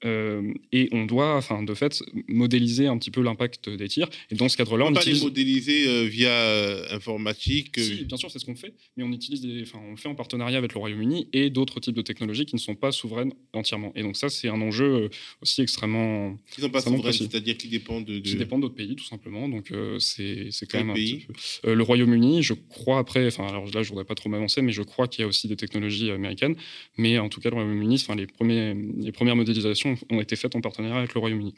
Euh, 0.04 0.54
et 0.72 0.90
on 0.92 1.06
doit, 1.06 1.36
enfin, 1.36 1.64
de 1.64 1.74
fait, 1.74 2.04
modéliser 2.28 2.88
un 2.88 2.98
petit 2.98 3.12
peu 3.12 3.22
l'impact 3.22 3.70
des 3.70 3.88
tirs. 3.88 4.10
Et 4.32 4.36
dans 4.36 4.50
ce 4.50 4.58
cadre-là, 4.58 4.86
on, 4.86 4.90
on 4.90 4.94
pas 4.94 5.04
les 5.04 5.20
modéliser 5.20 5.88
euh, 5.88 6.04
via 6.06 6.30
euh, 6.30 6.86
informatique. 6.92 7.80
Si, 7.80 8.06
bien 8.06 8.18
sûr, 8.18 8.30
c'est 8.30 8.40
ce 8.40 8.46
qu'on 8.46 8.56
fait, 8.56 8.74
mais 8.98 9.04
on 9.04 9.12
utilise, 9.12 9.42
des, 9.42 9.62
enfin, 9.64 9.80
on 9.88 9.92
le 9.92 9.98
fait 9.98 10.10
en 10.10 10.16
partenariat 10.16 10.58
avec 10.58 10.74
le 10.74 10.80
Royaume-Uni 10.80 11.28
et 11.34 11.50
d'autres 11.50 11.80
types 11.80 11.96
de 11.96 12.02
technologies 12.02 12.46
qui 12.46 12.56
ne 12.56 12.60
sont 12.60 12.76
pas 12.76 12.92
souveraines 12.92 13.34
entièrement. 13.54 13.92
Et 13.96 14.04
donc 14.04 14.18
ça, 14.18 14.30
c'est 14.30 14.50
un 14.50 14.62
enjeu 14.62 15.10
aussi 15.42 15.62
extrêmement. 15.62 16.38
Qui 16.52 16.62
ne 16.62 16.66
sont 16.66 16.72
pas 16.72 16.82
souveraines, 16.82 17.14
c'est-à-dire 17.14 17.58
qui 17.58 17.68
dépendent 17.68 18.06
de, 18.06 18.20
Qui 18.20 18.36
dépendent 18.36 18.62
d'autres 18.62 18.76
pays, 18.76 18.96
tout 18.96 19.06
simplement. 19.06 19.48
Donc 19.48 19.72
c'est 20.00 20.50
quand 20.70 20.80
même 20.80 20.92
un 20.92 20.94
pays? 20.94 21.26
petit 21.28 21.60
peu... 21.62 21.74
le 21.74 21.84
Royaume-Uni, 21.84 22.44
je 22.44 22.54
crois 22.54 23.00
après, 23.00 23.28
enfin, 23.28 23.48
alors 23.48 23.66
là, 23.72 23.84
je 23.84 23.90
voudrais 23.90 24.06
pas 24.06 24.16
trop 24.16 24.30
m'avancer, 24.30 24.62
mais 24.62 24.72
je 24.72 24.82
crois 24.82 25.08
qu'il 25.08 25.22
y 25.22 25.26
a 25.26 25.28
aussi 25.28 25.48
des 25.48 25.56
technologies 25.56 26.12
américaines. 26.12 26.56
Mais 26.98 27.18
en 27.20 27.30
tout 27.30 27.40
cas, 27.40 27.50
le 27.50 27.56
Royaume-Uni, 27.56 27.96
enfin, 27.96 28.16
les, 28.16 28.28
premiers, 28.28 28.76
les 28.98 29.12
premières 29.12 29.36
modélisations 29.36 29.85
ont 30.10 30.22
été 30.22 30.36
faites 30.36 30.56
en 30.56 30.62
partenariat 30.62 30.98
avec 30.98 31.14
le 31.14 31.20
Royaume-Uni. 31.20 31.56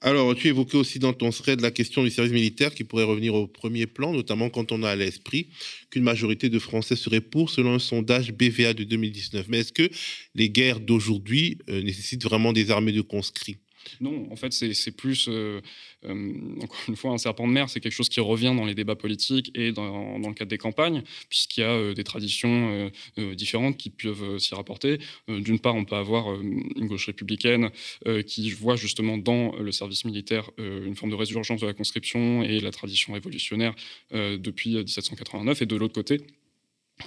Alors, 0.00 0.32
tu 0.36 0.46
évoquais 0.46 0.76
aussi 0.76 1.00
dans 1.00 1.12
ton 1.12 1.30
thread 1.30 1.60
la 1.60 1.72
question 1.72 2.04
du 2.04 2.10
service 2.10 2.32
militaire 2.32 2.72
qui 2.72 2.84
pourrait 2.84 3.04
revenir 3.04 3.34
au 3.34 3.48
premier 3.48 3.86
plan, 3.86 4.12
notamment 4.12 4.48
quand 4.48 4.70
on 4.70 4.84
a 4.84 4.90
à 4.90 4.96
l'esprit 4.96 5.48
qu'une 5.90 6.04
majorité 6.04 6.48
de 6.48 6.58
Français 6.60 6.94
serait 6.94 7.20
pour, 7.20 7.50
selon 7.50 7.74
un 7.74 7.78
sondage 7.80 8.32
BVA 8.32 8.74
de 8.74 8.84
2019. 8.84 9.46
Mais 9.48 9.58
est-ce 9.58 9.72
que 9.72 9.90
les 10.36 10.50
guerres 10.50 10.78
d'aujourd'hui 10.78 11.58
euh, 11.68 11.82
nécessitent 11.82 12.22
vraiment 12.22 12.52
des 12.52 12.70
armées 12.70 12.92
de 12.92 13.00
conscrits? 13.00 13.56
Non, 14.00 14.28
en 14.30 14.36
fait, 14.36 14.52
c'est 14.52 14.96
plus, 14.96 15.28
euh, 15.28 15.60
euh, 16.04 16.32
encore 16.62 16.80
une 16.88 16.96
fois, 16.96 17.10
un 17.12 17.18
serpent 17.18 17.46
de 17.46 17.52
mer. 17.52 17.68
C'est 17.68 17.80
quelque 17.80 17.92
chose 17.92 18.08
qui 18.08 18.20
revient 18.20 18.54
dans 18.56 18.64
les 18.64 18.74
débats 18.74 18.96
politiques 18.96 19.50
et 19.54 19.72
dans, 19.72 20.18
le 20.18 20.34
cadre 20.34 20.50
des 20.50 20.58
campagnes, 20.58 21.02
puisqu'il 21.28 21.60
y 21.60 21.64
a 21.64 21.70
euh, 21.70 21.94
des 21.94 22.04
traditions 22.04 22.90
différentes 23.34 23.76
qui 23.76 23.90
peuvent 23.90 24.38
s'y 24.38 24.54
rapporter. 24.54 24.98
D'une 25.28 25.58
part, 25.58 25.74
on 25.74 25.84
peut 25.84 25.96
avoir 25.96 26.40
une 26.40 26.86
gauche 26.86 27.06
républicaine 27.06 27.70
qui 28.26 28.50
voit 28.50 28.76
justement 28.76 29.18
dans 29.18 29.56
le 29.56 29.72
service 29.72 30.04
militaire 30.04 30.50
une 30.58 30.94
forme 30.94 31.10
de 31.10 31.16
résurgence 31.16 31.60
de 31.60 31.66
la 31.66 31.74
conscription 31.74 32.42
et 32.42 32.60
la 32.60 32.70
tradition 32.70 33.12
révolutionnaire 33.12 33.74
depuis 34.12 34.76
1789. 34.76 35.62
Et 35.62 35.66
de 35.66 35.76
l'autre 35.76 35.94
côté, 35.94 36.20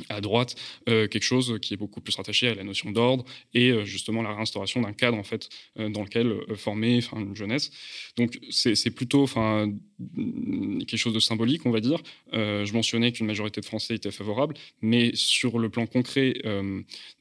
à 0.10 0.22
droite 0.22 0.56
euh, 0.90 1.08
quelque 1.08 1.24
chose 1.24 1.58
qui 1.62 1.74
est 1.74 1.78
beaucoup 1.78 2.02
plus 2.02 2.16
rattaché 2.16 2.48
à 2.48 2.56
la 2.56 2.64
notion 2.64 2.92
d'ordre 2.92 3.26
et 3.54 3.70
euh, 3.70 3.86
justement 3.86 4.22
la 4.22 4.34
réinstauration 4.34 4.82
d'un 4.82 4.94
cadre 4.94 5.18
en 5.18 5.24
fait 5.24 5.50
euh, 5.80 5.90
dans 5.90 6.04
lequel 6.04 6.38
former 6.56 7.02
une 7.16 7.36
jeunesse. 7.36 7.72
Donc 8.18 8.40
c'est 8.50 8.92
plutôt 8.92 9.24
enfin 9.24 9.72
quelque 10.80 10.98
chose 10.98 11.14
de 11.14 11.20
symbolique 11.20 11.66
on 11.66 11.72
va 11.72 11.80
dire. 11.80 12.00
Je 12.34 12.74
mentionnais 12.74 13.12
qu'une 13.12 13.28
majorité 13.28 13.62
de 13.62 13.66
Français 13.66 13.96
était 13.96 14.12
favorable 14.12 14.56
mais 14.82 15.12
sur 15.14 15.60
le 15.60 15.70
plan 15.70 15.86
concret 15.86 16.34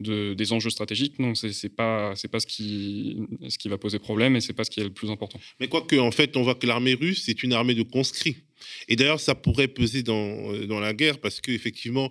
de, 0.00 0.34
des 0.34 0.52
enjeux 0.52 0.70
stratégiques 0.70 1.18
non 1.18 1.34
c'est 1.34 1.74
pas 1.74 2.14
c'est 2.16 2.28
pas 2.28 2.40
ce 2.40 2.46
qui 2.46 3.18
ce 3.48 3.58
qui 3.58 3.68
va 3.68 3.78
poser 3.78 3.98
problème 3.98 4.36
et 4.36 4.40
c'est 4.40 4.52
pas 4.52 4.64
ce 4.64 4.70
qui 4.70 4.80
est 4.80 4.84
le 4.84 4.90
plus 4.90 5.10
important. 5.10 5.38
Mais 5.58 5.68
quoique 5.68 5.96
en 5.96 6.10
fait 6.10 6.36
on 6.36 6.42
voit 6.42 6.54
que 6.54 6.66
l'armée 6.66 6.94
russe 6.94 7.24
c'est 7.26 7.42
une 7.42 7.52
armée 7.52 7.74
de 7.74 7.82
conscrits 7.82 8.36
Et 8.88 8.96
d'ailleurs, 8.96 9.20
ça 9.20 9.34
pourrait 9.34 9.68
peser 9.68 10.02
dans, 10.02 10.52
dans 10.66 10.80
la 10.80 10.92
guerre 10.92 11.18
parce 11.18 11.40
qu'effectivement, 11.40 12.10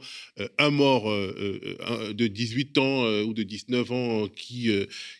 un 0.57 0.69
mort 0.69 1.09
de 1.09 2.27
18 2.27 2.77
ans 2.77 3.21
ou 3.23 3.33
de 3.33 3.43
19 3.43 3.91
ans 3.91 4.27
qui, 4.27 4.71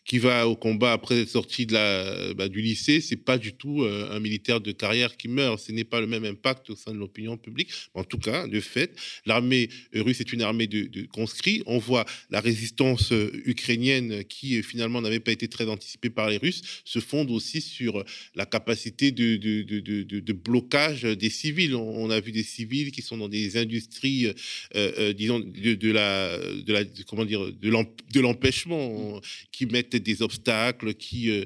qui 0.06 0.18
va 0.18 0.48
au 0.48 0.56
combat 0.56 0.94
après 0.94 1.22
être 1.22 1.30
sorti 1.30 1.66
de 1.66 1.74
la, 1.74 2.34
bah, 2.34 2.48
du 2.48 2.62
lycée, 2.62 3.02
c'est 3.02 3.18
pas 3.18 3.38
du 3.38 3.54
tout 3.54 3.84
un 3.84 4.20
militaire 4.20 4.62
de 4.62 4.72
carrière 4.72 5.18
qui 5.18 5.28
meurt. 5.28 5.60
Ce 5.60 5.72
n'est 5.72 5.84
pas 5.84 6.02
le 6.02 6.08
même 6.08 6.26
impact 6.26 6.70
au 6.70 6.76
sein 6.76 6.94
de 6.94 7.00
l'opinion 7.00 7.38
publique. 7.38 7.70
En 7.94 8.04
tout 8.04 8.18
cas, 8.18 8.48
de 8.48 8.60
fait, 8.60 8.96
l'armée 9.26 9.70
russe 9.94 10.20
est 10.22 10.34
une 10.34 10.42
armée 10.42 10.68
de, 10.68 11.06
conscrits. 11.08 11.64
On 11.66 11.78
voit 11.78 12.06
la 12.30 12.40
résistance 12.40 13.14
ukrainienne 13.46 14.24
qui 14.26 14.62
finalement 14.64 15.02
n'avait 15.02 15.20
pas 15.20 15.32
été 15.32 15.48
très 15.48 15.68
anticipée 15.68 16.10
par 16.10 16.30
les 16.30 16.38
Russes 16.38 16.62
se 16.86 17.00
fonde 17.00 17.32
aussi 17.32 17.62
sur 17.62 18.04
la 18.36 18.46
capacité 18.46 19.12
de, 19.12 19.38
de 19.38 20.34
blocage 20.34 21.04
des 21.04 21.29
civils. 21.30 21.76
On, 21.76 22.10
a 22.10 22.20
vu 22.20 22.32
des 22.32 22.44
civils 22.44 22.92
qui 22.92 23.02
sont 23.02 23.18
dans 23.18 23.30
des 23.30 23.58
industries, 23.58 24.28
euh, 24.28 24.34
euh, 24.76 25.14
disons, 25.14 25.40
de, 25.40 25.92
la, 25.92 26.38
de 26.38 26.74
la, 26.74 26.84
comment 27.08 27.26
dire, 27.26 27.52
de 27.52 28.20
l'empêchement, 28.20 29.22
qui 29.52 29.66
mettent 29.66 29.96
des 29.96 30.22
obstacles, 30.22 30.94
qui 30.94 31.30
euh, 31.30 31.46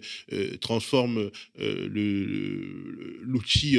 transforment 0.57 1.29
l'outil 3.21 3.77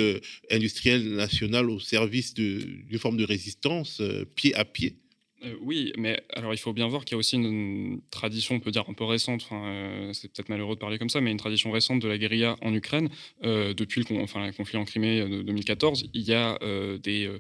industriel 0.51 1.15
national 1.15 1.71
au 1.71 1.81
service 1.81 2.35
d'une 2.35 2.99
forme 2.99 3.17
de 3.17 3.25
résistance 3.25 4.03
pied 4.35 4.55
à 4.55 4.65
pied. 4.65 4.97
Euh, 5.45 5.55
oui, 5.61 5.93
mais 5.97 6.23
alors 6.33 6.55
il 6.55 6.59
faut 6.59 6.73
bien 6.73 6.89
voir 6.89 7.05
qu'il 7.05 7.15
y 7.15 7.17
a 7.17 7.19
aussi 7.19 7.37
une, 7.37 8.01
tradition, 8.11 8.57
on 8.57 8.61
peut 8.61 8.71
dire 8.71 8.85
un 8.89 8.95
peu 8.95 9.05
récente, 9.05 9.47
euh, 9.53 10.13
c'est 10.13 10.33
peut-être 10.33 10.49
malheureux 10.49 10.75
de 10.75 10.81
parler 10.81 10.99
comme 10.99 11.11
ça, 11.11 11.21
mais 11.21 11.31
une 11.31 11.39
tradition 11.39 11.71
récente 11.71 12.01
de 12.01 12.09
la 12.09 12.19
guérilla 12.19 12.57
en 12.63 12.73
Ukraine. 12.75 13.09
Euh, 13.45 13.75
depuis 13.75 14.03
le, 14.09 14.21
enfin, 14.21 14.47
le 14.47 14.53
conflit 14.53 14.79
en 14.79 14.85
Crimée 14.85 15.21
de 15.21 15.43
2014, 15.43 16.09
il 16.13 16.23
y 16.23 16.33
a 16.33 16.59
des, 17.03 17.31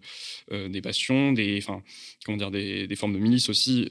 des 0.50 0.80
bastions, 0.80 1.32
des, 1.32 1.59
enfin, 1.59 1.82
comment 2.24 2.38
dire, 2.38 2.50
des, 2.50 2.86
des, 2.86 2.96
formes 2.96 3.14
de 3.14 3.18
milices 3.18 3.48
aussi 3.48 3.88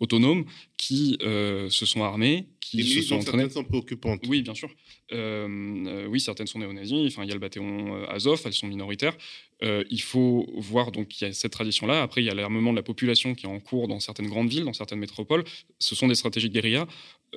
autonomes 0.00 0.44
qui 0.76 1.18
se 1.20 1.86
sont 1.86 2.02
armées, 2.02 2.48
qui 2.60 2.84
se 2.84 3.02
sont 3.02 3.16
entraînées. 3.16 3.48
sont 3.50 3.64
préoccupantes. 3.64 4.22
Oui, 4.28 4.42
bien 4.42 4.54
sûr. 4.54 4.70
oui, 5.12 6.20
certaines 6.20 6.46
sont 6.46 6.58
néo-nazis. 6.58 7.12
Enfin, 7.12 7.24
il 7.24 7.28
y 7.28 7.32
a 7.32 7.34
le 7.34 7.40
bataillon 7.40 8.04
Azov, 8.08 8.42
elles 8.44 8.52
sont 8.52 8.66
minoritaires. 8.66 9.16
Euh, 9.62 9.84
il 9.90 10.02
faut 10.02 10.46
voir 10.56 10.92
donc 10.92 11.08
qu'il 11.08 11.26
y 11.26 11.30
a 11.30 11.32
cette 11.32 11.52
tradition-là. 11.52 12.02
Après, 12.02 12.22
il 12.22 12.26
y 12.26 12.30
a 12.30 12.34
l'armement 12.34 12.72
de 12.72 12.76
la 12.76 12.82
population 12.82 13.34
qui 13.34 13.46
est 13.46 13.48
en 13.48 13.60
cours 13.60 13.88
dans 13.88 14.00
certaines 14.00 14.28
grandes 14.28 14.48
villes, 14.48 14.64
dans 14.64 14.72
certaines 14.72 14.98
métropoles. 14.98 15.44
Ce 15.78 15.94
sont 15.94 16.08
des 16.08 16.14
stratégies 16.14 16.48
de 16.48 16.54
guérilla. 16.54 16.86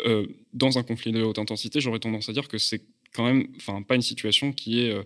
Euh, 0.06 0.28
dans 0.54 0.78
un 0.78 0.84
conflit 0.84 1.12
de 1.12 1.22
haute 1.22 1.40
intensité, 1.40 1.80
j'aurais 1.80 2.00
tendance 2.00 2.28
à 2.30 2.34
dire 2.34 2.48
que 2.48 2.58
c'est 2.58 2.82
quand 3.14 3.26
même, 3.26 3.48
pas 3.88 3.96
une 3.96 4.02
situation 4.02 4.52
qui 4.52 4.82
est 4.82 4.90
euh, 4.90 5.04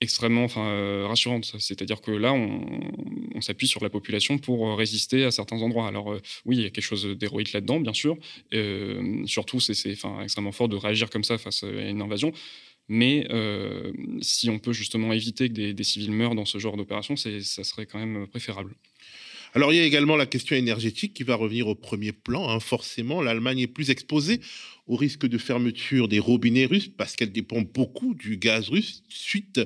extrêmement, 0.00 0.46
rassurante. 0.46 1.54
C'est-à-dire 1.58 2.02
que 2.02 2.10
là, 2.10 2.34
on, 2.34 3.40
s'appuie 3.40 3.66
sur 3.66 3.82
la 3.82 3.90
population 3.90 4.38
pour 4.38 4.76
résister 4.78 5.24
à 5.24 5.30
certains 5.30 5.60
endroits. 5.60 5.88
Alors 5.88 6.14
oui, 6.44 6.56
il 6.56 6.62
y 6.62 6.66
a 6.66 6.70
quelque 6.70 6.84
chose 6.84 7.04
d'héroïque 7.04 7.52
là-dedans, 7.52 7.80
bien 7.80 7.94
sûr. 7.94 8.16
surtout, 9.26 9.60
c'est, 9.60 9.96
extrêmement 10.22 10.52
fort 10.52 10.68
de 10.68 10.76
réagir 10.76 11.08
comme 11.10 11.24
ça 11.24 11.38
face 11.38 11.62
à 11.64 11.68
une 11.68 12.02
invasion. 12.02 12.32
Mais 12.88 13.26
euh, 13.30 13.92
si 14.20 14.48
on 14.48 14.58
peut 14.58 14.72
justement 14.72 15.12
éviter 15.12 15.48
que 15.48 15.72
des, 15.72 15.84
civils 15.84 16.12
meurent 16.12 16.34
dans 16.34 16.44
ce 16.44 16.58
genre 16.58 16.76
d'opération, 16.76 17.16
ça 17.16 17.64
serait 17.64 17.86
quand 17.86 17.98
même 17.98 18.26
préférable. 18.28 18.74
Alors 19.54 19.72
il 19.72 19.76
y 19.76 19.80
a 19.80 19.84
également 19.84 20.16
la 20.16 20.26
question 20.26 20.54
énergétique 20.54 21.14
qui 21.14 21.22
va 21.22 21.34
revenir 21.34 21.66
au 21.66 21.74
premier 21.74 22.12
plan. 22.12 22.48
Hein. 22.48 22.60
Forcément, 22.60 23.22
l'Allemagne 23.22 23.60
est 23.60 23.66
plus 23.66 23.90
exposée 23.90 24.40
au 24.86 24.96
risque 24.96 25.26
de 25.26 25.38
fermeture 25.38 26.08
des 26.08 26.18
robinets 26.18 26.66
russes 26.66 26.88
parce 26.88 27.16
qu'elle 27.16 27.32
dépend 27.32 27.62
beaucoup 27.62 28.14
du 28.14 28.36
gaz 28.36 28.68
russe 28.68 29.02
suite 29.08 29.60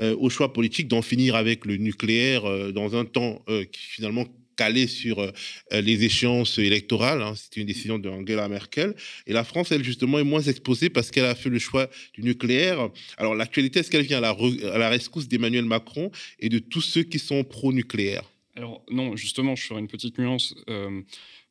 euh, 0.00 0.16
au 0.18 0.30
choix 0.30 0.52
politique 0.52 0.88
d'en 0.88 1.02
finir 1.02 1.36
avec 1.36 1.66
le 1.66 1.76
nucléaire 1.76 2.46
euh, 2.46 2.72
dans 2.72 2.96
un 2.96 3.04
temps 3.04 3.44
qui 3.70 3.82
finalement 3.82 4.26
calé 4.56 4.86
sur 4.86 5.20
euh, 5.20 5.30
les 5.72 6.04
échéances 6.04 6.58
électorales. 6.58 7.22
Hein. 7.22 7.34
C'était 7.36 7.60
une 7.60 7.66
décision 7.66 7.98
de 7.98 8.08
Angela 8.08 8.48
Merkel. 8.48 8.94
Et 9.26 9.32
la 9.32 9.44
France, 9.44 9.72
elle, 9.72 9.84
justement, 9.84 10.18
est 10.18 10.24
moins 10.24 10.42
exposée 10.42 10.90
parce 10.90 11.10
qu'elle 11.10 11.24
a 11.24 11.34
fait 11.34 11.50
le 11.50 11.58
choix 11.58 11.88
du 12.12 12.22
nucléaire. 12.22 12.88
Alors, 13.16 13.34
l'actualité, 13.34 13.80
est-ce 13.80 13.90
qu'elle 13.90 14.06
vient 14.06 14.22
à 14.22 14.78
la, 14.78 14.88
rescousse 14.88 15.28
d'Emmanuel 15.28 15.64
Macron 15.64 16.10
et 16.38 16.48
de 16.48 16.58
tous 16.58 16.80
ceux 16.80 17.02
qui 17.02 17.18
sont 17.18 17.44
pro-nucléaire? 17.44 18.30
Alors 18.56 18.84
non, 18.88 19.16
justement, 19.16 19.56
je 19.56 19.64
ferai 19.64 19.80
une 19.80 19.88
petite 19.88 20.16
nuance. 20.18 20.54
Euh, 20.68 20.74
euh, 20.84 21.02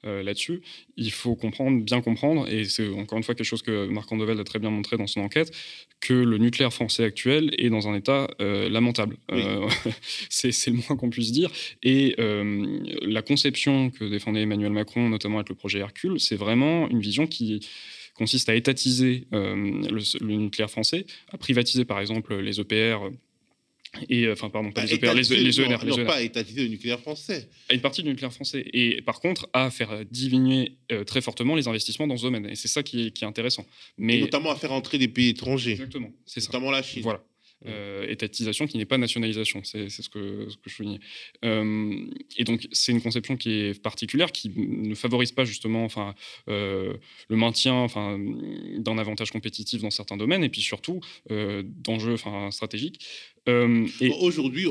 là-dessus. 0.04 0.62
Il 0.98 1.12
faut 1.12 1.36
comprendre, 1.36 1.84
bien 1.84 2.02
comprendre, 2.02 2.48
et 2.50 2.66
c'est 2.66 2.88
encore 2.90 3.18
une 3.18 3.24
fois 3.24 3.36
quelque 3.36 3.46
chose 3.46 3.62
que 3.62 3.88
Marc 3.88 4.12
Andevelde 4.12 4.40
a 4.40 4.44
très 4.44 4.60
bien 4.60 4.70
montré 4.70 4.98
dans 4.98 5.08
son 5.08 5.22
enquête, 5.22 5.52
que 6.00 6.14
le 6.14 6.38
nucléaire 6.38 6.74
français 6.74 7.04
actuel 7.04 7.52
est 7.58 7.70
dans 7.70 7.88
un 7.88 7.96
état 7.96 8.28
euh, 8.42 8.70
lamentable. 8.70 9.18
Euh, 9.32 9.68
c'est 10.30 10.68
le 10.68 10.74
moins 10.74 10.98
qu'on 10.98 11.10
puisse 11.10 11.32
dire. 11.32 11.50
Et 11.84 12.16
la 13.02 13.22
conception 13.22 13.90
que 13.90 14.06
défendait 14.06 14.42
Emmanuel 14.42 14.72
Macron, 14.72 15.10
notamment 15.10 15.38
avec 15.38 15.50
le 15.50 15.56
projet 15.56 15.80
Hercule, 15.80 16.20
c'est 16.20 16.36
vraiment 16.36 16.90
une 16.90 17.00
vision 17.00 17.28
qui 17.28 17.68
consiste 18.16 18.50
à 18.50 18.56
étatiser 18.56 19.26
le, 19.32 20.02
le, 20.22 20.36
nucléaire 20.36 20.70
français, 20.70 21.06
à 21.32 21.38
privatiser 21.38 21.86
par 21.86 22.00
exemple 22.00 22.36
les 22.40 22.60
EPR 22.60 23.10
et 24.10 24.26
euh, 24.26 24.34
enfin 24.34 24.50
pardon 24.50 24.72
pas 24.72 24.86
les 24.86 24.94
EPR, 24.96 25.14
les, 25.14 25.24
les 25.24 25.60
ENR, 25.60 25.84
les 25.86 25.94
ENR. 25.94 26.06
pas 26.06 26.22
étatiser 26.22 26.64
le 26.64 26.70
nucléaire 26.70 27.00
français. 27.00 27.50
Une 27.72 27.82
partie 27.82 28.04
du 28.04 28.10
nucléaire 28.10 28.34
français 28.34 28.66
et 28.74 29.02
par 29.02 29.20
contre 29.20 29.50
à 29.54 29.70
faire 29.70 30.06
diminuer 30.06 30.78
euh, 30.92 31.04
très 31.04 31.22
fortement 31.22 31.56
les 31.56 31.68
investissements 31.68 32.08
dans 32.08 32.18
ce 32.18 32.24
domaine 32.24 32.46
et 32.48 32.56
c'est 32.56 32.68
ça 32.68 32.84
qui 32.84 33.08
est, 33.08 33.12
qui 33.12 33.24
est 33.24 33.28
intéressant. 33.28 33.66
Mais 33.98 34.18
et 34.18 34.22
notamment 34.22 34.52
à 34.52 34.56
faire 34.56 34.72
entrer 34.72 34.98
des 34.98 35.08
pays 35.08 35.30
étrangers. 35.30 35.72
Exactement, 35.72 36.12
c'est 36.26 36.40
ça. 36.40 36.48
Notamment 36.48 36.72
la 36.72 36.84
Chine. 36.84 37.04
Voilà. 37.04 37.24
Euh, 37.66 38.06
étatisation 38.10 38.68
qui 38.68 38.78
n'est 38.78 38.86
pas 38.86 38.98
nationalisation. 38.98 39.62
C'est 39.64 39.90
ce 39.90 40.10
que, 40.10 40.50
ce 40.50 40.58
que 40.58 40.70
je 40.70 40.76
soulignais. 40.76 41.00
Euh, 41.46 42.06
et 42.38 42.44
donc, 42.44 42.68
c'est 42.72 42.92
une 42.92 43.02
conception 43.02 43.38
qui 43.38 43.52
est 43.52 43.82
particulière, 43.82 44.34
qui 44.34 44.52
ne 44.58 44.96
favorise 44.96 45.32
pas 45.32 45.46
justement 45.46 45.86
enfin, 45.86 46.14
euh, 46.50 46.94
le 47.30 47.36
maintien 47.38 47.76
enfin, 47.76 48.20
d'un 48.78 48.98
avantage 48.98 49.32
compétitif 49.32 49.82
dans 49.82 49.92
certains 49.92 50.18
domaines, 50.18 50.44
et 50.44 50.50
puis 50.50 50.62
surtout 50.62 51.00
d'enjeux 51.30 52.14
enfin, 52.14 52.52
stratégiques. 52.52 53.06
Et... 53.48 54.10
Aujourd'hui, 54.22 54.68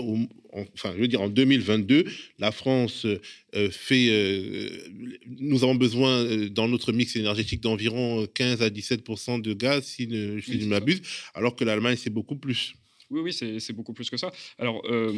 enfin, 0.52 0.92
je 0.96 1.00
veux 1.00 1.08
dire, 1.08 1.20
en 1.20 1.28
2022, 1.28 2.04
la 2.38 2.52
France 2.52 3.06
fait. 3.70 4.80
nous 5.40 5.62
avons 5.62 5.74
besoin 5.74 6.24
dans 6.50 6.68
notre 6.68 6.92
mix 6.92 7.16
énergétique 7.16 7.60
d'environ 7.60 8.26
15 8.34 8.62
à 8.62 8.70
17% 8.70 9.42
de 9.42 9.52
gaz, 9.52 9.84
si, 9.84 10.08
je 10.08 10.58
ne 10.58 10.66
m'abuse, 10.66 11.02
alors 11.34 11.56
que 11.56 11.64
l'Allemagne, 11.64 11.96
c'est 11.96 12.10
beaucoup 12.10 12.36
plus. 12.36 12.74
Oui, 13.12 13.20
oui, 13.20 13.60
c'est 13.60 13.72
beaucoup 13.74 13.92
plus 13.92 14.08
que 14.08 14.16
ça. 14.16 14.32
Alors, 14.58 14.82
euh, 14.86 15.12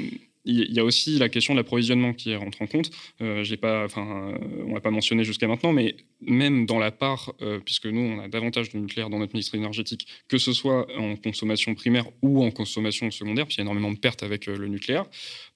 il 0.45 0.74
y 0.74 0.80
a 0.80 0.84
aussi 0.84 1.16
la 1.16 1.28
question 1.28 1.55
de 1.55 1.61
l'approvisionnement 1.61 2.12
qui 2.12 2.34
rentre 2.34 2.61
en 2.61 2.66
compte. 2.66 2.90
Euh, 3.22 3.45
pas, 3.57 3.84
enfin, 3.84 4.34
on 4.64 4.68
ne 4.68 4.74
l'a 4.74 4.80
pas 4.80 4.90
mentionné 4.90 5.22
jusqu'à 5.22 5.47
maintenant, 5.47 5.72
mais 5.72 5.95
même 6.20 6.66
dans 6.66 6.80
la 6.80 6.90
part, 6.90 7.32
euh, 7.40 7.61
puisque 7.64 7.86
nous, 7.86 8.01
on 8.01 8.18
a 8.18 8.26
davantage 8.26 8.70
de 8.70 8.78
nucléaire 8.78 9.11
dans 9.11 9.20
notre 9.20 9.32
ministère 9.32 9.61
énergétique, 9.61 10.09
que 10.26 10.38
ce 10.38 10.53
soit 10.53 10.88
en 10.99 11.14
consommation 11.14 11.76
primaire 11.76 12.07
ou 12.20 12.42
en 12.45 12.51
consommation 12.51 13.12
secondaire, 13.12 13.47
puisqu'il 13.47 13.61
y 13.61 13.62
a 13.62 13.70
énormément 13.70 13.92
de 13.92 13.99
pertes 13.99 14.24
avec 14.24 14.47
le 14.47 14.66
nucléaire, 14.66 15.05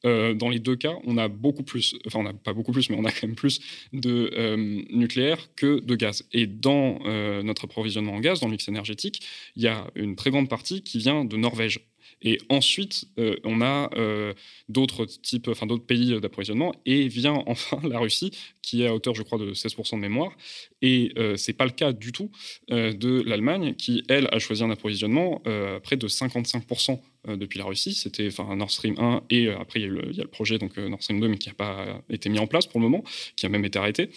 dans 0.04 0.48
les 0.48 0.60
deux 0.60 0.76
cas, 0.76 0.94
on 1.04 1.18
a 1.18 1.26
beaucoup 1.26 1.64
plus, 1.64 1.96
enfin, 2.06 2.20
on 2.20 2.22
n'a 2.22 2.32
pas 2.32 2.52
beaucoup 2.52 2.70
plus, 2.70 2.88
mais 2.88 2.96
on 2.96 3.04
a 3.04 3.10
quand 3.10 3.26
même 3.26 3.34
plus 3.34 3.60
de 3.92 4.54
nucléaire 4.92 5.48
que 5.56 5.80
de 5.80 5.94
gaz. 5.96 6.24
Et 6.32 6.46
dans 6.46 7.00
notre 7.42 7.64
approvisionnement 7.64 8.14
en 8.14 8.20
gaz, 8.20 8.40
dans 8.40 8.46
le 8.46 8.52
mix 8.52 8.68
énergétique, 8.68 9.26
il 9.56 9.64
y 9.64 9.66
a 9.66 9.90
une 9.96 10.14
très 10.14 10.30
grande 10.30 10.48
partie 10.48 10.82
qui 10.82 10.98
vient 10.98 11.24
de 11.24 11.36
Norvège. 11.36 11.80
Et 12.22 12.38
ensuite, 12.48 13.06
euh, 13.18 13.36
on 13.44 13.60
a 13.60 13.90
euh, 13.96 14.32
d'autres 14.68 15.06
types, 15.06 15.48
enfin 15.48 15.66
d'autres 15.66 15.86
pays 15.86 16.20
d'approvisionnement, 16.20 16.74
et 16.86 17.08
vient 17.08 17.42
enfin 17.46 17.80
la 17.88 17.98
Russie, 17.98 18.30
qui 18.62 18.82
est 18.82 18.86
à 18.86 18.94
hauteur, 18.94 19.14
je 19.14 19.22
crois, 19.22 19.38
de 19.38 19.52
16% 19.52 19.96
de 19.96 20.00
mémoire. 20.00 20.36
Et 20.82 21.12
euh, 21.18 21.36
c'est 21.36 21.52
pas 21.52 21.64
le 21.64 21.70
cas 21.70 21.92
du 21.92 22.12
tout 22.12 22.30
de 22.68 23.22
l'Allemagne, 23.22 23.74
qui 23.74 24.02
elle 24.08 24.28
a 24.32 24.38
choisi 24.38 24.62
un 24.62 24.70
approvisionnement 24.70 25.42
près 25.82 25.96
de 25.96 26.08
55% 26.08 27.00
depuis 27.36 27.58
la 27.58 27.64
Russie. 27.64 27.94
C'était 27.94 28.28
Nord 28.56 28.70
Stream 28.70 28.94
1 28.98 29.22
et 29.30 29.48
après 29.50 29.80
il 29.80 29.82
y, 29.82 29.86
a 29.86 29.88
le, 29.88 30.10
il 30.10 30.16
y 30.16 30.20
a 30.20 30.24
le 30.24 30.30
projet 30.30 30.58
donc 30.58 30.76
Nord 30.76 31.02
Stream 31.02 31.20
2, 31.20 31.28
mais 31.28 31.38
qui 31.38 31.48
n'a 31.48 31.54
pas 31.54 32.02
été 32.10 32.28
mis 32.28 32.38
en 32.38 32.46
place 32.46 32.66
pour 32.66 32.80
le 32.80 32.86
moment, 32.86 33.04
qui 33.36 33.46
a 33.46 33.48
même 33.48 33.64
été 33.64 33.78
arrêté. 33.78 34.10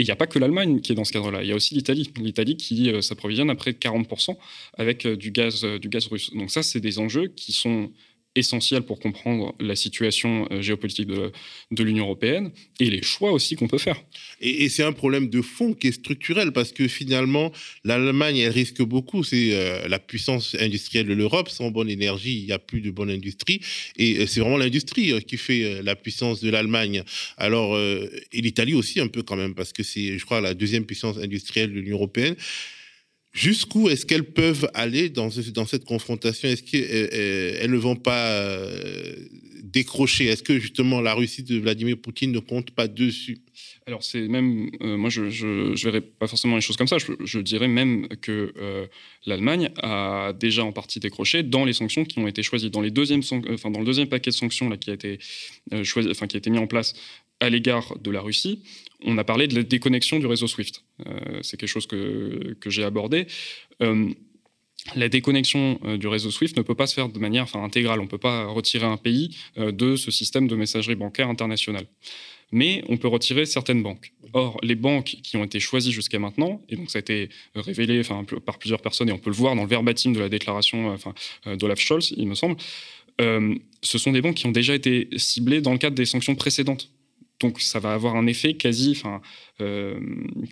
Et 0.00 0.02
il 0.02 0.06
n'y 0.06 0.12
a 0.12 0.16
pas 0.16 0.26
que 0.26 0.38
l'Allemagne 0.38 0.80
qui 0.80 0.92
est 0.92 0.94
dans 0.94 1.04
ce 1.04 1.12
cadre-là. 1.12 1.42
Il 1.42 1.48
y 1.50 1.52
a 1.52 1.54
aussi 1.54 1.74
l'Italie. 1.74 2.10
L'Italie 2.16 2.56
qui 2.56 2.90
euh, 2.90 3.02
s'approvisionne 3.02 3.50
à 3.50 3.54
près 3.54 3.74
de 3.74 3.76
40% 3.76 4.34
avec 4.78 5.04
euh, 5.04 5.14
du, 5.14 5.30
gaz, 5.30 5.62
euh, 5.62 5.78
du 5.78 5.90
gaz 5.90 6.06
russe. 6.06 6.30
Donc 6.34 6.50
ça, 6.50 6.62
c'est 6.62 6.80
des 6.80 6.98
enjeux 6.98 7.28
qui 7.28 7.52
sont 7.52 7.90
essentiel 8.36 8.82
pour 8.82 9.00
comprendre 9.00 9.54
la 9.58 9.74
situation 9.74 10.46
euh, 10.52 10.62
géopolitique 10.62 11.08
de, 11.08 11.32
l'Union 11.82 12.04
européenne 12.04 12.52
et 12.78 12.88
les 12.88 13.02
choix 13.02 13.32
aussi 13.32 13.56
qu'on 13.56 13.66
peut 13.66 13.78
faire. 13.78 14.00
Et, 14.40 14.68
c'est 14.68 14.84
un 14.84 14.92
problème 14.92 15.28
de 15.28 15.42
fond 15.42 15.74
qui 15.74 15.88
est 15.88 15.92
structurel 15.92 16.52
parce 16.52 16.70
que 16.72 16.86
finalement, 16.86 17.50
l'Allemagne, 17.84 18.38
elle 18.38 18.52
risque 18.52 18.82
beaucoup. 18.82 19.24
C'est 19.24 19.50
euh, 19.52 19.88
la 19.88 19.98
puissance 19.98 20.54
industrielle 20.60 21.06
de 21.06 21.14
l'Europe. 21.14 21.48
Sans 21.48 21.70
bonne 21.70 21.90
énergie, 21.90 22.38
il 22.38 22.46
n'y 22.46 22.52
a 22.52 22.60
plus 22.60 22.80
de 22.80 22.90
bonne 22.90 23.10
industrie. 23.10 23.60
Et 23.96 24.18
euh, 24.18 24.26
c'est 24.26 24.40
vraiment 24.40 24.58
l'industrie 24.58 25.12
qui 25.24 25.36
fait 25.36 25.82
la 25.82 25.96
puissance 25.96 26.40
de 26.40 26.50
l'Allemagne. 26.50 27.02
Alors, 27.36 27.78
et 27.78 28.40
l'Italie 28.40 28.74
aussi 28.74 29.00
un 29.00 29.08
peu 29.08 29.22
quand 29.22 29.36
même 29.36 29.54
parce 29.54 29.72
que 29.72 29.82
c'est, 29.82 30.18
je 30.18 30.24
crois, 30.24 30.40
la 30.40 30.54
deuxième 30.54 30.84
puissance 30.84 31.18
industrielle 31.18 31.72
de 31.72 31.80
l'Union 31.80 31.96
européenne. 31.96 32.36
Jusqu'où 33.32 33.88
est-ce 33.88 34.06
qu'elles 34.06 34.32
peuvent 34.32 34.68
aller 34.74 35.08
dans, 35.08 35.30
cette 35.30 35.84
confrontation? 35.84 36.48
Est-ce 36.48 36.62
qu'elles 36.62 37.70
ne 37.70 37.76
vont 37.76 37.96
pas 37.96 38.42
décrocher? 39.62 40.26
Est-ce 40.26 40.42
que 40.42 40.58
justement 40.58 41.00
la 41.00 41.14
Russie 41.14 41.42
de 41.42 41.58
Vladimir 41.58 41.96
Poutine 41.96 42.32
ne 42.32 42.38
compte 42.40 42.72
pas 42.72 42.88
dessus? 42.88 43.38
Alors 43.86 44.02
c'est 44.02 44.28
même, 44.28 44.70
euh, 44.82 44.96
moi 44.96 45.10
je 45.10 45.22
ne 45.22 45.74
verrais 45.82 46.00
pas 46.00 46.26
forcément 46.26 46.56
les 46.56 46.60
choses 46.60 46.76
comme 46.76 46.86
ça, 46.86 46.98
je, 46.98 47.38
dirais 47.38 47.68
même 47.68 48.08
que 48.20 48.52
euh, 48.56 48.86
l'Allemagne 49.26 49.70
a 49.82 50.32
déjà 50.38 50.64
en 50.64 50.72
partie 50.72 51.00
décroché 51.00 51.42
dans 51.42 51.64
les 51.64 51.72
sanctions 51.72 52.04
qui 52.04 52.18
ont 52.18 52.26
été 52.26 52.42
choisies. 52.42 52.70
Dans, 52.70 52.80
le 52.80 52.90
deuxième 52.90 53.22
paquet 54.08 54.30
de 54.30 54.36
sanctions 54.36 54.68
là, 54.68 54.76
qui, 54.76 54.90
a 54.90 54.94
été, 54.94 55.18
euh, 55.72 55.84
choisi, 55.84 56.10
qui 56.10 56.36
a 56.36 56.38
été 56.38 56.50
mis 56.50 56.58
en 56.58 56.66
place 56.66 56.94
à 57.40 57.48
l'égard 57.48 57.98
de 57.98 58.10
la 58.10 58.20
Russie, 58.20 58.62
on 59.04 59.18
a 59.18 59.24
parlé 59.24 59.46
de 59.46 59.54
la 59.54 59.62
déconnexion 59.62 60.18
du 60.18 60.26
réseau 60.26 60.46
SWIFT. 60.46 60.82
c'est 61.42 61.56
quelque 61.56 61.68
chose 61.68 61.86
que, 61.86 62.56
que 62.60 62.70
j'ai 62.70 62.84
abordé 62.84 63.26
la 64.96 65.10
déconnexion 65.10 65.78
du 65.98 66.06
réseau 66.06 66.30
SWIFT 66.30 66.56
ne 66.56 66.62
peut 66.62 66.74
pas 66.74 66.86
se 66.86 66.94
faire 66.94 67.10
de 67.10 67.18
manière 67.18 67.54
intégrale. 67.54 68.00
On 68.00 68.04
ne 68.04 68.08
peut 68.08 68.16
pas 68.16 68.46
retirer 68.46 68.86
un 68.86 68.96
pays 68.96 69.36
de 69.58 69.94
ce 69.94 70.10
système 70.10 70.48
de 70.48 70.56
messagerie 70.56 70.94
bancaire 70.94 71.28
internationale 71.28 71.86
mais 72.52 72.82
on 72.88 72.96
peut 72.96 73.08
retirer 73.08 73.46
certaines 73.46 73.82
banques. 73.82 74.12
Or, 74.32 74.58
les 74.62 74.74
banques 74.74 75.16
qui 75.22 75.36
ont 75.36 75.44
été 75.44 75.60
choisies 75.60 75.92
jusqu'à 75.92 76.18
maintenant, 76.18 76.62
et 76.68 76.76
donc 76.76 76.90
ça 76.90 76.98
a 76.98 77.00
été 77.00 77.28
révélé 77.54 78.02
par 78.44 78.58
plusieurs 78.58 78.80
personnes, 78.80 79.08
et 79.08 79.12
on 79.12 79.18
peut 79.18 79.30
le 79.30 79.36
voir 79.36 79.54
dans 79.56 79.62
le 79.62 79.68
verbatim 79.68 80.12
de 80.12 80.20
la 80.20 80.28
déclaration 80.28 80.96
euh, 81.46 81.56
d'Olaf 81.56 81.80
Scholz, 81.80 82.14
il 82.16 82.28
me 82.28 82.34
semble, 82.34 82.56
euh, 83.20 83.54
ce 83.82 83.98
sont 83.98 84.12
des 84.12 84.20
banques 84.20 84.36
qui 84.36 84.46
ont 84.46 84.52
déjà 84.52 84.74
été 84.74 85.08
ciblées 85.16 85.60
dans 85.60 85.72
le 85.72 85.78
cadre 85.78 85.96
des 85.96 86.06
sanctions 86.06 86.34
précédentes. 86.34 86.90
Donc 87.40 87.60
ça 87.60 87.80
va 87.80 87.92
avoir 87.94 88.16
un 88.16 88.26
effet 88.26 88.54
quasi 88.54 88.92
enfin, 88.96 89.20
euh, 89.60 89.98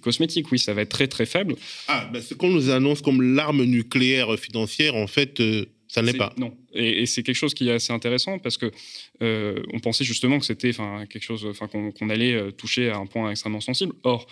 cosmétique, 0.02 0.50
oui, 0.50 0.58
ça 0.58 0.74
va 0.74 0.82
être 0.82 0.88
très 0.90 1.08
très 1.08 1.26
faible. 1.26 1.54
Ah, 1.86 2.08
ben, 2.12 2.22
ce 2.22 2.34
qu'on 2.34 2.50
nous 2.50 2.70
annonce 2.70 3.02
comme 3.02 3.20
l'arme 3.22 3.64
nucléaire 3.64 4.38
financière, 4.38 4.96
en 4.96 5.06
fait, 5.06 5.40
ça 5.88 6.02
ne 6.02 6.06
l'est 6.06 6.18
pas. 6.18 6.32
Non. 6.36 6.56
Et, 6.74 7.06
c'est 7.06 7.22
quelque 7.22 7.36
chose 7.36 7.54
qui 7.54 7.68
est 7.68 7.72
assez 7.72 7.92
intéressant 7.92 8.38
parce 8.38 8.58
que 8.58 8.70
euh, 9.22 9.62
on 9.72 9.80
pensait 9.80 10.04
justement 10.04 10.38
que 10.38 10.44
c'était 10.44 10.72
quelque 10.72 11.22
chose, 11.22 11.46
qu'on 11.72 12.10
allait 12.10 12.34
euh, 12.34 12.50
toucher 12.50 12.90
à 12.90 12.98
un 12.98 13.06
point 13.06 13.30
extrêmement 13.30 13.60
sensible. 13.60 13.94
Or, 14.04 14.26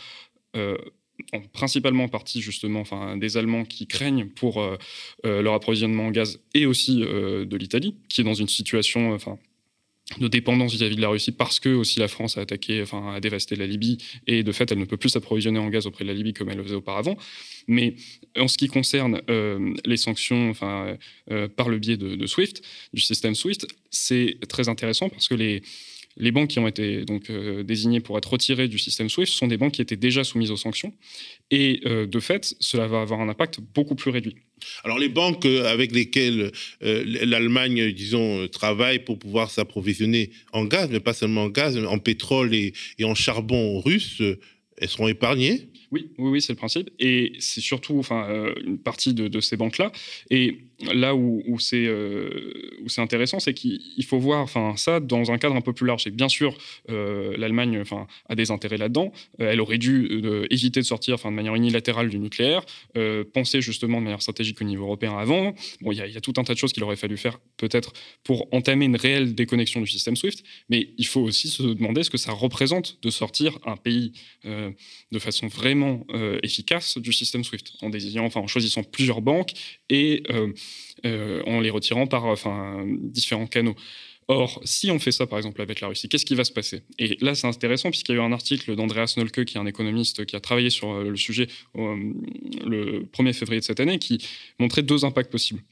euh, 0.55 0.77
en 1.33 1.41
principalement 1.41 2.09
partie 2.09 2.43
justement 2.43 2.81
enfin, 2.81 3.17
des 3.17 3.39
Allemands 3.39 3.65
qui 3.65 3.87
craignent 3.87 4.27
pour 4.27 4.63
leur 5.25 5.55
approvisionnement 5.55 6.09
en 6.09 6.11
gaz 6.11 6.41
et 6.53 6.67
aussi 6.67 6.99
de 6.99 7.57
l'Italie, 7.57 7.97
qui 8.11 8.21
est 8.21 8.25
dans 8.25 8.35
une 8.35 8.49
situation 8.49 9.15
enfin, 9.15 9.39
de 10.21 10.29
dépendance 10.29 10.73
vis-à-vis 10.73 10.97
de 10.97 11.01
la 11.01 11.09
Russie 11.09 11.33
parce 11.33 11.59
que 11.59 11.69
aussi 11.69 11.99
la 11.99 12.07
France 12.07 12.39
a 12.39 12.41
attaqué, 12.41 12.81
enfin 12.81 13.15
a 13.15 13.21
dévasté 13.21 13.57
la 13.57 13.67
Libye 13.67 13.99
et 14.27 14.45
de 14.45 14.53
fait 14.53 14.71
elle 14.71 14.79
ne 14.79 14.85
peut 14.85 14.97
plus 14.97 15.09
s'approvisionner 15.09 15.59
en 15.59 15.69
gaz 15.69 15.87
auprès 15.87 16.05
de 16.05 16.09
la 16.09 16.15
Libye 16.15 16.33
comme 16.33 16.49
elle 16.49 16.59
le 16.59 16.63
faisait 16.63 16.77
auparavant. 16.77 17.17
Mais 17.67 17.97
en 18.39 18.47
ce 18.47 18.57
qui 18.57 18.69
concerne 18.69 19.21
euh, 19.29 19.75
les 19.85 19.97
sanctions, 19.97 20.49
enfin 20.49 20.97
euh, 21.33 21.49
par 21.49 21.69
le 21.69 21.79
biais 21.79 21.97
de, 21.97 22.25
SWIFT, 22.27 22.63
du 22.93 23.01
système 23.01 23.35
SWIFT, 23.35 23.67
c'est 23.91 24.39
très 24.49 24.69
intéressant 24.69 25.09
parce 25.09 25.27
que 25.27 25.35
les 25.35 25.63
les 26.17 26.33
banques 26.33 26.51
qui 26.51 26.59
ont 26.59 26.69
été 26.69 27.05
donc 27.05 27.31
euh, 27.31 27.63
désignées 27.63 28.01
pour 28.01 28.17
être 28.19 28.31
retirées 28.31 28.69
du 28.69 28.79
système 28.79 29.09
SWIFT 29.09 29.33
sont 29.33 29.47
des 29.47 29.57
banques 29.57 29.73
qui 29.73 29.83
étaient 29.83 29.97
déjà 29.97 30.25
soumises 30.25 30.51
aux 30.51 30.57
sanctions 30.57 30.93
et 31.51 31.83
de 31.85 32.21
fait 32.21 32.55
cela 32.59 32.87
va 32.87 33.01
avoir 33.01 33.21
un 33.21 33.29
impact 33.29 33.61
beaucoup 33.75 33.95
plus 33.95 34.11
réduit. 34.11 34.37
Alors 34.85 34.99
les 34.99 35.09
banques 35.09 35.45
euh, 35.45 35.67
avec 35.67 35.93
lesquelles 35.93 36.51
euh, 36.83 37.05
l'Allemagne, 37.25 37.93
disons, 37.93 38.49
travaille 38.49 39.01
pour 39.01 39.19
pouvoir 39.19 39.51
s'approvisionner 39.51 40.31
en 40.53 40.65
gaz, 40.65 40.89
mais 40.91 41.01
pas 41.01 41.13
seulement 41.13 41.45
en 41.45 41.49
gaz, 41.49 41.77
mais 41.77 41.87
en 41.87 41.99
pétrole 41.99 42.55
et, 42.55 42.73
en 43.03 43.15
charbon 43.15 43.81
russe, 43.81 44.21
euh, 44.21 44.39
elles 44.79 44.89
seront 44.89 45.09
épargnées? 45.09 45.69
Oui, 45.93 46.11
oui, 46.19 46.31
oui 46.31 46.43
c'est 46.43 46.53
le 46.53 46.59
principe. 46.59 46.91
Et 46.99 47.33
c'est 47.39 47.61
surtout 47.61 47.99
enfin, 47.99 48.53
une 48.65 48.79
partie 48.79 49.15
de, 49.15 49.29
de 49.29 49.41
ces 49.41 49.57
banques-là. 49.57 49.93
Et 50.31 50.59
là 50.81 51.15
où, 51.15 51.43
euh, 51.73 52.31
où 52.83 52.89
c'est 52.89 53.01
intéressant, 53.01 53.41
c'est 53.41 53.55
qu'il 53.55 54.05
faut 54.05 54.19
voir 54.19 54.49
ça 54.77 55.01
dans 55.01 55.31
un 55.31 55.39
cadre 55.39 55.57
un 55.57 55.61
peu 55.61 55.73
plus 55.73 55.87
large. 55.87 56.05
Que 56.05 56.11
bien 56.11 56.29
sûr, 56.29 56.57
euh, 56.91 57.35
l'Allemagne 57.37 57.83
a 58.29 58.35
des 58.35 58.51
intérêts 58.51 58.77
là-dedans. 58.77 59.13
Euh, 59.41 59.51
elle 59.53 59.61
aurait 59.61 59.79
dû 59.79 60.23
éviter 60.51 60.81
de 60.81 60.87
sortir 60.87 61.17
de 61.17 61.29
manière 61.31 61.55
unilatérale 61.55 62.09
du 62.09 62.19
nucléaire, 62.19 62.65
penser 63.33 63.61
justement 63.61 63.99
de 63.99 64.05
manière 64.05 64.23
stratégique 64.23 64.61
au 64.61 64.65
niveau 64.65 64.85
européen 64.85 65.17
avant. 65.17 65.55
Bon, 65.81 65.93
il 65.93 65.99
y, 65.99 66.17
a 66.17 66.21
tout 66.21 66.35
un 66.37 66.45
tas 66.45 66.55
de 66.55 66.59
choses 66.59 66.73
qu'il 66.73 66.83
aurait 66.85 66.97
fallu 66.97 67.17
faire 67.17 67.39
peut-être 67.57 67.93
pour 68.23 68.49
entamer 68.53 68.85
une 68.85 68.97
réelle 68.97 69.35
déconnexion 69.35 69.81
du 69.81 69.87
système 69.87 70.17
SWIFT, 70.17 70.43
mais 70.69 70.91
il 70.99 71.07
faut 71.07 71.21
aussi 71.21 71.49
se 71.49 71.63
demander 71.63 72.03
ce 72.03 72.11
que 72.11 72.19
ça 72.19 72.33
représente 72.33 72.99
de 73.03 73.11
sortir 73.11 73.59
un 73.65 73.77
pays 73.77 74.13
de 74.45 75.19
façon 75.19 75.47
vraiment 75.47 76.07
efficace 76.43 76.99
du 76.99 77.13
système 77.13 77.45
SWIFT, 77.45 77.73
en 77.83 77.91
en 78.37 78.47
choisissant 78.47 78.83
plusieurs 78.83 79.23
banques 79.23 79.53
et 79.89 80.23
euh, 81.05 81.43
en 81.47 81.61
les 81.61 81.71
retirant 81.71 82.07
par 82.07 82.25
enfin, 82.25 82.85
différents 82.87 83.47
canaux. 83.47 83.75
Or, 84.29 84.61
si 84.65 84.91
on 84.91 84.99
fait 84.99 85.13
ça, 85.13 85.27
par 85.27 85.39
exemple, 85.39 85.63
avec 85.63 85.81
la 85.81 85.89
Russie, 85.89 86.09
qu'est-ce 86.09 86.27
qui 86.27 86.35
va 86.35 86.43
se 86.43 86.51
passer? 86.51 86.83
Et 86.99 87.17
là, 87.21 87.35
c'est 87.35 87.47
intéressant, 87.47 87.91
puisqu'il 87.91 88.17
y 88.17 88.19
a 88.19 88.23
eu 88.23 88.25
un 88.25 88.33
article 88.33 88.75
d'Andreas 88.75 89.15
Nolke, 89.17 89.45
qui 89.45 89.57
est 89.57 89.61
un 89.61 89.67
économiste 89.67 90.25
qui 90.25 90.35
a 90.35 90.41
travaillé 90.41 90.71
sur 90.71 90.91
euh, 90.91 91.11
le 91.11 91.17
sujet 91.17 91.47
euh, 91.77 92.13
le 92.65 93.07
1er 93.13 93.33
février 93.33 93.61
de 93.61 93.65
cette 93.65 93.79
année, 93.79 93.99
qui 93.99 94.19
montrait 94.59 94.83
deux 94.83 95.05
impacts 95.05 95.31
possibles. 95.31 95.63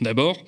D'abord, 0.00 0.44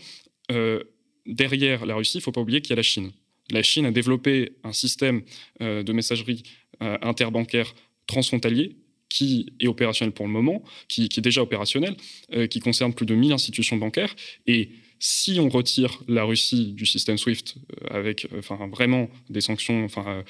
derrière 1.27 1.85
la 1.87 1.95
Russie, 1.97 2.19
il 2.19 2.21
ne 2.21 2.23
faut 2.23 2.33
pas 2.33 2.43
oublier 2.43 2.61
qu'il 2.61 2.71
y 2.71 2.73
a 2.75 2.77
la 2.77 2.83
Chine. 2.83 3.11
La 3.51 3.63
Chine 3.63 3.87
a 3.87 3.91
développé 3.91 4.53
un 4.63 4.73
système 4.73 5.23
de 5.61 5.93
messagerie 5.93 6.45
interbancaire 6.81 7.75
transfrontalier 8.07 8.77
qui 9.13 9.53
est 9.61 9.67
opérationnel 9.67 10.15
pour 10.15 10.27
le 10.27 10.33
moment, 10.33 10.63
qui, 10.89 11.05
est 11.05 11.21
déjà 11.21 11.43
opérationnel, 11.43 11.95
euh, 12.33 12.47
qui 12.47 12.61
concerne 12.61 12.95
plus 12.95 13.05
de 13.05 13.15
1000 13.15 13.33
institutions 13.33 13.77
bancaires. 13.77 14.17
Et 14.47 14.71
si 15.01 15.39
on 15.39 15.51
retire 15.51 16.01
la 16.09 16.25
Russie 16.25 16.73
du 16.73 16.87
système 16.87 17.19
SWIFT 17.19 17.57
euh, 17.57 17.99
avec 17.99 18.25
euh, 18.25 18.39
enfin, 18.39 18.67
vraiment 18.69 19.11
des 19.29 19.43
sanctions 19.43 19.85
enfin, 19.85 20.25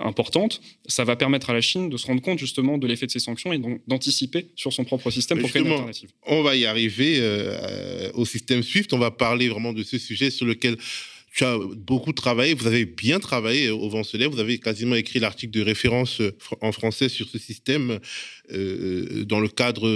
importantes, 0.00 0.60
ça 0.84 1.04
va 1.04 1.16
permettre 1.16 1.48
à 1.48 1.54
la 1.54 1.62
Chine 1.62 1.88
de 1.88 1.96
se 1.96 2.06
rendre 2.06 2.20
compte 2.20 2.38
justement 2.38 2.76
de 2.76 2.86
l'effet 2.86 3.06
de 3.06 3.12
ces 3.12 3.20
sanctions 3.20 3.54
et 3.54 3.58
donc 3.58 3.80
d'anticiper 3.86 4.48
sur 4.56 4.74
son 4.74 4.84
propre 4.84 5.10
système 5.10 5.40
pour 5.40 5.48
créer 5.48 5.62
une 5.62 5.68
alternative. 5.68 6.10
On 6.26 6.42
va 6.42 6.54
y 6.56 6.66
arriver 6.66 7.22
au 8.12 8.26
système 8.26 8.62
SWIFT. 8.62 8.92
On 8.92 8.98
va 8.98 9.10
parler 9.10 9.48
vraiment 9.48 9.72
de 9.72 9.82
ce 9.82 9.96
sujet 9.96 10.30
sur 10.30 10.44
lequel 10.44 10.76
tu 11.36 11.44
as 11.44 11.58
beaucoup 11.58 12.14
travaillé, 12.14 12.54
vous 12.54 12.66
avez 12.66 12.86
bien 12.86 13.20
travaillé 13.20 13.68
au 13.68 13.90
vent 13.90 14.02
se 14.02 14.16
vous 14.26 14.40
avez 14.40 14.58
quasiment 14.58 14.94
écrit 14.94 15.18
l'article 15.18 15.52
de 15.52 15.60
référence 15.60 16.22
euh, 16.22 16.34
en 16.62 16.72
français 16.72 17.10
sur 17.10 17.28
ce 17.28 17.38
système 17.38 18.00
euh, 18.52 19.22
dans 19.26 19.38
le 19.38 19.48
cadre 19.48 19.86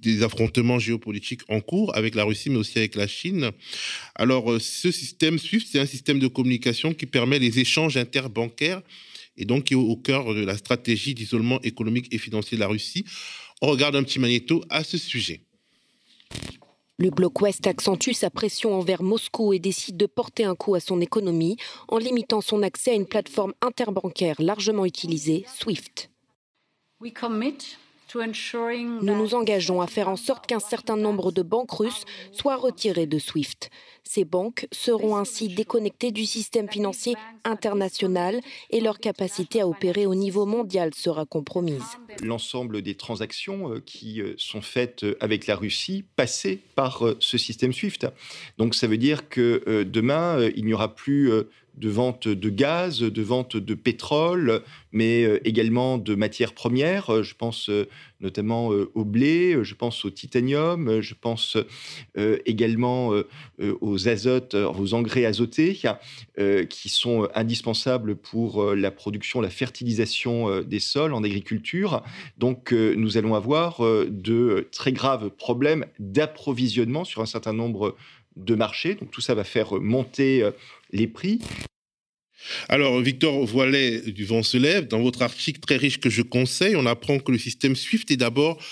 des 0.00 0.22
affrontements 0.22 0.78
géopolitiques 0.78 1.42
en 1.48 1.60
cours 1.60 1.94
avec 1.94 2.14
la 2.14 2.24
Russie, 2.24 2.48
mais 2.48 2.56
aussi 2.56 2.78
avec 2.78 2.94
la 2.94 3.06
Chine. 3.06 3.50
Alors, 4.14 4.50
euh, 4.50 4.58
ce 4.58 4.90
système 4.90 5.38
SWIFT, 5.38 5.66
c'est 5.72 5.78
un 5.78 5.86
système 5.86 6.18
de 6.18 6.26
communication 6.26 6.94
qui 6.94 7.04
permet 7.04 7.38
les 7.38 7.58
échanges 7.58 7.98
interbancaires 7.98 8.80
et 9.36 9.44
donc 9.44 9.64
qui 9.64 9.74
est 9.74 9.76
au 9.76 9.96
cœur 9.96 10.34
de 10.34 10.42
la 10.42 10.56
stratégie 10.56 11.12
d'isolement 11.12 11.60
économique 11.60 12.08
et 12.12 12.18
financier 12.18 12.56
de 12.56 12.60
la 12.60 12.68
Russie. 12.68 13.04
On 13.60 13.66
regarde 13.66 13.94
un 13.94 14.04
petit 14.04 14.18
magnéto 14.18 14.64
à 14.70 14.84
ce 14.84 14.96
sujet. 14.96 15.42
Le 17.00 17.10
bloc 17.10 17.40
Ouest 17.40 17.64
accentue 17.68 18.12
sa 18.12 18.28
pression 18.28 18.74
envers 18.74 19.04
Moscou 19.04 19.52
et 19.52 19.60
décide 19.60 19.96
de 19.96 20.06
porter 20.06 20.44
un 20.44 20.56
coup 20.56 20.74
à 20.74 20.80
son 20.80 21.00
économie 21.00 21.56
en 21.86 21.98
limitant 21.98 22.40
son 22.40 22.60
accès 22.64 22.90
à 22.90 22.94
une 22.94 23.06
plateforme 23.06 23.54
interbancaire 23.62 24.34
largement 24.40 24.84
utilisée, 24.84 25.46
SWIFT. 25.46 26.10
Nous 28.14 29.14
nous 29.14 29.34
engageons 29.34 29.80
à 29.80 29.86
faire 29.86 30.08
en 30.08 30.16
sorte 30.16 30.46
qu'un 30.46 30.60
certain 30.60 30.96
nombre 30.96 31.32
de 31.32 31.42
banques 31.42 31.72
russes 31.72 32.04
soient 32.32 32.56
retirées 32.56 33.06
de 33.06 33.18
SWIFT. 33.18 33.70
Ces 34.02 34.24
banques 34.24 34.66
seront 34.72 35.16
ainsi 35.16 35.48
déconnectées 35.48 36.12
du 36.12 36.24
système 36.24 36.68
financier 36.70 37.14
international 37.44 38.40
et 38.70 38.80
leur 38.80 39.00
capacité 39.00 39.60
à 39.60 39.68
opérer 39.68 40.06
au 40.06 40.14
niveau 40.14 40.46
mondial 40.46 40.94
sera 40.94 41.26
compromise. 41.26 41.84
L'ensemble 42.22 42.80
des 42.80 42.94
transactions 42.94 43.74
euh, 43.74 43.80
qui 43.84 44.22
euh, 44.22 44.34
sont 44.38 44.62
faites 44.62 45.04
euh, 45.04 45.18
avec 45.20 45.46
la 45.46 45.56
Russie 45.56 46.04
passaient 46.16 46.60
par 46.74 47.04
ce 47.20 47.36
système 47.36 47.72
SWIFT. 47.74 48.06
Donc 48.56 48.74
ça 48.74 48.86
veut 48.86 48.96
dire 48.96 49.28
que 49.28 49.84
demain, 49.84 50.48
il 50.56 50.64
n'y 50.64 50.72
aura 50.72 50.94
plus 50.94 51.30
de 51.78 51.88
vente 51.88 52.28
de 52.28 52.50
gaz, 52.50 53.00
de 53.00 53.22
vente 53.22 53.56
de 53.56 53.74
pétrole, 53.74 54.62
mais 54.92 55.24
euh, 55.24 55.40
également 55.46 55.98
de 55.98 56.14
matières 56.14 56.52
premières. 56.52 57.10
Euh, 57.10 57.22
je 57.22 57.34
pense 57.34 57.68
euh, 57.68 57.88
notamment 58.20 58.70
au 58.94 59.04
blé, 59.04 59.56
je 59.62 59.74
pense 59.76 60.04
au 60.04 60.10
titanium, 60.10 61.00
je 61.00 61.14
pense 61.14 61.56
également 62.46 63.12
aux 63.80 64.08
azotes, 64.08 64.54
aux 64.54 64.94
engrais 64.94 65.24
azotés 65.24 65.78
qui 66.68 66.88
sont 66.88 67.28
indispensables 67.36 68.16
pour 68.16 68.74
la 68.74 68.90
production, 68.90 69.40
la 69.40 69.50
fertilisation 69.50 70.62
des 70.62 70.80
sols 70.80 71.14
en 71.14 71.22
agriculture. 71.22 72.02
Donc 72.38 72.72
nous 72.72 73.16
allons 73.16 73.36
avoir 73.36 73.82
de 73.82 74.66
très 74.72 74.90
graves 74.90 75.30
problèmes 75.30 75.86
d'approvisionnement 76.00 77.04
sur 77.04 77.22
un 77.22 77.26
certain 77.26 77.52
nombre 77.52 77.90
de 77.90 77.94
marchés. 78.54 78.94
Donc 78.94 79.10
tout 79.10 79.20
ça 79.20 79.34
va 79.34 79.44
faire 79.44 79.74
monter 79.74 80.48
les 80.92 81.06
prix. 81.06 81.40
Alors, 82.68 83.00
Victor 83.00 83.44
Voilet 83.44 84.12
du 84.12 84.24
Vent 84.24 84.42
se 84.42 84.56
lève, 84.56 84.86
dans 84.86 85.02
votre 85.02 85.22
article 85.22 85.60
très 85.60 85.76
riche 85.76 85.98
que 85.98 86.10
je 86.10 86.22
conseille, 86.22 86.76
on 86.76 86.86
apprend 86.86 87.18
que 87.18 87.32
le 87.32 87.38
système 87.38 87.74
SWIFT 87.74 88.12
est 88.12 88.16
d'abord 88.16 88.62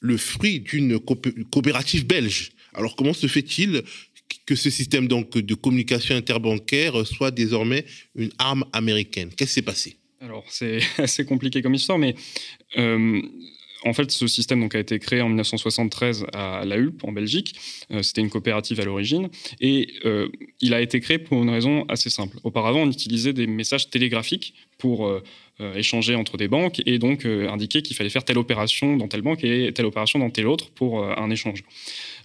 le 0.00 0.18
fruit 0.18 0.60
d'une 0.60 0.98
coopérative 0.98 2.06
belge. 2.06 2.52
Alors 2.74 2.96
comment 2.96 3.14
se 3.14 3.26
fait-il 3.26 3.82
que 4.46 4.54
ce 4.54 4.68
système 4.68 5.08
donc 5.08 5.38
de 5.38 5.54
communication 5.54 6.14
interbancaire 6.14 7.06
soit 7.06 7.30
désormais 7.30 7.86
une 8.14 8.30
arme 8.38 8.64
américaine? 8.72 9.30
Qu'est-ce 9.30 9.50
qui 9.50 9.54
s'est 9.54 9.62
passé? 9.62 9.96
Alors 10.20 10.44
c'est 10.48 10.80
assez 10.98 11.24
compliqué 11.24 11.62
comme 11.62 11.74
histoire, 11.74 11.98
mais 11.98 12.14
euh, 12.76 13.22
en 13.84 13.92
fait, 13.92 14.10
ce 14.10 14.26
système 14.26 14.66
a 14.72 14.78
été 14.78 14.98
créé 14.98 15.20
en 15.20 15.28
1973 15.28 16.26
à 16.32 16.64
La 16.64 16.76
Hulpe, 16.76 17.04
en 17.04 17.12
Belgique. 17.12 17.54
Euh, 17.90 18.02
c'était 18.02 18.20
une 18.20 18.30
coopérative 18.30 18.80
à 18.80 18.84
l'origine. 18.84 19.28
Et 19.60 19.88
euh, 20.04 20.28
il 20.60 20.74
a 20.74 20.80
été 20.80 21.00
créé 21.00 21.18
pour 21.18 21.42
une 21.42 21.50
raison 21.50 21.84
assez 21.88 22.10
simple. 22.10 22.38
Auparavant, 22.44 22.80
on 22.80 22.90
utilisait 22.90 23.32
des 23.32 23.46
messages 23.46 23.90
télégraphiques 23.90 24.54
pour 24.78 25.10
échanger 25.76 26.16
entre 26.16 26.36
des 26.36 26.48
banques 26.48 26.82
et 26.84 26.98
donc 26.98 27.24
indiquer 27.24 27.80
qu'il 27.80 27.96
fallait 27.96 28.10
faire 28.10 28.24
telle 28.24 28.38
opération 28.38 28.96
dans 28.96 29.06
telle 29.06 29.22
banque 29.22 29.44
et 29.44 29.72
telle 29.72 29.86
opération 29.86 30.18
dans 30.18 30.28
telle 30.28 30.48
autre 30.48 30.70
pour 30.70 31.02
un 31.02 31.30
échange. 31.30 31.62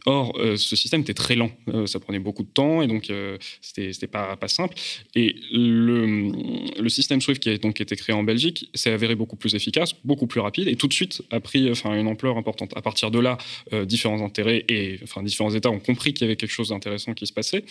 Or, 0.05 0.37
euh, 0.37 0.55
ce 0.55 0.75
système 0.75 1.01
était 1.01 1.13
très 1.13 1.35
lent, 1.35 1.51
euh, 1.69 1.85
ça 1.85 1.99
prenait 1.99 2.19
beaucoup 2.19 2.43
de 2.43 2.49
temps 2.49 2.81
et 2.81 2.87
donc 2.87 3.09
euh, 3.09 3.37
c'était 3.61 4.07
pas, 4.07 4.35
pas 4.37 4.47
simple. 4.47 4.75
Et 5.15 5.35
le, 5.51 6.89
système 6.89 7.21
Swift 7.21 7.41
qui 7.41 7.49
a 7.49 7.57
donc 7.57 7.79
été 7.81 7.95
créé 7.95 8.15
en 8.15 8.23
Belgique 8.23 8.69
s'est 8.73 8.91
avéré 8.91 9.15
beaucoup 9.15 9.35
plus 9.35 9.53
efficace, 9.53 9.93
beaucoup 10.03 10.25
plus 10.25 10.39
rapide 10.39 10.67
et 10.67 10.75
tout 10.75 10.87
de 10.87 10.93
suite 10.93 11.21
a 11.29 11.39
pris 11.39 11.69
une 11.85 12.07
ampleur 12.07 12.37
importante. 12.37 12.71
À 12.75 12.81
partir 12.81 13.11
de 13.11 13.19
là, 13.19 13.37
différents 13.85 14.23
intérêts 14.23 14.65
et 14.69 14.99
différents 15.23 15.53
États 15.53 15.69
ont 15.69 15.79
compris 15.79 16.13
qu'il 16.13 16.25
y 16.25 16.29
avait 16.29 16.35
quelque 16.35 16.51
chose 16.51 16.69
d'intéressant 16.69 17.13
qui 17.13 17.27
se 17.27 17.33
passait 17.33 17.63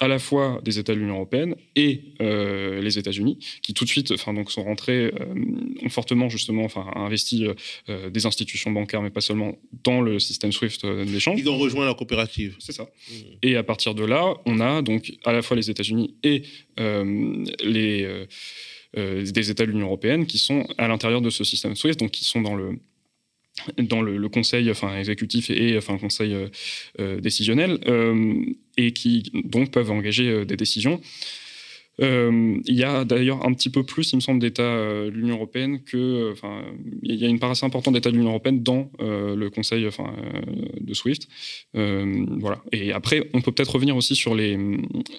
à 0.00 0.08
la 0.08 0.18
fois 0.18 0.60
des 0.64 0.78
États 0.78 0.94
de 0.94 1.00
l'Union 1.00 1.16
européenne 1.16 1.56
et 1.74 2.14
euh, 2.20 2.80
les 2.80 2.98
États-Unis, 2.98 3.38
qui 3.62 3.74
tout 3.74 3.84
de 3.84 3.88
suite, 3.88 4.12
enfin 4.12 4.32
donc 4.32 4.50
sont 4.50 4.62
rentrés, 4.62 5.06
euh, 5.06 5.12
ont 5.84 5.88
fortement 5.88 6.28
justement, 6.28 6.64
enfin 6.64 6.86
investi 6.94 7.46
euh, 7.88 8.10
des 8.10 8.26
institutions 8.26 8.70
bancaires, 8.70 9.02
mais 9.02 9.10
pas 9.10 9.20
seulement 9.20 9.56
dans 9.84 10.00
le 10.00 10.18
système 10.18 10.52
SWIFT 10.52 10.86
d'échange. 11.04 11.38
Ils 11.40 11.48
ont 11.48 11.58
rejoint 11.58 11.86
la 11.86 11.94
coopérative. 11.94 12.56
C'est 12.60 12.72
ça. 12.72 12.84
Mmh. 12.84 13.14
Et 13.42 13.56
à 13.56 13.62
partir 13.62 13.94
de 13.94 14.04
là, 14.04 14.34
on 14.46 14.60
a 14.60 14.82
donc 14.82 15.12
à 15.24 15.32
la 15.32 15.42
fois 15.42 15.56
les 15.56 15.70
États-Unis 15.70 16.14
et 16.22 16.42
les 17.64 18.26
des 18.94 19.50
États 19.50 19.66
de 19.66 19.70
l'Union 19.70 19.86
européenne 19.86 20.26
qui 20.26 20.38
sont 20.38 20.66
à 20.78 20.88
l'intérieur 20.88 21.20
de 21.20 21.30
ce 21.30 21.44
système 21.44 21.76
SWIFT, 21.76 21.98
donc 21.98 22.10
qui 22.10 22.24
sont 22.24 22.40
dans 22.40 22.54
le 22.54 22.78
dans 23.78 24.02
le, 24.02 24.28
conseil 24.28 24.70
enfin, 24.70 24.96
exécutif 24.96 25.50
et 25.50 25.76
enfin, 25.76 25.98
conseil 25.98 26.36
euh, 27.00 27.20
décisionnel, 27.20 27.78
euh, 27.86 28.44
et 28.78 28.92
qui 28.92 29.30
donc 29.44 29.70
peuvent 29.70 29.90
engager 29.90 30.46
des 30.46 30.56
décisions. 30.56 31.00
il 32.00 32.62
y 32.74 32.84
a 32.84 33.04
d'ailleurs 33.04 33.44
un 33.44 33.52
petit 33.52 33.70
peu 33.70 33.82
plus, 33.82 34.12
il 34.12 34.16
me 34.16 34.20
semble, 34.20 34.40
d'États 34.40 34.62
de 34.62 35.10
l'Union 35.10 35.34
européenne 35.34 35.82
que. 35.82 36.32
Enfin, 36.32 36.62
il 37.02 37.16
y 37.16 37.24
a 37.26 37.28
une 37.28 37.40
part 37.40 37.50
assez 37.50 37.66
importante 37.66 37.94
d'États 37.94 38.10
de 38.10 38.16
l'Union 38.16 38.30
européenne 38.30 38.62
dans 38.62 38.90
le 39.00 39.48
Conseil 39.48 39.84
de 39.84 40.94
SWIFT. 40.94 41.28
voilà. 41.74 42.62
Et 42.72 42.92
après, 42.92 43.28
on 43.34 43.40
peut 43.40 43.52
peut-être 43.52 43.74
revenir 43.74 43.96
aussi 43.96 44.14
sur 44.14 44.34
les, 44.34 44.56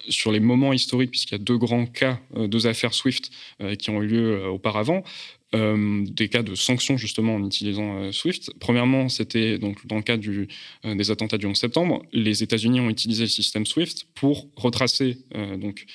sur 0.08 0.32
les 0.32 0.40
moments 0.40 0.72
historiques, 0.72 1.10
puisqu'il 1.10 1.34
y 1.34 1.40
a 1.40 1.44
deux 1.44 1.58
grands 1.58 1.86
cas, 1.86 2.18
deux 2.34 2.66
affaires 2.66 2.94
SWIFT 2.94 3.30
qui 3.78 3.90
ont 3.90 4.02
eu 4.02 4.06
lieu 4.06 4.48
auparavant. 4.48 5.04
Euh, 5.52 6.04
des 6.06 6.28
cas 6.28 6.44
de 6.44 6.54
sanctions 6.54 6.96
justement 6.96 7.34
en 7.34 7.44
utilisant 7.44 7.98
euh, 7.98 8.12
SWIFT. 8.12 8.52
Premièrement, 8.60 9.08
c'était 9.08 9.58
donc 9.58 9.84
dans 9.84 9.96
le 9.96 10.02
cas 10.02 10.16
du, 10.16 10.46
euh, 10.84 10.94
des 10.94 11.10
attentats 11.10 11.38
du 11.38 11.46
11 11.46 11.56
septembre, 11.56 12.04
les 12.12 12.44
États-Unis 12.44 12.78
ont 12.78 12.88
utilisé 12.88 13.24
le 13.24 13.28
système 13.28 13.66
SWIFT 13.66 14.06
pour 14.14 14.48
retracer 14.54 15.18
donc 15.58 15.86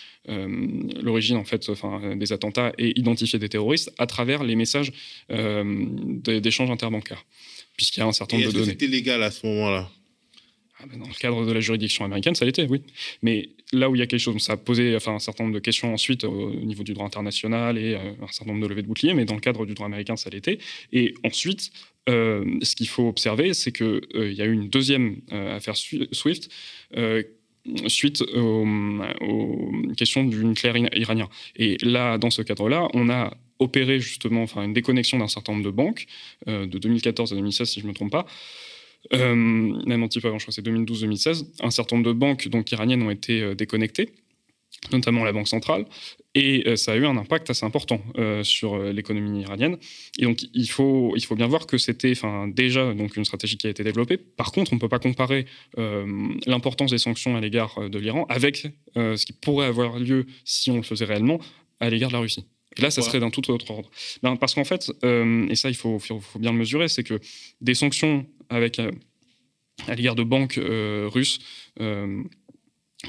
l'origine 1.02 1.38
en 1.38 1.46
fait 1.46 1.70
enfin, 1.70 2.16
des 2.16 2.34
attentats 2.34 2.74
et 2.78 3.00
identifier 3.00 3.40
des 3.40 3.48
terroristes 3.48 3.94
à 3.98 4.08
travers 4.08 4.44
les 4.44 4.56
messages 4.56 4.92
d'échanges 5.30 6.72
interbancaires, 6.72 7.26
puisqu'il 7.78 8.00
y 8.00 8.04
a 8.04 8.08
un 8.08 8.12
certain 8.12 8.38
nombre 8.38 8.52
de 8.52 8.54
données. 8.54 8.72
C'était 8.72 8.88
légal 8.88 9.22
à 9.24 9.32
ce 9.32 9.46
moment-là? 9.46 9.90
Ah 10.94 10.98
dans 10.98 11.08
le 11.08 11.14
cadre 11.14 11.46
de 11.46 11.52
la 11.52 11.60
juridiction 11.60 12.06
américaine, 12.06 12.36
ça 12.36 12.46
l'était, 12.46 12.68
oui. 12.70 12.82
Mais 13.22 13.50
là 13.74 13.90
où 13.90 13.96
il 13.96 14.00
y 14.00 14.02
a 14.02 14.08
quelque 14.08 14.20
chose, 14.20 14.42
ça 14.42 14.54
a 14.54 14.58
posé 14.58 14.96
un 14.96 15.20
certain 15.20 15.44
nombre 15.44 15.56
de 15.56 15.60
questions 15.60 15.94
ensuite 15.94 16.24
au 16.24 16.52
niveau 16.52 16.84
du 16.84 16.94
droit 16.94 17.06
international 17.06 17.78
et 17.78 17.96
euh, 17.96 18.12
un 18.22 18.28
certain 18.28 18.52
nombre 18.52 18.64
de 18.64 18.68
levées 18.68 18.82
de 18.82 18.88
boucliers, 18.88 19.14
mais 19.14 19.26
dans 19.26 19.36
le 19.36 19.42
cadre 19.42 19.66
du 19.66 19.74
droit 19.74 19.88
américain, 19.88 20.16
ça 20.16 20.30
l'était. 20.30 20.60
Et 20.94 21.14
ensuite, 21.24 21.72
euh, 22.10 22.46
ce 22.62 22.76
qu'il 22.76 22.88
faut 22.88 23.08
observer, 23.08 23.54
c'est 23.54 23.72
qu'il 23.72 24.02
euh, 24.16 24.32
y 24.32 24.42
a 24.42 24.46
eu 24.46 24.54
une 24.54 24.70
deuxième 24.70 25.18
affaire 25.32 25.76
SWIFT 25.76 26.50
suite 27.88 28.22
aux, 28.22 29.72
questions 29.98 30.24
du 30.24 30.46
nucléaire 30.46 30.78
iranien. 30.96 31.28
Et 31.56 31.78
là, 31.82 32.20
dans 32.20 32.30
ce 32.30 32.44
cadre-là, 32.44 32.88
on 32.94 33.10
a 33.10 33.36
opéré 33.58 34.00
justement 34.00 34.44
enfin, 34.44 34.64
une 34.64 34.74
déconnexion 34.74 35.18
d'un 35.18 35.28
certain 35.28 35.54
nombre 35.54 35.66
de 35.66 35.72
banques, 35.72 36.06
de 36.46 36.66
2014 36.66 37.34
à 37.34 37.36
2016 37.36 37.68
si 37.68 37.80
je 37.80 37.86
ne 37.86 37.90
me 37.90 37.96
trompe 37.96 38.12
pas, 38.12 38.28
euh, 39.14 39.36
même 39.36 40.04
un 40.04 40.08
petit 40.08 40.20
peu 40.20 40.28
je 40.30 40.34
crois 40.34 40.46
que 40.48 40.52
c'est 40.52 40.66
2012-2016, 40.66 41.46
un 41.62 41.72
certain 41.72 41.98
nombre 41.98 42.08
de 42.08 42.14
banques 42.14 42.48
donc, 42.48 42.72
iraniennes 42.72 43.04
ont 43.04 43.12
été 43.12 43.42
euh, 43.42 43.56
déconnectées 43.56 44.10
notamment 44.92 45.24
la 45.24 45.32
Banque 45.32 45.48
centrale, 45.48 45.86
et 46.36 46.68
euh, 46.68 46.76
ça 46.76 46.92
a 46.92 46.96
eu 46.98 47.06
un 47.06 47.16
impact 47.16 47.50
assez 47.50 47.66
important 47.66 48.02
sur 48.44 48.78
l'économie 48.78 49.42
iranienne. 49.42 49.78
Et 50.20 50.24
donc, 50.26 50.44
il 50.54 50.70
faut, 50.70 51.14
il 51.16 51.24
faut 51.24 51.36
bien 51.36 51.48
voir 51.48 51.66
que 51.66 51.78
c'était 51.78 52.14
déjà 52.50 52.94
donc, 52.94 53.16
une 53.16 53.24
stratégie 53.24 53.58
qui 53.58 53.68
a 53.68 53.70
été 53.70 53.84
développée. 53.84 54.18
Par 54.18 54.52
contre, 54.52 54.74
on 54.74 54.76
ne 54.76 54.82
peut 54.82 54.90
pas 54.90 55.00
comparer 55.00 55.46
l'importance 56.46 56.92
des 56.92 56.98
sanctions 56.98 57.38
à 57.38 57.42
l'égard 57.42 57.90
de 57.90 57.98
l'Iran 57.98 58.26
avec 58.28 58.68
ce 58.96 59.26
qui 59.26 59.32
pourrait 59.32 59.68
avoir 59.68 59.98
lieu 59.98 60.26
si 60.44 60.70
on 60.72 60.76
le 60.76 60.84
faisait 60.84 61.06
réellement 61.06 61.40
à 61.80 61.90
l'égard 61.90 62.10
de 62.10 62.14
la 62.16 62.20
Russie. 62.20 62.46
Et 62.78 62.82
là, 62.82 62.92
ça 62.92 63.02
serait 63.02 63.20
d'un 63.20 63.30
tout 63.30 63.50
autre 63.52 63.72
ordre. 63.72 63.90
Ben, 64.22 64.36
parce 64.36 64.54
qu'en 64.54 64.66
fait, 64.66 64.92
et 65.04 65.56
ça, 65.56 65.70
il 65.70 65.76
faut, 65.76 66.00
faut, 66.00 66.22
bien 66.40 66.52
le 66.52 66.58
mesurer, 66.58 66.88
c'est 66.88 67.04
que 67.04 67.20
des 67.62 67.74
sanctions 67.74 68.26
avec, 68.50 68.80
euh, 68.80 68.92
à 69.88 69.96
l'égard 69.96 70.16
de 70.16 70.24
banques 70.24 70.58
euh, 70.58 71.10
russes 71.12 71.40
euh, 71.80 72.22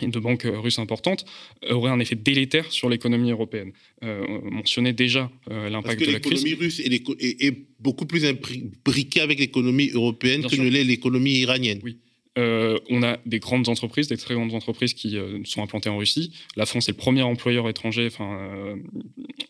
et 0.02 0.08
de 0.08 0.18
banques 0.18 0.46
russes 0.46 0.78
importantes, 0.78 1.24
aurait 1.70 1.90
un 1.90 2.00
effet 2.00 2.16
délétère 2.16 2.70
sur 2.70 2.88
l'économie 2.88 3.30
européenne. 3.30 3.72
on 4.02 4.50
mentionnait 4.50 4.92
déjà 4.92 5.30
l'impact 5.48 6.00
de 6.00 6.12
la 6.12 6.20
crise. 6.20 6.44
L'économie 6.44 6.54
russe 6.54 6.80
est, 6.80 7.66
beaucoup 7.78 8.04
plus 8.04 8.26
imbriquée 8.26 9.20
avec 9.20 9.38
l'économie 9.38 9.90
européenne 9.90 10.46
que 10.46 10.56
ne 10.56 10.68
l'est 10.68 10.84
l'économie 10.84 11.38
iranienne. 11.38 11.80
Oui. 11.82 11.98
On 12.36 13.02
a 13.02 13.16
des 13.26 13.38
grandes 13.38 13.68
entreprises, 13.68 14.08
des 14.08 14.16
très 14.16 14.34
grandes 14.34 14.54
entreprises 14.54 14.94
qui 14.94 15.18
sont 15.44 15.62
implantées 15.62 15.88
en 15.88 15.96
Russie. 15.96 16.32
La 16.56 16.66
France 16.66 16.88
est 16.88 16.92
le 16.92 16.96
premier 16.96 17.22
employeur 17.22 17.68
étranger 17.68 18.06
enfin, 18.06 18.76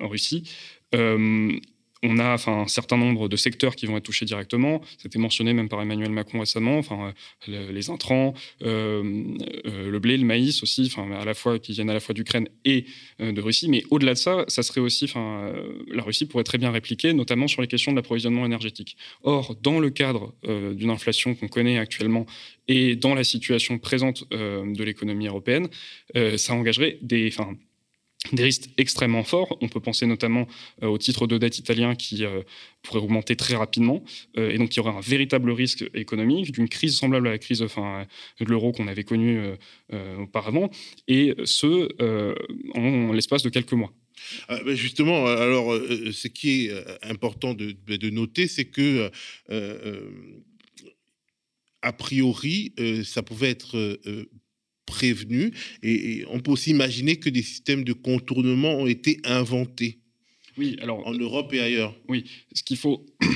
en 0.00 0.08
Russie 0.08 0.44
on 2.06 2.18
a 2.18 2.36
un 2.46 2.68
certain 2.68 2.96
nombre 2.96 3.28
de 3.28 3.36
secteurs 3.36 3.76
qui 3.76 3.86
vont 3.86 3.96
être 3.96 4.04
touchés 4.04 4.24
directement. 4.24 4.80
C'était 4.98 5.18
mentionné 5.18 5.52
même 5.52 5.68
par 5.68 5.80
Emmanuel 5.82 6.10
Macron 6.10 6.40
récemment, 6.40 6.78
enfin, 6.78 7.12
les 7.46 7.90
intrants, 7.90 8.34
euh, 8.62 9.36
euh, 9.66 9.90
le 9.90 9.98
blé, 9.98 10.16
le 10.16 10.24
maïs 10.24 10.62
aussi, 10.62 10.92
à 10.96 11.24
la 11.24 11.34
fois, 11.34 11.58
qui 11.58 11.72
viennent 11.72 11.90
à 11.90 11.94
la 11.94 12.00
fois 12.00 12.14
d'Ukraine 12.14 12.48
et 12.64 12.86
euh, 13.20 13.32
de 13.32 13.40
Russie. 13.40 13.68
Mais 13.68 13.82
au-delà 13.90 14.14
de 14.14 14.18
ça, 14.18 14.44
ça 14.48 14.62
serait 14.62 14.80
aussi, 14.80 15.10
la 15.14 16.02
Russie 16.02 16.26
pourrait 16.26 16.44
très 16.44 16.58
bien 16.58 16.70
répliquer, 16.70 17.12
notamment 17.12 17.48
sur 17.48 17.62
les 17.62 17.68
questions 17.68 17.92
de 17.92 17.96
l'approvisionnement 17.96 18.46
énergétique. 18.46 18.96
Or, 19.22 19.56
dans 19.62 19.80
le 19.80 19.90
cadre 19.90 20.34
d'une 20.42 20.90
inflation 20.90 21.34
qu'on 21.34 21.48
connaît 21.48 21.78
actuellement 21.78 22.26
et 22.68 22.96
dans 22.96 23.14
la 23.14 23.24
situation 23.24 23.78
présente 23.78 24.28
de 24.30 24.84
l'économie 24.84 25.26
européenne, 25.26 25.68
ça 26.36 26.54
engagerait 26.54 26.98
des, 27.02 27.30
des 28.32 28.42
risques 28.42 28.70
extrêmement 28.76 29.24
forts. 29.24 29.56
On 29.60 29.68
peut 29.68 29.80
penser 29.80 30.06
notamment 30.06 30.46
euh, 30.82 30.88
au 30.88 30.98
titre 30.98 31.26
de 31.26 31.38
dette 31.38 31.58
italien 31.58 31.94
qui 31.94 32.24
euh, 32.24 32.42
pourrait 32.82 33.00
augmenter 33.00 33.36
très 33.36 33.54
rapidement. 33.54 34.02
Euh, 34.36 34.50
et 34.50 34.58
donc, 34.58 34.74
il 34.74 34.78
y 34.78 34.80
aurait 34.80 34.96
un 34.96 35.00
véritable 35.00 35.50
risque 35.50 35.84
économique 35.94 36.52
d'une 36.52 36.68
crise 36.68 36.96
semblable 36.96 37.28
à 37.28 37.32
la 37.32 37.38
crise 37.38 37.60
de 37.60 38.44
l'euro 38.44 38.72
qu'on 38.72 38.88
avait 38.88 39.04
connue 39.04 39.40
auparavant, 40.18 40.70
et 41.08 41.34
ce, 41.44 41.88
en, 42.74 43.12
l'espace 43.12 43.42
de 43.42 43.48
quelques 43.48 43.72
mois. 43.72 43.92
Ben 44.48 44.74
justement, 44.74 45.26
alors, 45.26 45.74
ce 46.12 46.28
qui 46.28 46.66
est 46.66 46.72
important 47.02 47.54
de, 47.54 47.76
de 47.86 48.10
noter, 48.10 48.46
c'est 48.48 48.64
que, 48.64 49.10
a 51.82 51.92
priori, 51.92 52.72
ça 53.04 53.22
pouvait 53.22 53.50
être 53.50 53.98
prévenus. 54.86 55.52
Et, 55.82 56.24
on 56.30 56.40
peut 56.40 56.52
aussi 56.52 56.70
imaginer 56.70 57.16
que 57.16 57.28
des 57.28 57.42
systèmes 57.42 57.84
de 57.84 57.92
contournement 57.92 58.76
ont 58.76 58.86
été 58.86 59.20
inventés. 59.24 59.98
Oui, 60.56 60.76
alors. 60.80 61.06
En 61.06 61.12
Europe 61.12 61.52
et 61.52 61.60
ailleurs. 61.60 61.94
Oui, 62.08 62.24
ce 62.54 62.62
qu'il 62.62 62.76
faut. 62.76 63.04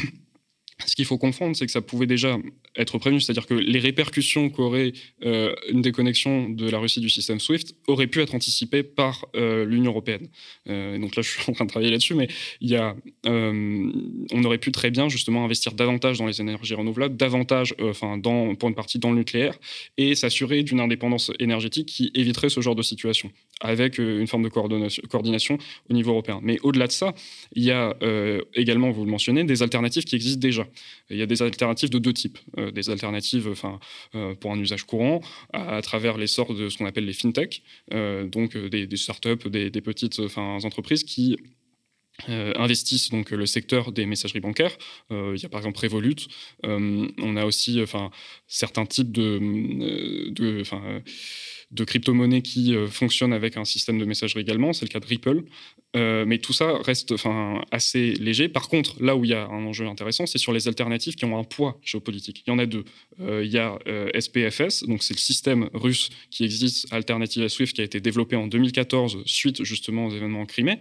Ce 0.86 0.96
qu'il 0.96 1.04
faut 1.04 1.18
comprendre, 1.18 1.54
c'est 1.54 1.66
que 1.66 1.72
ça 1.72 1.82
pouvait 1.82 2.06
déjà 2.06 2.38
être 2.76 2.98
prévenu, 2.98 3.20
c'est-à-dire 3.20 3.46
que 3.46 3.54
les 3.54 3.78
répercussions 3.78 4.48
qu'aurait 4.48 4.92
euh, 5.24 5.54
une 5.68 5.82
déconnexion 5.82 6.48
de 6.48 6.70
la 6.70 6.78
Russie 6.78 7.00
du 7.00 7.10
système 7.10 7.40
SWIFT 7.40 7.74
auraient 7.86 8.06
pu 8.06 8.20
être 8.20 8.34
anticipées 8.34 8.82
par 8.82 9.26
euh, 9.34 9.64
l'Union 9.64 9.90
européenne. 9.90 10.28
Euh, 10.68 10.98
donc 10.98 11.16
là, 11.16 11.22
je 11.22 11.30
suis 11.30 11.50
en 11.50 11.52
train 11.52 11.64
de 11.64 11.70
travailler 11.70 11.90
là-dessus, 11.90 12.14
mais 12.14 12.28
il 12.60 12.70
y 12.70 12.76
a, 12.76 12.96
on 13.26 14.44
aurait 14.44 14.58
pu 14.58 14.72
très 14.72 14.90
bien 14.90 15.08
justement 15.08 15.44
investir 15.44 15.72
davantage 15.72 16.18
dans 16.18 16.26
les 16.26 16.40
énergies 16.40 16.74
renouvelables, 16.74 17.16
davantage, 17.16 17.74
enfin, 17.82 18.16
dans, 18.16 18.54
pour 18.54 18.68
une 18.68 18.74
partie 18.74 18.98
dans 18.98 19.10
le 19.10 19.18
nucléaire, 19.18 19.58
et 19.98 20.14
s'assurer 20.14 20.62
d'une 20.62 20.80
indépendance 20.80 21.30
énergétique 21.38 21.86
qui 21.86 22.10
éviterait 22.14 22.48
ce 22.48 22.60
genre 22.60 22.74
de 22.74 22.82
situation, 22.82 23.30
avec 23.60 23.98
une 23.98 24.26
forme 24.26 24.44
de 24.44 24.48
coordination, 24.48 25.58
au 25.88 25.92
niveau 25.92 26.12
européen. 26.12 26.40
Mais 26.42 26.58
au-delà 26.62 26.86
de 26.86 26.92
ça, 26.92 27.14
il 27.54 27.64
y 27.64 27.70
a 27.70 27.94
également, 28.54 28.90
vous 28.90 29.04
le 29.04 29.10
mentionnez, 29.10 29.44
des 29.44 29.62
alternatives 29.62 30.04
qui 30.04 30.16
existent 30.16 30.40
déjà. 30.40 30.66
Il 31.10 31.18
y 31.18 31.22
a 31.22 31.26
des 31.26 31.42
alternatives 31.42 31.90
de 31.90 31.98
deux 31.98 32.12
types. 32.12 32.38
des 32.72 32.90
alternatives 32.90 33.48
enfin, 33.50 33.78
pour 34.40 34.52
un 34.52 34.58
usage 34.58 34.84
courant 34.84 35.20
à, 35.52 35.82
travers 35.82 36.16
l'essor 36.16 36.54
de 36.54 36.68
ce 36.68 36.78
qu'on 36.78 36.86
appelle 36.86 37.04
les 37.04 37.12
fintech, 37.12 37.62
donc 37.90 38.56
des, 38.56 38.86
des 38.86 38.96
startups, 38.96 39.48
des, 39.50 39.70
des 39.70 39.80
petites 39.80 40.20
enfin, 40.20 40.58
entreprises 40.62 41.04
qui 41.04 41.36
euh, 42.28 42.52
investissent 42.56 43.10
donc 43.10 43.30
le 43.30 43.46
secteur 43.46 43.92
des 43.92 44.06
messageries 44.06 44.40
bancaires. 44.40 44.76
Euh, 45.10 45.34
il 45.36 45.42
y 45.42 45.46
a 45.46 45.48
par 45.48 45.60
exemple 45.60 45.80
Revolut. 45.80 46.16
Euh, 46.66 47.08
on 47.18 47.36
a 47.36 47.44
aussi 47.44 47.80
enfin, 47.82 48.10
certains 48.46 48.86
types 48.86 49.12
de, 49.12 50.30
de, 50.30 50.62
de 51.70 51.84
crypto-monnaies 51.84 52.42
qui 52.42 52.74
fonctionnent 52.88 53.32
avec 53.32 53.56
un 53.56 53.64
système 53.64 53.98
de 53.98 54.04
messagerie 54.04 54.40
également. 54.40 54.72
C'est 54.72 54.84
le 54.84 54.90
cas 54.90 55.00
de 55.00 55.06
Ripple. 55.06 55.42
mais 55.94 56.38
tout 56.38 56.52
ça 56.52 56.78
reste 56.78 57.14
assez 57.70 58.12
léger. 58.14 58.48
Par 58.48 58.68
contre, 58.68 59.02
là 59.02 59.16
où 59.16 59.24
il 59.24 59.30
y 59.30 59.34
a 59.34 59.46
un 59.46 59.64
enjeu 59.66 59.86
intéressant, 59.86 60.26
c'est 60.26 60.38
sur 60.38 60.52
les 60.52 60.68
alternatives 60.68 61.14
qui 61.14 61.24
ont 61.24 61.38
un 61.38 61.44
poids 61.44 61.78
géopolitique. 61.82 62.42
Il 62.46 62.50
y 62.50 62.52
en 62.52 62.58
a 62.58 62.66
deux. 62.66 62.84
il 63.20 63.50
y 63.50 63.58
a 63.58 63.78
SPFS, 64.18 64.84
donc 64.84 65.02
c'est 65.02 65.14
le 65.14 65.20
système 65.20 65.70
russe 65.72 66.10
qui 66.30 66.44
existe, 66.44 66.92
alternative 66.92 67.44
à 67.44 67.48
SWIFT, 67.48 67.72
qui 67.72 67.80
a 67.80 67.84
été 67.84 68.00
développé 68.00 68.36
en 68.36 68.46
2014 68.46 69.22
suite 69.26 69.64
justement 69.64 70.06
aux 70.06 70.10
événements 70.10 70.40
en 70.40 70.46
Crimée. 70.46 70.80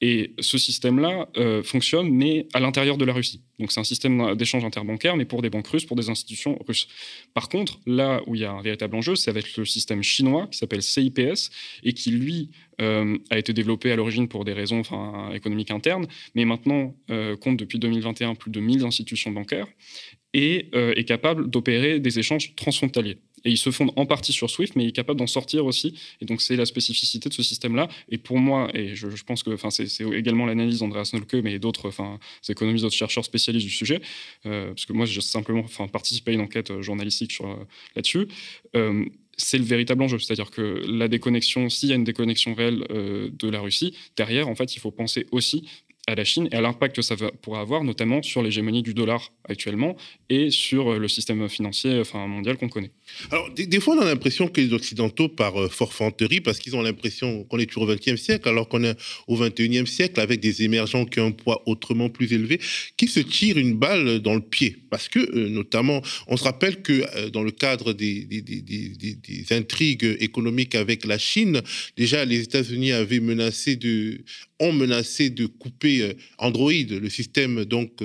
Et 0.00 0.34
ce 0.38 0.58
système-là 0.58 1.28
euh, 1.36 1.62
fonctionne, 1.62 2.10
mais 2.10 2.46
à 2.52 2.60
l'intérieur 2.60 2.96
de 2.96 3.04
la 3.04 3.12
Russie. 3.12 3.42
Donc 3.58 3.72
c'est 3.72 3.80
un 3.80 3.84
système 3.84 4.34
d'échange 4.34 4.64
interbancaire, 4.64 5.16
mais 5.16 5.24
pour 5.24 5.42
des 5.42 5.50
banques 5.50 5.68
russes, 5.68 5.84
pour 5.84 5.96
des 5.96 6.10
institutions 6.10 6.58
russes. 6.66 6.88
Par 7.34 7.48
contre, 7.48 7.80
là 7.86 8.22
où 8.26 8.34
il 8.34 8.42
y 8.42 8.44
a 8.44 8.52
un 8.52 8.62
véritable 8.62 8.96
enjeu, 8.96 9.16
c'est 9.16 9.30
avec 9.30 9.56
le 9.56 9.64
système 9.64 10.02
chinois 10.02 10.46
qui 10.50 10.58
s'appelle 10.58 10.82
CIPS 10.82 11.50
et 11.82 11.92
qui, 11.92 12.10
lui, 12.10 12.50
euh, 12.80 13.16
a 13.30 13.38
été 13.38 13.52
développé 13.52 13.90
à 13.92 13.96
l'origine 13.96 14.28
pour 14.28 14.44
des 14.44 14.52
raisons 14.52 14.82
économiques 15.32 15.70
internes, 15.70 16.06
mais 16.34 16.44
maintenant 16.44 16.94
euh, 17.10 17.36
compte 17.36 17.56
depuis 17.56 17.78
2021 17.78 18.34
plus 18.34 18.50
de 18.50 18.60
1000 18.60 18.84
institutions 18.84 19.30
bancaires 19.30 19.66
et 20.34 20.68
est 20.74 21.04
capable 21.04 21.48
d'opérer 21.48 21.98
des 21.98 22.18
échanges 22.18 22.54
transfrontaliers. 22.56 23.16
Et 23.46 23.50
il 23.50 23.56
se 23.56 23.70
fonde 23.70 23.92
en 23.94 24.06
partie 24.06 24.32
sur 24.32 24.50
Swift, 24.50 24.74
mais 24.74 24.84
il 24.84 24.88
est 24.88 24.92
capable 24.92 25.20
d'en 25.20 25.28
sortir 25.28 25.64
aussi. 25.64 25.94
Et 26.20 26.24
donc, 26.24 26.42
c'est 26.42 26.56
la 26.56 26.66
spécificité 26.66 27.28
de 27.28 27.34
ce 27.34 27.44
système-là. 27.44 27.88
Et 28.10 28.18
pour 28.18 28.38
moi, 28.38 28.68
et 28.74 28.96
je, 28.96 29.06
pense 29.24 29.44
que 29.44 29.56
c'est 29.70 30.04
également 30.12 30.46
l'analyse 30.46 30.80
d'Andreas 30.80 31.10
Nolke, 31.12 31.34
mais 31.44 31.60
d'autres 31.60 31.92
économistes, 32.48 32.82
d'autres 32.82 32.96
chercheurs 32.96 33.24
spécialistes 33.24 33.66
du 33.66 33.72
sujet, 33.72 34.00
euh, 34.46 34.68
parce 34.68 34.84
que 34.84 34.92
moi, 34.92 35.06
j'ai 35.06 35.20
simplement 35.20 35.62
participé 35.92 36.32
à 36.32 36.34
une 36.34 36.40
enquête 36.40 36.72
euh, 36.72 36.82
journalistique 36.82 37.38
euh, 37.40 37.54
là-dessus. 37.94 38.26
c'est 39.36 39.58
le 39.58 39.64
véritable 39.64 40.02
enjeu. 40.02 40.18
C'est-à-dire 40.18 40.50
que 40.50 40.82
la 40.88 41.06
déconnexion, 41.06 41.68
s'il 41.68 41.90
y 41.90 41.92
a 41.92 41.94
une 41.94 42.04
déconnexion 42.04 42.54
réelle 42.54 42.84
de 42.88 43.48
la 43.48 43.60
Russie, 43.60 43.94
derrière, 44.16 44.48
en 44.48 44.54
fait, 44.54 44.74
il 44.74 44.80
faut 44.80 44.90
penser 44.90 45.26
aussi 45.30 45.68
à 46.06 46.14
la 46.14 46.24
Chine 46.24 46.48
et 46.52 46.56
à 46.56 46.60
l'impact 46.60 46.94
que 46.96 47.02
ça 47.02 47.16
pourrait 47.42 47.58
avoir, 47.58 47.82
notamment 47.82 48.22
sur 48.22 48.42
l'hégémonie 48.42 48.82
du 48.82 48.94
dollar 48.94 49.32
actuellement 49.48 49.96
et 50.30 50.50
sur 50.50 50.92
euh, 50.92 50.98
le 50.98 51.08
système 51.08 51.48
financier 51.48 52.02
mondial 52.14 52.56
qu'on 52.56 52.68
connaît. 52.68 52.92
Alors, 53.32 53.50
des, 53.50 53.80
fois, 53.80 53.96
on 53.96 54.00
a 54.00 54.04
l'impression 54.04 54.46
que 54.46 54.60
les 54.60 54.72
Occidentaux, 54.72 55.28
par 55.28 55.60
euh, 55.60 55.68
forfanterie, 55.68 56.40
parce 56.40 56.58
qu'ils 56.60 56.76
ont 56.76 56.82
l'impression 56.82 57.44
qu'on 57.44 57.58
est 57.58 57.66
toujours 57.66 57.88
au 57.88 57.94
XXe 57.94 58.20
siècle, 58.20 58.48
alors 58.48 58.68
qu'on 58.68 58.84
est 58.84 58.96
au 59.26 59.36
XXIe 59.36 59.86
siècle, 59.86 60.20
avec 60.20 60.40
des 60.40 60.62
émergents 60.62 61.06
qui 61.06 61.18
ont 61.18 61.26
un 61.26 61.32
poids 61.32 61.62
autrement 61.66 62.08
plus 62.08 62.32
élevé, 62.32 62.60
qui 62.96 63.08
se 63.08 63.20
tirent 63.20 63.58
une 63.58 63.74
balle 63.74 64.20
dans 64.20 64.34
le 64.34 64.40
pied. 64.40 64.76
Parce 64.90 65.08
que, 65.08 65.18
euh, 65.18 65.48
notamment, 65.48 66.02
on 66.28 66.36
se 66.36 66.44
rappelle 66.44 66.82
que 66.82 67.30
dans 67.30 67.42
le 67.42 67.50
cadre 67.50 67.92
des, 67.92 68.26
intrigues 69.50 70.16
économiques 70.20 70.74
avec 70.74 71.04
la 71.04 71.18
Chine, 71.18 71.62
déjà, 71.96 72.24
les 72.24 72.42
États-Unis 72.42 72.92
avaient 72.92 73.20
menacé 73.20 73.76
de, 73.76 74.20
ont 74.60 74.72
menacé 74.72 75.30
de 75.30 75.46
couper 75.46 76.16
Android, 76.38 76.72
le 76.72 77.08
système 77.10 77.64
donc 77.64 78.00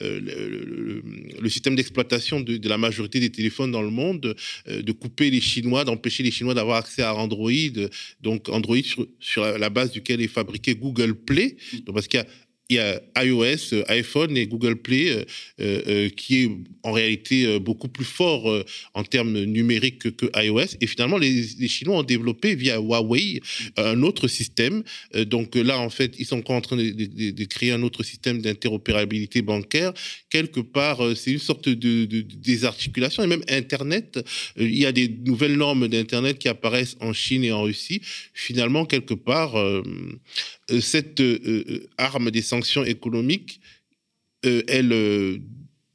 le, 0.00 1.48
système 1.48 1.74
d'exploitation 1.74 2.40
de, 2.40 2.68
la 2.68 2.78
majorité 2.78 3.20
des 3.20 3.30
téléphones 3.30 3.72
dans 3.72 3.82
le 3.82 3.90
monde, 3.90 4.34
euh, 4.68 4.82
de 4.82 4.92
couper 4.92 5.30
les 5.30 5.40
Chinois, 5.40 5.84
d'empêcher 5.84 6.22
les 6.22 6.30
Chinois 6.30 6.54
d'avoir 6.54 6.78
accès 6.78 7.02
à 7.02 7.14
Android, 7.14 7.50
donc 8.20 8.48
Android 8.48 8.76
sur, 9.18 9.44
la 9.58 9.70
base 9.70 9.92
duquel 9.92 10.20
est 10.20 10.28
fabriqué 10.28 10.74
Google 10.74 11.14
Play, 11.14 11.56
donc 11.84 11.94
parce 11.94 12.08
qu'il 12.08 12.20
y 12.20 12.22
a 12.22 12.26
il 12.70 12.76
y 12.76 12.78
a 12.78 13.02
iOS, 13.24 13.74
euh, 13.74 13.82
iPhone 13.88 14.36
et 14.36 14.46
Google 14.46 14.76
Play 14.76 15.10
euh, 15.10 15.24
euh, 15.58 16.08
qui 16.08 16.44
est 16.44 16.50
en 16.84 16.92
réalité 16.92 17.58
beaucoup 17.58 17.88
plus 17.88 18.04
fort 18.04 18.64
en 18.94 19.04
termes 19.04 19.38
numériques 19.38 20.16
que, 20.16 20.26
iOS. 20.40 20.76
Et 20.80 20.86
finalement, 20.86 21.18
les, 21.18 21.68
Chinois 21.68 21.98
ont 21.98 22.02
développé 22.02 22.54
via 22.54 22.76
Huawei 22.76 23.40
un 23.76 24.02
autre 24.02 24.28
système. 24.28 24.82
donc 25.26 25.56
là, 25.56 25.78
en 25.78 25.90
fait, 25.90 26.14
ils 26.18 26.24
sont 26.24 26.38
encore 26.38 26.56
en 26.56 26.62
train 26.62 26.76
de, 26.76 27.44
créer 27.44 27.72
un 27.72 27.82
autre 27.82 28.02
système 28.02 28.40
d'interopérabilité 28.40 29.42
bancaire. 29.42 29.92
Quelque 30.30 30.60
part, 30.60 31.00
c'est 31.16 31.32
une 31.32 31.38
sorte 31.38 31.68
de, 31.68 32.06
désarticulation. 32.06 33.22
Et 33.22 33.26
même 33.26 33.44
Internet, 33.48 34.18
il 34.56 34.78
y 34.78 34.86
a 34.86 34.92
des 34.92 35.08
nouvelles 35.08 35.56
normes 35.56 35.86
d'Internet 35.86 36.38
qui 36.38 36.48
apparaissent 36.48 36.96
en 37.00 37.12
Chine 37.12 37.44
et 37.44 37.52
en 37.52 37.62
Russie. 37.62 38.00
Finalement, 38.32 38.86
quelque 38.86 39.14
part, 39.14 39.54
cette 40.80 41.22
arme 41.98 42.30
des 42.30 42.42
sanctions 42.42 42.84
économique, 42.84 43.60
euh, 44.46 44.62
elle 44.68 44.92
euh, 44.92 45.38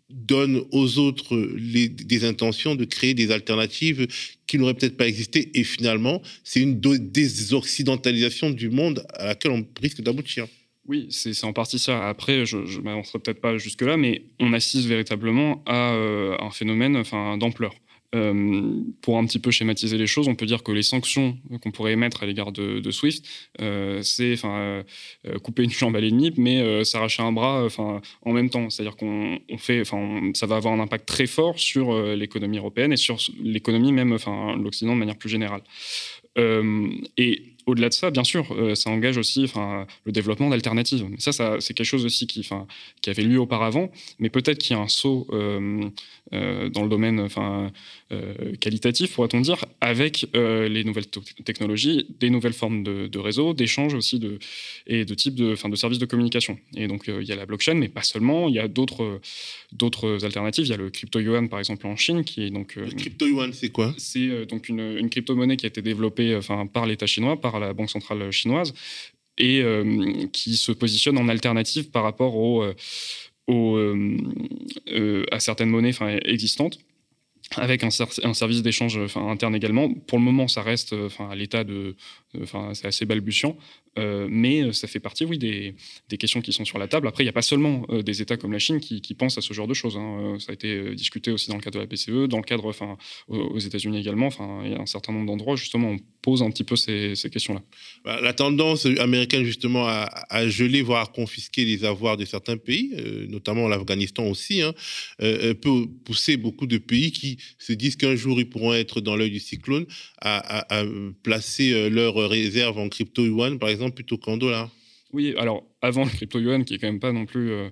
donne 0.10 0.62
aux 0.72 1.00
autres 1.00 1.36
des 1.58 2.26
intentions 2.26 2.76
de 2.76 2.86
créer 2.86 3.14
des 3.14 3.32
alternatives 3.32 4.08
qui 4.46 4.60
n'auraient 4.60 4.76
peut-être 4.76 4.98
pas 4.98 5.08
existé. 5.08 5.50
Et 5.56 5.64
finalement, 5.64 6.22
c'est 6.44 6.62
une 6.62 6.80
désoccidentalisation 6.80 8.52
du 8.52 8.70
monde 8.70 9.06
à 9.16 9.26
laquelle 9.26 9.52
on 9.52 9.66
risque 9.82 10.02
d'aboutir. 10.02 10.48
Oui, 10.88 11.08
c'est 11.10 11.44
en 11.44 11.54
partie 11.54 11.80
ça. 11.80 12.08
Après, 12.08 12.46
je 12.46 12.58
ne 12.58 12.82
m'avancerai 12.82 13.18
peut-être 13.18 13.42
pas 13.42 13.58
jusque-là, 13.58 13.98
mais 13.98 14.26
on 14.40 14.54
assiste 14.54 14.86
véritablement 14.86 15.64
à 15.66 15.94
euh, 15.94 16.38
un 16.40 16.52
phénomène 16.52 17.02
d'ampleur. 17.40 17.74
Euh, 18.14 18.82
pour 19.02 19.18
un 19.18 19.26
petit 19.26 19.40
peu 19.40 19.52
schématiser 19.52 19.98
les 19.98 20.08
choses, 20.08 20.28
on 20.28 20.36
peut 20.36 20.46
dire 20.46 20.64
que 20.64 20.72
les 20.72 20.84
sanctions 20.84 21.38
qu'on 21.62 21.72
pourrait 21.72 21.94
émettre 21.94 22.24
à 22.24 22.26
l'égard 22.26 22.52
de, 22.52 22.92
Swift, 22.92 23.26
euh, 23.62 24.02
c'est 24.04 24.36
euh, 24.46 24.84
couper 25.44 25.64
une 25.64 25.72
jambe 25.72 25.96
à 25.96 26.00
l'ennemi, 26.00 26.32
mais 26.38 26.84
s'arracher 26.86 27.24
un 27.24 27.32
bras 27.32 27.68
en 28.22 28.32
même 28.32 28.50
temps. 28.50 28.70
C'est-à-dire 28.70 28.96
qu'on 28.96 29.40
fait, 29.58 29.82
enfin 29.82 30.32
ça 30.34 30.46
va 30.46 30.56
avoir 30.56 30.74
un 30.74 30.80
impact 30.80 31.08
très 31.08 31.26
fort 31.26 31.60
sur 31.60 31.94
l'économie 32.16 32.58
européenne 32.58 32.94
et 32.94 32.98
sur 32.98 33.18
l'économie 33.42 33.92
même, 33.92 34.14
enfin 34.14 34.56
l'Occident 34.56 34.94
de 34.94 35.00
manière 35.00 35.18
plus 35.18 35.30
générale. 35.30 35.62
et 36.38 37.44
au-delà 37.66 37.90
de 37.90 37.94
ça, 37.96 38.12
bien 38.12 38.24
sûr, 38.24 38.56
ça 38.76 38.92
engage 38.92 39.18
aussi 39.18 39.52
le 40.06 40.12
développement 40.12 40.50
d'alternatives. 40.50 41.08
Ça, 41.18 41.58
c'est 41.60 41.74
quelque 41.74 41.86
chose 41.88 42.06
aussi 42.06 42.28
qui, 42.28 42.48
qui 43.02 43.10
avait 43.10 43.24
lieu 43.24 43.40
auparavant, 43.40 43.90
mais 44.20 44.30
peut-être 44.30 44.60
qu'il 44.60 44.76
y 44.76 44.80
a 44.80 44.84
un 44.84 44.88
saut 44.88 45.28
dans 46.32 46.84
le 46.84 46.90
domaine 46.90 47.20
enfin, 47.20 47.72
qualitatif, 48.60 49.14
pourrait-on 49.14 49.42
dire, 49.42 49.64
avec 49.80 50.28
les 50.34 50.84
nouvelles 50.84 51.06
technologies, 51.44 52.08
des 52.20 52.30
nouvelles 52.30 52.54
formes 52.54 52.84
de, 52.84 53.08
de 53.08 53.20
réseaux, 53.20 53.54
d'échanges 53.54 53.94
aussi 53.94 54.20
de, 54.20 54.40
et 54.88 55.06
de 55.06 55.14
types 55.14 55.36
de, 55.36 55.54
enfin, 55.54 55.70
de 55.70 55.76
services 55.76 56.00
de 56.00 56.06
communication. 56.06 56.58
Et 56.76 56.88
donc, 56.88 57.04
il 57.08 57.24
y 57.24 57.32
a 57.32 57.36
la 57.36 57.46
blockchain, 57.46 57.76
mais 57.76 57.90
pas 57.90 58.04
seulement, 58.04 58.48
il 58.50 58.56
y 58.56 58.60
a 58.60 58.68
d'autres, 58.68 59.22
d'autres 59.72 60.26
alternatives. 60.26 60.66
Il 60.66 60.72
y 60.72 60.74
a 60.74 60.78
le 60.78 60.90
crypto-yuan, 60.90 61.48
par 61.48 61.60
exemple, 61.60 61.86
en 61.88 61.96
Chine, 61.96 62.24
qui 62.24 62.44
est 62.44 62.50
donc... 62.50 62.76
le 62.76 62.92
crypto-yuan, 62.92 63.54
c'est 63.54 63.70
quoi? 63.70 63.94
C'est 63.98 64.46
donc 64.48 64.68
une, 64.70 64.98
une 64.98 65.10
crypto-monnaie 65.10 65.58
qui 65.58 65.66
a 65.66 65.70
été 65.70 65.82
développée 65.82 66.36
enfin, 66.36 66.66
par 66.66 66.86
l'État 66.86 67.06
chinois, 67.06 67.40
par 67.40 67.60
la 67.60 67.74
Banque 67.74 67.92
centrale 67.92 68.32
chinoise, 68.32 68.74
et 69.38 69.62
euh, 69.62 70.28
qui 70.32 70.56
se 70.56 70.72
positionne 70.72 71.18
en 71.18 71.28
alternative 71.28 71.90
par 71.90 72.04
rapport 72.04 72.38
au, 72.38 72.64
euh, 73.50 74.18
euh, 74.92 75.24
à 75.32 75.40
certaines 75.40 75.70
monnaies 75.70 75.94
existantes 76.26 76.80
avec 77.58 77.84
un, 77.84 77.90
service 77.90 78.62
d'échange 78.62 79.00
interne 79.16 79.56
également. 79.56 79.94
Pour 79.94 80.18
le 80.18 80.24
moment, 80.24 80.48
ça 80.48 80.62
reste 80.62 80.96
à 81.20 81.36
l'état 81.36 81.64
de, 81.64 81.96
c'est 82.74 82.88
assez 82.88 83.06
balbutiant, 83.06 83.58
euh, 83.98 84.28
mais 84.30 84.62
euh, 84.62 84.72
ça 84.74 84.88
fait 84.88 85.00
partie, 85.00 85.24
oui, 85.24 85.38
des, 85.38 85.76
des, 86.10 86.18
questions 86.18 86.42
qui 86.42 86.52
sont 86.52 86.66
sur 86.66 86.78
la 86.78 86.88
table. 86.88 87.08
Après, 87.08 87.24
il 87.24 87.26
n'y 87.26 87.30
a 87.30 87.34
pas 87.34 87.42
seulement 87.42 87.86
euh, 87.90 88.02
des 88.02 88.22
États 88.22 88.36
comme 88.36 88.52
la 88.52 88.60
Chine 88.60 88.80
qui, 88.80 89.02
pensent 89.14 89.38
à 89.38 89.42
ce 89.42 89.54
genre 89.54 89.68
de 89.68 89.74
choses. 89.74 89.96
Hein. 89.96 90.38
Ça 90.40 90.52
a 90.52 90.54
été 90.54 90.94
discuté 90.96 91.32
aussi 91.32 91.50
dans 91.50 91.56
le 91.56 91.62
cadre 91.62 91.76
de 91.76 91.82
la 91.82 91.88
PCE, 91.88 92.28
dans 92.28 92.38
le 92.38 92.44
cadre, 92.44 92.66
enfin, 92.66 92.98
aux 93.28 93.60
États-Unis 93.60 94.00
également. 94.00 94.28
Enfin, 94.28 94.62
il 94.66 94.72
y 94.72 94.76
a 94.76 94.82
un 94.82 94.86
certain 94.86 95.14
nombre 95.14 95.28
d'endroits 95.28 95.56
justement 95.56 95.92
on 95.92 95.98
pose 96.22 96.42
un 96.42 96.50
petit 96.50 96.64
peu 96.64 96.76
ces, 96.76 97.14
questions-là. 97.32 97.62
Bah, 98.04 98.20
la 98.22 98.34
tendance 98.34 98.86
américaine 98.86 99.44
justement 99.44 99.86
à, 99.88 100.50
geler, 100.50 100.82
voire 100.82 101.04
à 101.04 101.06
confisquer 101.06 101.64
les 101.64 101.86
avoirs 101.86 102.18
de 102.18 102.26
certains 102.26 102.58
pays, 102.58 102.92
notamment 103.30 103.68
l'Afghanistan 103.68 104.26
aussi, 104.26 104.62
hein, 104.62 104.74
peut 105.20 105.88
pousser 106.04 106.36
beaucoup 106.36 106.66
de 106.66 106.78
pays 106.78 107.12
qui 107.12 107.38
se 107.58 107.74
disent 107.74 107.96
qu'un 107.96 108.16
jour 108.16 108.40
ils 108.40 108.50
pourront 108.50 108.74
être 108.74 109.02
dans 109.02 109.16
l'œil 109.16 109.32
du 109.32 109.40
cyclone 109.40 109.86
à, 110.22 110.84
placer 111.24 111.90
leur 111.90 112.16
réserve 112.16 112.78
en 112.78 112.90
crypto 112.90 113.26
yuan, 113.26 113.60
par 113.60 113.70
exemple, 113.70 113.96
plutôt 113.96 114.18
qu'en 114.18 114.38
dollars. 114.38 114.70
Oui, 115.14 115.34
alors 115.38 115.64
avant 115.82 116.04
le 116.04 116.10
crypto-yuan, 116.10 116.64
qui 116.66 116.76
est 116.76 116.78
quand 116.78 116.88
même 116.88 117.00
pas 117.00 117.12
non 117.12 117.26
plus 117.26 117.52
euh, 117.52 117.70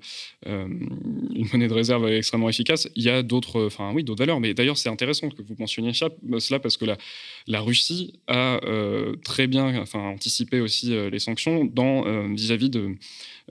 euh, 0.48 0.68
une 0.68 1.48
monnaie 1.52 1.68
de 1.68 1.74
réserve 1.74 2.08
extrêmement 2.08 2.50
efficace, 2.50 2.88
il 2.96 3.04
y 3.04 3.10
a 3.10 3.24
d'autres, 3.24 3.66
enfin 3.66 3.92
oui, 3.94 4.04
d'autres 4.04 4.20
valeurs. 4.20 4.40
Mais 4.40 4.54
d'ailleurs, 4.54 4.78
c'est 4.78 4.90
intéressant 4.90 5.30
que 5.30 5.42
vous 5.42 5.56
mentionniez 5.58 5.94
cela 5.94 6.60
parce 6.60 6.78
que 6.78 6.86
la, 6.86 7.62
Russie 7.62 8.20
a 8.28 8.60
euh, 8.66 9.16
très 9.24 9.48
bien, 9.48 9.82
enfin, 9.82 10.00
anticipé 10.00 10.60
aussi 10.60 10.94
les 11.10 11.20
sanctions 11.20 11.66
dans 11.66 12.04
vis-à-vis 12.34 12.70
de 12.70 12.96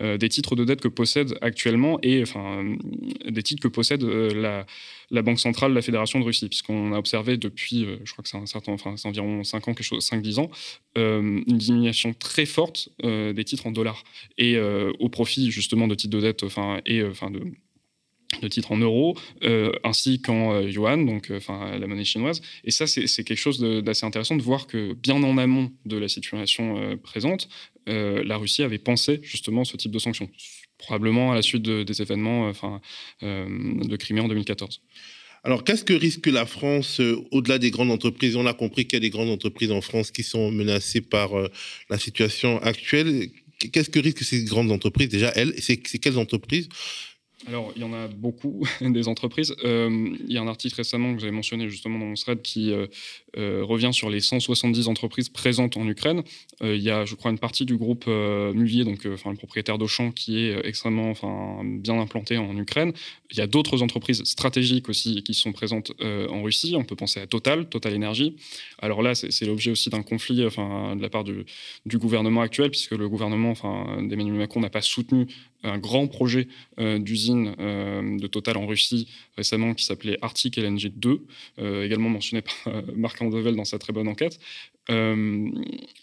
des 0.00 0.28
titres 0.28 0.56
de 0.56 0.64
dette 0.64 0.80
que 0.80 0.88
possède 0.88 1.36
actuellement 1.42 1.98
et 2.02 2.22
enfin 2.22 2.64
des 3.28 3.42
titres 3.42 3.62
que 3.62 3.68
possède 3.68 4.02
la 5.12 5.22
Banque 5.22 5.38
centrale 5.38 5.70
de 5.70 5.76
la 5.76 5.82
Fédération 5.82 6.18
de 6.18 6.24
Russie, 6.24 6.48
puisqu'on 6.48 6.92
a 6.92 6.98
observé 6.98 7.36
depuis, 7.36 7.84
euh, 7.84 7.98
je 8.04 8.12
crois 8.12 8.22
que 8.22 8.30
c'est 8.30 8.38
un 8.38 8.46
certain, 8.46 8.72
enfin, 8.72 8.96
c'est 8.96 9.06
environ 9.06 9.44
5 9.44 9.68
ans, 9.68 9.74
quelque 9.74 9.84
chose, 9.84 10.04
5-10 10.04 10.40
ans, 10.40 10.50
euh, 10.96 11.42
une 11.46 11.58
diminution 11.58 12.14
très 12.14 12.46
forte 12.46 12.88
euh, 13.04 13.34
des 13.34 13.44
titres 13.44 13.66
en 13.66 13.72
dollars 13.72 14.02
au 14.98 15.08
profit 15.08 15.50
justement 15.50 15.88
de 15.88 15.94
titres 15.94 16.16
de 16.16 16.20
dette, 16.20 16.42
enfin, 16.42 16.80
et 16.86 17.02
enfin 17.02 17.30
de 17.30 18.48
titres 18.48 18.72
en 18.72 18.78
euros, 18.78 19.16
ainsi 19.84 20.20
qu'en 20.20 20.60
yuan, 20.60 21.04
donc 21.04 21.30
la 21.48 21.86
monnaie 21.86 22.04
chinoise. 22.04 22.40
Et 22.64 22.70
ça, 22.70 22.86
c'est 22.86 23.24
quelque 23.24 23.36
chose 23.36 23.60
d'assez 23.60 24.06
intéressant 24.06 24.36
de 24.36 24.42
voir 24.42 24.66
que 24.66 24.94
bien 24.94 25.22
en 25.22 25.38
amont 25.38 25.70
de 25.84 25.96
la 25.96 26.08
situation 26.08 26.96
présente, 27.02 27.48
la 27.86 28.36
Russie 28.36 28.62
avait 28.62 28.78
pensé 28.78 29.20
justement 29.22 29.64
ce 29.64 29.76
type 29.76 29.92
de 29.92 29.98
sanctions 29.98 30.28
probablement 30.82 31.32
à 31.32 31.34
la 31.34 31.42
suite 31.42 31.62
des 31.62 32.02
événements 32.02 32.48
euh, 32.48 32.52
euh, 33.22 33.84
de 33.84 33.96
Crimée 33.96 34.20
en 34.20 34.28
2014. 34.28 34.80
Alors, 35.44 35.64
qu'est-ce 35.64 35.84
que 35.84 35.92
risque 35.92 36.26
la 36.28 36.46
France 36.46 37.00
euh, 37.00 37.16
au-delà 37.32 37.58
des 37.58 37.70
grandes 37.70 37.90
entreprises? 37.90 38.36
On 38.36 38.46
a 38.46 38.54
compris 38.54 38.84
qu'il 38.84 38.94
y 38.94 38.96
a 38.98 39.00
des 39.00 39.10
grandes 39.10 39.30
entreprises 39.30 39.72
en 39.72 39.80
France 39.80 40.10
qui 40.10 40.22
sont 40.22 40.52
menacées 40.52 41.00
par 41.00 41.30
la 41.90 41.98
situation 41.98 42.60
actuelle. 42.62 43.28
Qu'est-ce 43.70 43.90
que 43.90 43.98
risquent 43.98 44.24
ces 44.24 44.44
grandes 44.44 44.70
entreprises? 44.70 45.08
Déjà, 45.08 45.28
elles, 45.34 45.54
c'est 45.58 45.76
quelles 45.76 46.18
entreprises? 46.18 46.68
Alors, 47.48 47.72
il 47.74 47.82
y 47.82 47.84
en 47.84 47.92
a 47.92 48.06
beaucoup 48.06 48.66
des 48.80 49.08
entreprises. 49.08 49.54
il 49.64 50.32
y 50.32 50.38
a 50.38 50.42
un 50.42 50.48
article 50.48 50.76
récemment 50.76 51.14
que 51.14 51.20
j'avais 51.20 51.32
mentionné 51.32 51.68
justement 51.68 51.98
dans 51.98 52.06
mon 52.06 52.14
thread 52.14 52.40
qui 52.42 52.72
euh, 53.38 53.64
revient 53.64 53.94
sur 53.94 54.10
les 54.10 54.20
170 54.20 54.88
entreprises 54.88 55.30
présentes 55.30 55.78
en 55.78 55.88
Ukraine. 55.88 56.22
Euh, 56.62 56.76
il 56.76 56.82
y 56.82 56.90
a, 56.90 57.06
je 57.06 57.14
crois, 57.14 57.30
une 57.30 57.38
partie 57.38 57.64
du 57.64 57.78
groupe 57.78 58.04
euh, 58.06 58.52
Mulier, 58.52 58.84
donc 58.84 59.06
enfin 59.10 59.30
le 59.30 59.36
propriétaire 59.36 59.78
d'Auchan, 59.78 60.10
qui 60.10 60.38
est 60.38 60.66
extrêmement, 60.66 61.14
bien 61.64 61.98
implanté 61.98 62.36
en 62.36 62.54
Ukraine. 62.58 62.92
Il 63.30 63.38
y 63.38 63.40
a 63.40 63.46
d'autres 63.46 63.82
entreprises 63.82 64.22
stratégiques 64.24 64.90
aussi 64.90 65.22
qui 65.22 65.32
sont 65.32 65.52
présentes 65.52 65.92
en 66.02 66.42
Russie. 66.42 66.74
On 66.76 66.84
peut 66.84 66.96
penser 66.96 67.20
à 67.20 67.26
Total, 67.26 67.68
Total 67.68 67.94
Energy. 67.94 68.36
Alors 68.78 69.02
là, 69.02 69.14
c'est 69.14 69.46
l'objet 69.46 69.70
aussi 69.70 69.88
d'un 69.88 70.02
conflit, 70.02 70.36
de 70.36 71.00
la 71.02 71.08
part 71.08 71.24
du, 71.24 71.44
du, 71.86 71.98
gouvernement 71.98 72.42
actuel, 72.42 72.70
puisque 72.70 72.92
le 72.92 73.08
gouvernement, 73.08 73.54
d'Emmanuel 74.02 74.34
Macron, 74.34 74.60
n'a 74.60 74.70
pas 74.70 74.82
soutenu 74.82 75.26
un 75.62 75.78
grand 75.78 76.08
projet 76.08 76.48
d'usine 76.78 77.31
de 77.34 78.26
Total 78.26 78.56
en 78.56 78.66
Russie 78.66 79.08
récemment 79.36 79.74
qui 79.74 79.84
s'appelait 79.84 80.18
Arctic 80.22 80.56
LNG 80.56 80.92
2, 80.94 81.26
également 81.84 82.08
mentionné 82.08 82.42
par 82.42 82.82
Marc 82.94 83.22
Devel 83.22 83.56
dans 83.56 83.64
sa 83.64 83.78
très 83.78 83.92
bonne 83.92 84.08
enquête. 84.08 84.38
Euh, 84.90 85.50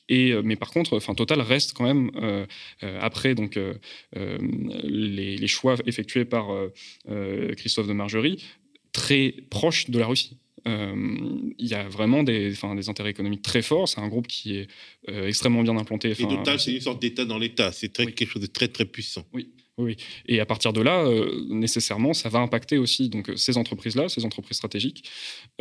et, 0.07 0.31
euh, 0.31 0.41
mais 0.43 0.55
par 0.55 0.71
contre, 0.71 0.95
enfin, 0.95 1.13
Total 1.13 1.41
reste 1.41 1.73
quand 1.73 1.83
même, 1.83 2.11
euh, 2.15 2.45
après 3.01 3.35
donc, 3.35 3.59
les, 4.83 5.47
choix 5.47 5.75
effectués 5.85 6.25
par 6.25 6.47
Christophe 7.57 7.87
de 7.87 7.93
Margerie, 7.93 8.43
très 8.91 9.35
proche 9.49 9.89
de 9.89 9.99
la 9.99 10.07
Russie. 10.07 10.37
il 10.65 11.53
y 11.67 11.73
a 11.73 11.87
vraiment 11.87 12.23
des, 12.23 12.51
des 12.51 12.89
intérêts 12.89 13.09
économiques 13.09 13.41
très 13.41 13.61
forts. 13.61 13.87
C'est 13.87 13.99
un 13.99 14.07
groupe 14.07 14.27
qui 14.27 14.57
est 14.57 14.67
extrêmement 15.07 15.63
bien 15.63 15.77
implanté. 15.77 16.11
Et 16.11 16.15
Total, 16.15 16.59
c'est 16.59 16.73
une 16.73 16.81
sorte 16.81 17.01
d'État 17.01 17.25
dans 17.25 17.37
l'État. 17.37 17.71
C'est 17.71 17.89
quelque 17.89 18.25
chose 18.25 18.41
de 18.41 18.47
très, 18.47 18.67
très 18.67 18.85
puissant. 18.85 19.25
Oui. 19.33 19.49
Et 20.27 20.39
à 20.39 20.45
partir 20.45 20.73
de 20.73 20.81
là, 20.81 21.03
euh, 21.05 21.45
nécessairement, 21.49 22.13
ça 22.13 22.29
va 22.29 22.39
impacter 22.39 22.77
aussi 22.77 23.09
donc 23.09 23.31
ces 23.35 23.57
entreprises-là, 23.57 24.09
ces 24.09 24.25
entreprises 24.25 24.57
stratégiques, 24.57 25.09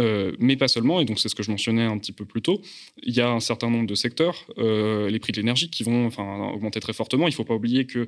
euh, 0.00 0.32
mais 0.38 0.56
pas 0.56 0.68
seulement. 0.68 1.00
Et 1.00 1.04
donc 1.04 1.18
c'est 1.18 1.28
ce 1.28 1.34
que 1.34 1.42
je 1.42 1.50
mentionnais 1.50 1.84
un 1.84 1.98
petit 1.98 2.12
peu 2.12 2.24
plus 2.24 2.42
tôt. 2.42 2.60
Il 3.02 3.14
y 3.14 3.20
a 3.20 3.30
un 3.30 3.40
certain 3.40 3.70
nombre 3.70 3.86
de 3.86 3.94
secteurs, 3.94 4.46
euh, 4.58 5.08
les 5.10 5.18
prix 5.18 5.32
de 5.32 5.38
l'énergie 5.38 5.70
qui 5.70 5.82
vont 5.82 6.06
enfin 6.06 6.50
augmenter 6.54 6.80
très 6.80 6.92
fortement. 6.92 7.26
Il 7.26 7.32
ne 7.32 7.36
faut 7.36 7.44
pas 7.44 7.54
oublier 7.54 7.86
que 7.86 8.06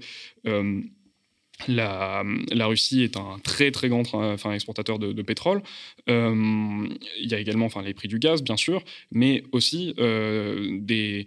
la, 1.68 2.24
la, 2.50 2.66
Russie 2.66 3.02
est 3.02 3.18
un 3.18 3.38
très 3.44 3.70
très 3.70 3.90
grand 3.90 4.02
exportateur 4.52 4.98
de, 4.98 5.12
de 5.12 5.22
pétrole. 5.22 5.62
il 6.06 6.96
y 7.18 7.34
a 7.34 7.38
également 7.38 7.66
enfin, 7.66 7.82
les 7.82 7.92
prix 7.92 8.08
du 8.08 8.18
gaz, 8.18 8.42
bien 8.42 8.56
sûr, 8.56 8.82
mais 9.12 9.44
aussi 9.52 9.94
des 9.98 11.26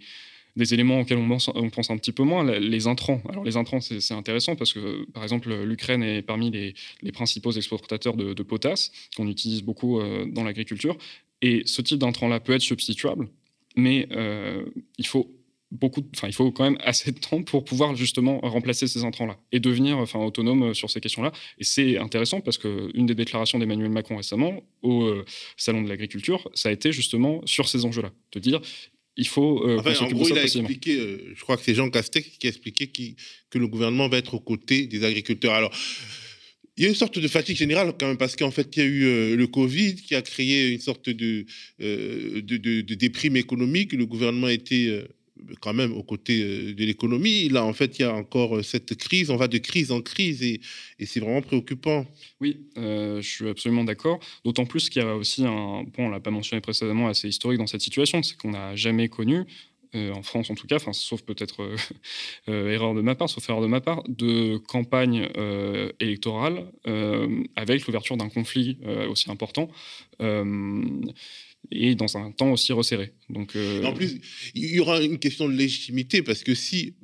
des 0.56 0.74
éléments 0.74 1.00
auxquels 1.00 1.18
on 1.18 1.28
pense, 1.28 1.50
on 1.54 1.70
pense, 1.70 1.90
un 1.90 1.96
petit 1.96 2.12
peu 2.12 2.22
moins, 2.22 2.44
les 2.44 2.86
intrants. 2.86 3.20
Alors 3.28 3.44
les 3.44 3.56
intrants, 3.56 3.80
c'est 3.80 4.14
intéressant 4.14 4.56
parce 4.56 4.72
que, 4.72 5.04
par 5.12 5.22
exemple, 5.22 5.52
l'Ukraine 5.64 6.02
est 6.02 6.22
parmi 6.22 6.50
les, 6.50 7.12
principaux 7.12 7.52
exportateurs 7.52 8.16
de, 8.16 8.42
potasse 8.42 8.92
qu'on 9.16 9.28
utilise 9.28 9.62
beaucoup 9.62 10.00
euh, 10.00 10.26
dans 10.26 10.44
l'agriculture. 10.44 10.96
Et 11.42 11.62
ce 11.66 11.82
type 11.82 11.98
d'intrant-là 11.98 12.40
peut 12.40 12.52
être 12.52 12.62
substituable, 12.62 13.28
mais 13.76 14.08
euh, 14.12 14.64
il 14.98 15.06
faut 15.06 15.30
beaucoup, 15.74 16.02
enfin, 16.14 16.28
il 16.28 16.32
faut 16.32 16.50
quand 16.52 16.64
même 16.64 16.78
assez 16.84 17.12
de 17.12 17.18
temps 17.18 17.42
pour 17.42 17.64
pouvoir 17.64 17.94
justement 17.94 18.40
remplacer 18.40 18.86
ces 18.86 19.04
intrants-là 19.04 19.36
et 19.52 19.60
devenir 19.60 19.98
enfin, 19.98 20.20
autonome 20.20 20.74
sur 20.74 20.90
ces 20.90 21.00
questions-là. 21.00 21.32
Et 21.58 21.64
c'est 21.64 21.98
intéressant 21.98 22.40
parce 22.40 22.58
qu'une 22.58 23.06
des 23.06 23.14
déclarations 23.14 23.58
d'Emmanuel 23.58 23.90
Macron 23.90 24.16
récemment 24.16 24.62
au 24.82 25.02
euh, 25.02 25.24
Salon 25.56 25.82
de 25.82 25.88
l'agriculture, 25.88 26.48
ça 26.54 26.68
a 26.68 26.72
été 26.72 26.92
justement 26.92 27.40
sur 27.44 27.68
ces 27.68 27.84
enjeux-là, 27.84 28.12
de 28.32 28.38
dire 28.38 28.60
il 29.16 29.28
faut. 29.28 29.66
Euh, 29.68 29.78
en 29.78 30.08
gros, 30.08 30.28
il 30.28 30.38
a 30.38 30.42
expliqué, 30.42 30.98
euh, 30.98 31.32
je 31.34 31.40
crois 31.40 31.56
que 31.56 31.62
c'est 31.62 31.74
Jean 31.74 31.90
Castex 31.90 32.28
qui 32.38 32.46
a 32.46 32.50
expliqué 32.50 32.88
que 33.50 33.58
le 33.58 33.68
gouvernement 33.68 34.08
va 34.08 34.18
être 34.18 34.34
aux 34.34 34.40
côtés 34.40 34.86
des 34.86 35.04
agriculteurs. 35.04 35.54
Alors, 35.54 35.72
il 36.76 36.82
y 36.82 36.86
a 36.86 36.88
une 36.88 36.96
sorte 36.96 37.18
de 37.18 37.28
fatigue 37.28 37.56
générale 37.56 37.92
quand 37.98 38.08
même, 38.08 38.16
parce 38.16 38.34
qu'en 38.34 38.50
fait, 38.50 38.76
il 38.76 38.78
y 38.80 38.82
a 38.82 38.88
eu 38.88 39.04
euh, 39.04 39.36
le 39.36 39.46
Covid 39.46 39.94
qui 39.94 40.16
a 40.16 40.22
créé 40.22 40.72
une 40.72 40.80
sorte 40.80 41.08
de, 41.08 41.46
de, 41.78 42.40
de, 42.40 42.80
de, 42.80 42.94
déprime 42.94 43.36
économique. 43.36 43.92
Le 43.92 44.06
gouvernement 44.06 44.48
été 44.48 45.04
quand 45.60 45.74
même 45.74 45.92
aux 45.92 46.02
côtés 46.02 46.42
euh, 46.42 46.74
de 46.74 46.84
l'économie. 46.84 47.48
Là, 47.48 47.64
en 47.64 47.72
fait, 47.72 47.98
il 47.98 48.02
y 48.02 48.04
a 48.04 48.14
encore 48.14 48.56
euh, 48.56 48.62
cette 48.62 48.94
crise. 48.96 49.30
On 49.30 49.36
va 49.36 49.48
de 49.48 49.58
crise 49.58 49.92
en 49.92 50.00
crise 50.00 50.42
et, 50.42 50.60
c'est 51.04 51.20
vraiment 51.20 51.42
préoccupant. 51.42 52.06
Oui, 52.40 52.66
euh, 52.78 53.20
je 53.20 53.28
suis 53.28 53.48
absolument 53.48 53.84
d'accord. 53.84 54.20
D'autant 54.44 54.64
plus 54.64 54.88
qu'il 54.88 55.02
y 55.02 55.04
a 55.04 55.14
aussi 55.14 55.44
un 55.44 55.84
point, 55.92 56.06
on 56.06 56.10
l'a 56.10 56.20
pas 56.20 56.30
mentionné 56.30 56.60
précédemment, 56.60 57.08
assez 57.08 57.28
historique 57.28 57.58
dans 57.58 57.66
cette 57.66 57.82
situation, 57.82 58.22
c'est 58.22 58.36
qu'on 58.36 58.52
n'a 58.52 58.74
jamais 58.74 59.08
connu, 59.08 59.44
en 59.94 60.22
France 60.22 60.50
en 60.50 60.54
tout 60.54 60.66
cas, 60.66 60.78
sauf 60.92 61.22
peut-être 61.22 61.74
erreur 62.46 62.94
de 62.94 63.00
ma 63.00 63.14
part, 63.14 63.28
sauf 63.28 63.48
erreur 63.48 63.62
de 63.62 63.66
ma 63.66 63.80
part, 63.80 64.02
de 64.08 64.58
campagne 64.58 65.28
électorale 66.00 66.70
avec 67.56 67.86
l'ouverture 67.86 68.16
d'un 68.16 68.28
conflit 68.28 68.78
aussi 69.08 69.30
important 69.30 69.70
et 71.70 71.94
dans 71.94 72.16
un 72.16 72.30
temps 72.30 72.52
aussi 72.52 72.72
resserré. 72.72 73.12
Donc, 73.28 73.56
euh, 73.56 73.82
En 73.84 73.92
plus, 73.92 74.20
il 74.54 74.74
y 74.74 74.80
aura 74.80 75.00
une 75.00 75.18
question 75.18 75.48
de 75.48 75.54
légitimité 75.54 76.22
parce 76.22 76.42
que 76.42 76.54
si, 76.54 76.94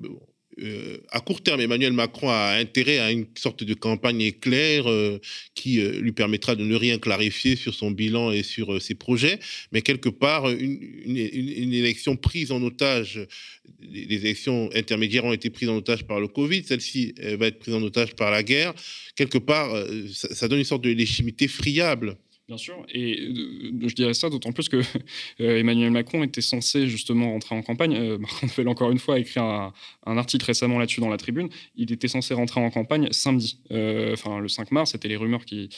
euh, 0.59 0.99
à 1.11 1.21
court 1.21 1.43
terme, 1.43 1.61
Emmanuel 1.61 1.93
Macron 1.93 2.29
a 2.29 2.57
intérêt 2.59 2.99
à 2.99 3.11
une 3.13 3.27
sorte 3.37 3.65
de 3.65 3.75
campagne 3.75 4.21
éclair 4.21 4.91
euh, 4.91 5.19
qui 5.55 5.81
lui 5.81 6.13
permettra 6.13 6.57
de 6.57 6.65
ne 6.65 6.75
rien 6.75 6.99
clarifier 6.99 7.57
sur 7.57 7.75
son 7.75 7.91
bilan 7.91 8.33
et 8.33 8.43
sur 8.43 8.81
ses 8.83 8.95
projets, 8.95 9.39
mais 9.73 9.83
quelque 9.83 10.09
part, 10.09 10.49
une, 10.51 10.77
élection 11.73 12.17
prise 12.17 12.51
en 12.53 12.63
otage, 12.63 13.27
les 13.81 14.17
élections 14.17 14.69
intermédiaires 14.75 15.25
ont 15.25 15.33
été 15.33 15.51
prises 15.51 15.69
en 15.69 15.77
otage 15.77 16.05
par 16.05 16.21
le 16.21 16.29
Covid, 16.29 16.65
celle-ci 16.65 17.15
va 17.39 17.47
être 17.47 17.59
prise 17.59 17.75
en 17.75 17.83
otage 17.83 18.15
par 18.15 18.31
la 18.31 18.43
guerre, 18.43 18.75
quelque 19.15 19.39
part, 19.39 19.71
ça 20.13 20.49
donne 20.49 20.59
une 20.59 20.65
sorte 20.65 20.83
de 20.85 20.91
légitimité 20.91 21.49
friable. 21.49 22.17
Bien 22.51 22.59
sûr, 22.59 22.85
et 22.93 23.29
euh, 23.29 23.87
je 23.87 23.95
dirais 23.95 24.13
ça 24.13 24.29
d'autant 24.29 24.51
plus 24.51 24.69
que 24.69 24.79
euh, 25.41 25.61
Emmanuel 25.61 25.93
Macron 25.93 26.25
était 26.25 26.41
censé 26.41 26.89
justement 26.89 27.31
rentrer 27.31 27.55
en 27.55 27.63
campagne. 27.63 27.95
Euh, 27.95 28.19
Marc 28.19 28.59
encore 28.67 28.91
une 28.91 28.99
fois, 28.99 29.15
a 29.15 29.19
écrit 29.19 29.39
un, 29.39 29.73
article 30.05 30.47
récemment 30.47 30.81
là-dessus 30.81 31.01
dans 31.01 31.11
la 31.11 31.17
tribune. 31.17 31.49
Il 31.77 31.93
était 31.93 32.09
censé 32.09 32.35
rentrer 32.35 32.61
en 32.61 32.71
campagne 32.71 33.07
samedi, 33.13 33.61
enfin 33.71 34.41
le 34.41 34.49
5 34.49 34.73
mars, 34.73 34.91
c'était 34.91 35.07
les 35.07 35.17
rumeurs 35.17 35.45
qui 35.45 35.69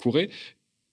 couraient. 0.00 0.28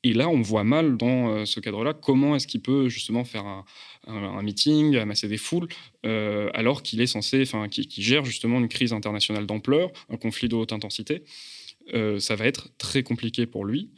Et 0.04 0.14
là, 0.14 0.30
on 0.30 0.42
voit 0.42 0.64
mal 0.64 0.96
dans 0.96 1.44
ce 1.48 1.60
cadre-là 1.60 1.96
comment 1.96 2.36
est-ce 2.36 2.46
qu'il 2.46 2.62
peut 2.62 2.90
justement 2.90 3.24
faire 3.24 3.64
un, 4.06 4.44
meeting, 4.44 4.96
amasser 4.96 5.28
des 5.28 5.38
foules, 5.38 5.68
alors 6.04 6.84
qu'il 6.84 7.02
est 7.02 7.08
censé, 7.08 7.42
enfin, 7.42 7.68
qui, 7.68 7.90
gère 8.04 8.26
justement 8.26 8.60
une 8.60 8.68
crise 8.68 8.94
internationale 8.94 9.48
d'ampleur, 9.48 9.92
un 10.10 10.18
conflit 10.18 10.50
de 10.50 10.56
haute 10.56 10.72
intensité. 10.72 11.24
Euh, 11.94 12.20
ça 12.20 12.36
va 12.36 12.46
être 12.46 12.70
très 12.78 13.04
compliqué 13.04 13.46
pour 13.46 13.66
lui. 13.66 13.90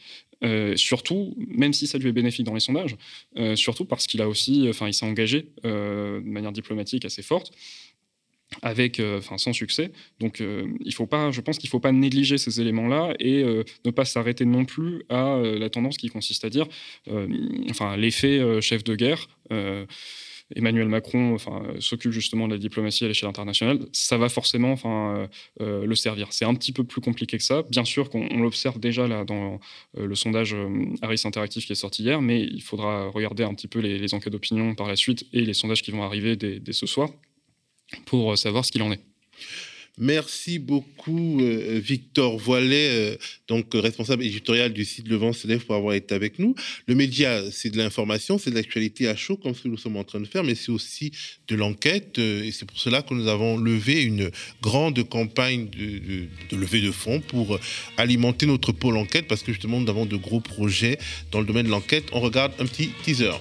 Euh, 0.44 0.76
surtout, 0.76 1.36
même 1.38 1.74
si 1.74 1.88
ça 1.88 1.98
lui 1.98 2.10
est 2.10 2.14
bénéfique 2.14 2.46
dans 2.46 2.54
les 2.54 2.60
sondages, 2.60 2.98
euh, 3.38 3.56
surtout 3.56 3.86
parce 3.86 4.06
qu'il 4.06 4.22
a 4.22 4.28
aussi, 4.28 4.68
enfin, 4.70 4.88
il 4.88 4.94
s'est 4.94 5.06
engagé 5.06 5.48
de 5.64 6.22
manière 6.26 6.52
diplomatique 6.52 7.06
assez 7.06 7.22
forte, 7.22 7.52
avec, 8.62 9.00
enfin, 9.00 9.38
sans 9.38 9.54
succès. 9.54 9.92
Donc, 10.20 10.44
il 10.84 10.94
faut 10.94 11.08
pas, 11.08 11.32
je 11.32 11.42
pense 11.42 11.58
qu'il 11.58 11.68
ne 11.68 11.72
faut 11.72 11.80
pas 11.80 11.92
négliger 11.92 12.38
ces 12.38 12.62
éléments-là 12.62 13.16
et 13.20 13.44
ne 13.44 13.92
pas 13.92 14.06
s'arrêter 14.06 14.46
non 14.46 14.66
plus 14.66 15.04
à 15.10 15.40
la 15.42 15.70
tendance 15.70 15.98
qui 15.98 16.10
consiste 16.10 16.46
à 16.46 16.50
dire, 16.50 16.68
enfin, 17.70 17.98
l'effet 17.98 18.62
chef 18.62 18.84
de 18.84 18.96
guerre. 18.96 19.28
Emmanuel 20.56 20.88
Macron 20.88 21.38
s'occupe 21.80 22.12
justement 22.12 22.48
de 22.48 22.54
la 22.54 22.60
diplomatie 22.60 23.06
à 23.06 23.08
l'échelle 23.08 23.30
internationale, 23.30 23.80
ça 23.94 24.18
va 24.18 24.30
forcément 24.30 24.72
enfin, 24.72 25.28
le 25.60 25.96
servir. 25.96 26.28
C'est 26.32 26.46
un 26.46 26.54
petit 26.54 26.72
peu 26.72 26.84
plus 26.84 27.02
compliqué 27.02 27.38
que 27.38 27.44
ça. 27.44 27.64
Bien 27.64 27.86
sûr 27.86 28.10
qu'on 28.10 28.28
l'observe 28.38 28.80
déjà 28.80 29.08
là 29.08 29.26
dans 29.26 29.60
le 29.98 30.16
sondage 30.16 30.56
Harris 31.02 31.22
Interactive 31.26 31.66
qui 31.66 31.72
est 31.72 31.76
sorti 31.76 32.04
hier, 32.04 32.22
mais 32.22 32.42
il 32.42 32.62
faudra 32.62 33.10
regarder 33.10 33.44
un 33.44 33.54
petit 33.54 33.68
peu 33.68 33.80
les, 33.80 34.14
enquêtes 34.14 34.34
d'opinion 34.34 34.76
par 34.76 34.88
la 34.88 34.96
suite 34.96 35.26
et 35.34 35.42
les 35.42 35.54
sondages 35.54 35.82
qui 35.82 35.92
vont 35.92 36.04
arriver 36.04 36.36
dès 36.36 36.74
ce 36.74 36.86
soir 36.86 37.10
pour 38.06 38.38
savoir 38.38 38.66
ce 38.66 38.72
qu'il 38.72 38.84
en 38.84 38.92
est. 38.92 39.02
Merci 39.98 40.60
beaucoup, 40.60 41.40
euh, 41.40 41.80
Victor 41.82 42.38
Voilet, 42.38 42.90
euh, 42.90 43.16
donc 43.48 43.68
responsable 43.74 44.24
éditorial 44.24 44.74
du 44.74 44.84
site 44.84 45.08
Le 45.08 45.16
Vent 45.16 45.32
se 45.32 45.48
lève 45.48 45.64
pour 45.64 45.76
avoir 45.76 45.94
été 45.94 46.14
avec 46.14 46.38
nous. 46.38 46.54
Le 46.88 46.96
média, 46.96 47.42
c'est 47.50 47.70
de 47.70 47.78
l'information, 47.78 48.38
c'est 48.38 48.50
de 48.50 48.56
l'actualité 48.56 49.08
à 49.08 49.16
chaud, 49.16 49.38
comme 49.38 49.56
ce 49.56 49.64
que 49.64 49.68
nous 49.70 49.78
sommes 49.78 49.96
en 49.96 50.04
train 50.04 50.20
de 50.20 50.26
faire, 50.26 50.44
mais 50.44 50.56
c'est 50.56 50.72
aussi 50.72 51.12
de 51.48 51.56
l'enquête. 51.56 52.20
Euh, 52.20 52.44
et 52.44 52.52
c'est 52.52 52.66
pour 52.66 52.78
cela 52.78 53.04
que 53.04 53.14
nous 53.14 53.30
avons 53.30 53.56
levé 53.56 54.04
une 54.04 54.32
grande 54.62 55.02
campagne 55.08 55.70
de, 55.70 56.28
de 56.50 56.58
levée 56.58 56.82
de 56.82 56.92
fonds 56.92 57.22
pour 57.22 57.58
alimenter 57.96 58.48
notre 58.48 58.74
pôle 58.74 58.98
enquête, 58.98 59.28
parce 59.30 59.44
que 59.44 59.54
justement, 59.54 59.80
nous 59.80 59.90
avons 59.90 60.06
de 60.06 60.18
gros 60.18 60.42
projets 60.42 60.98
dans 61.32 61.40
le 61.40 61.46
domaine 61.46 61.68
de 61.68 61.72
l'enquête. 61.72 62.04
On 62.12 62.20
regarde 62.20 62.52
un 62.60 62.66
petit 62.66 62.90
teaser. 63.04 63.32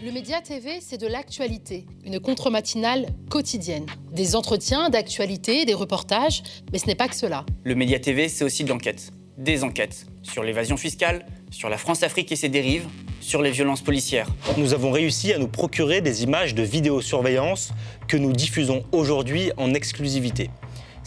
Le 0.00 0.12
Média 0.12 0.40
TV, 0.40 0.78
c'est 0.80 0.96
de 0.96 1.08
l'actualité, 1.08 1.84
une 2.04 2.20
contre-matinale 2.20 3.08
quotidienne. 3.28 3.84
Des 4.12 4.36
entretiens 4.36 4.90
d'actualité, 4.90 5.64
des 5.64 5.74
reportages, 5.74 6.44
mais 6.72 6.78
ce 6.78 6.86
n'est 6.86 6.94
pas 6.94 7.08
que 7.08 7.16
cela. 7.16 7.44
Le 7.64 7.74
Média 7.74 7.98
TV, 7.98 8.28
c'est 8.28 8.44
aussi 8.44 8.62
de 8.62 8.68
l'enquête. 8.68 9.10
Des 9.38 9.64
enquêtes 9.64 10.06
sur 10.22 10.44
l'évasion 10.44 10.76
fiscale, 10.76 11.26
sur 11.50 11.68
la 11.68 11.78
France-Afrique 11.78 12.30
et 12.30 12.36
ses 12.36 12.48
dérives, 12.48 12.86
sur 13.20 13.42
les 13.42 13.50
violences 13.50 13.82
policières. 13.82 14.28
Nous 14.56 14.72
avons 14.72 14.92
réussi 14.92 15.32
à 15.32 15.38
nous 15.38 15.48
procurer 15.48 16.00
des 16.00 16.22
images 16.22 16.54
de 16.54 16.62
vidéosurveillance 16.62 17.72
que 18.06 18.16
nous 18.16 18.32
diffusons 18.32 18.84
aujourd'hui 18.92 19.50
en 19.56 19.74
exclusivité. 19.74 20.48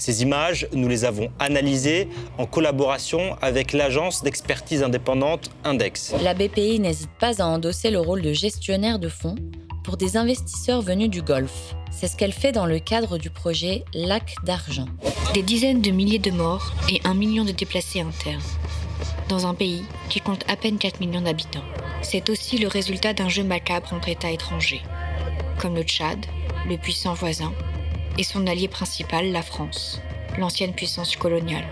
Ces 0.02 0.24
images, 0.24 0.68
nous 0.74 0.88
les 0.88 1.06
avons 1.06 1.30
analysées 1.38 2.08
en 2.40 2.48
collaboration 2.48 3.38
avec 3.40 3.72
l'agence 3.72 4.24
d'expertise 4.24 4.82
indépendante 4.82 5.52
Index. 5.64 6.16
La 6.24 6.34
BPI 6.34 6.80
n'hésite 6.80 7.12
pas 7.20 7.40
à 7.40 7.46
endosser 7.46 7.92
le 7.92 8.00
rôle 8.00 8.24
de 8.24 8.34
gestionnaire 8.34 8.98
de 8.98 9.10
fonds 9.10 9.36
pour 9.84 9.98
des 9.98 10.18
investisseurs 10.18 10.82
venus 10.82 11.12
du 11.12 11.22
Golfe. 11.22 11.76
C'est 11.92 12.08
ce 12.08 12.18
qu'elle 12.18 12.34
fait 12.34 12.52
dans 12.52 12.66
le 12.66 12.80
cadre 12.80 13.20
du 13.20 13.30
projet 13.30 13.84
Lac 13.94 14.34
d'argent. 14.44 14.88
Des 15.36 15.44
dizaines 15.44 15.84
de 15.84 15.92
milliers 15.92 16.18
de 16.18 16.32
morts 16.32 16.74
et 16.92 17.00
un 17.04 17.14
million 17.14 17.46
de 17.46 17.52
déplacés 17.52 18.02
internes. 18.02 18.42
Dans 19.30 19.46
un 19.46 19.54
pays 19.54 19.84
qui 20.10 20.20
compte 20.20 20.44
à 20.50 20.56
peine 20.56 20.80
4 20.80 21.00
millions 21.00 21.22
d'habitants. 21.22 21.62
C'est 22.02 22.32
aussi 22.32 22.58
le 22.58 22.68
résultat 22.68 23.14
d'un 23.14 23.30
jeu 23.30 23.44
macabre 23.44 23.94
entre 23.94 24.10
États 24.10 24.32
étrangers, 24.32 24.82
comme 25.60 25.76
le 25.76 25.84
Tchad, 25.84 26.26
le 26.68 26.78
puissant 26.78 27.14
voisin, 27.14 27.54
et 28.18 28.24
son 28.24 28.48
allié 28.48 28.68
principal, 28.68 29.32
la 29.32 29.42
France, 29.42 30.02
l'ancienne 30.38 30.74
puissance 30.74 31.16
coloniale. 31.16 31.66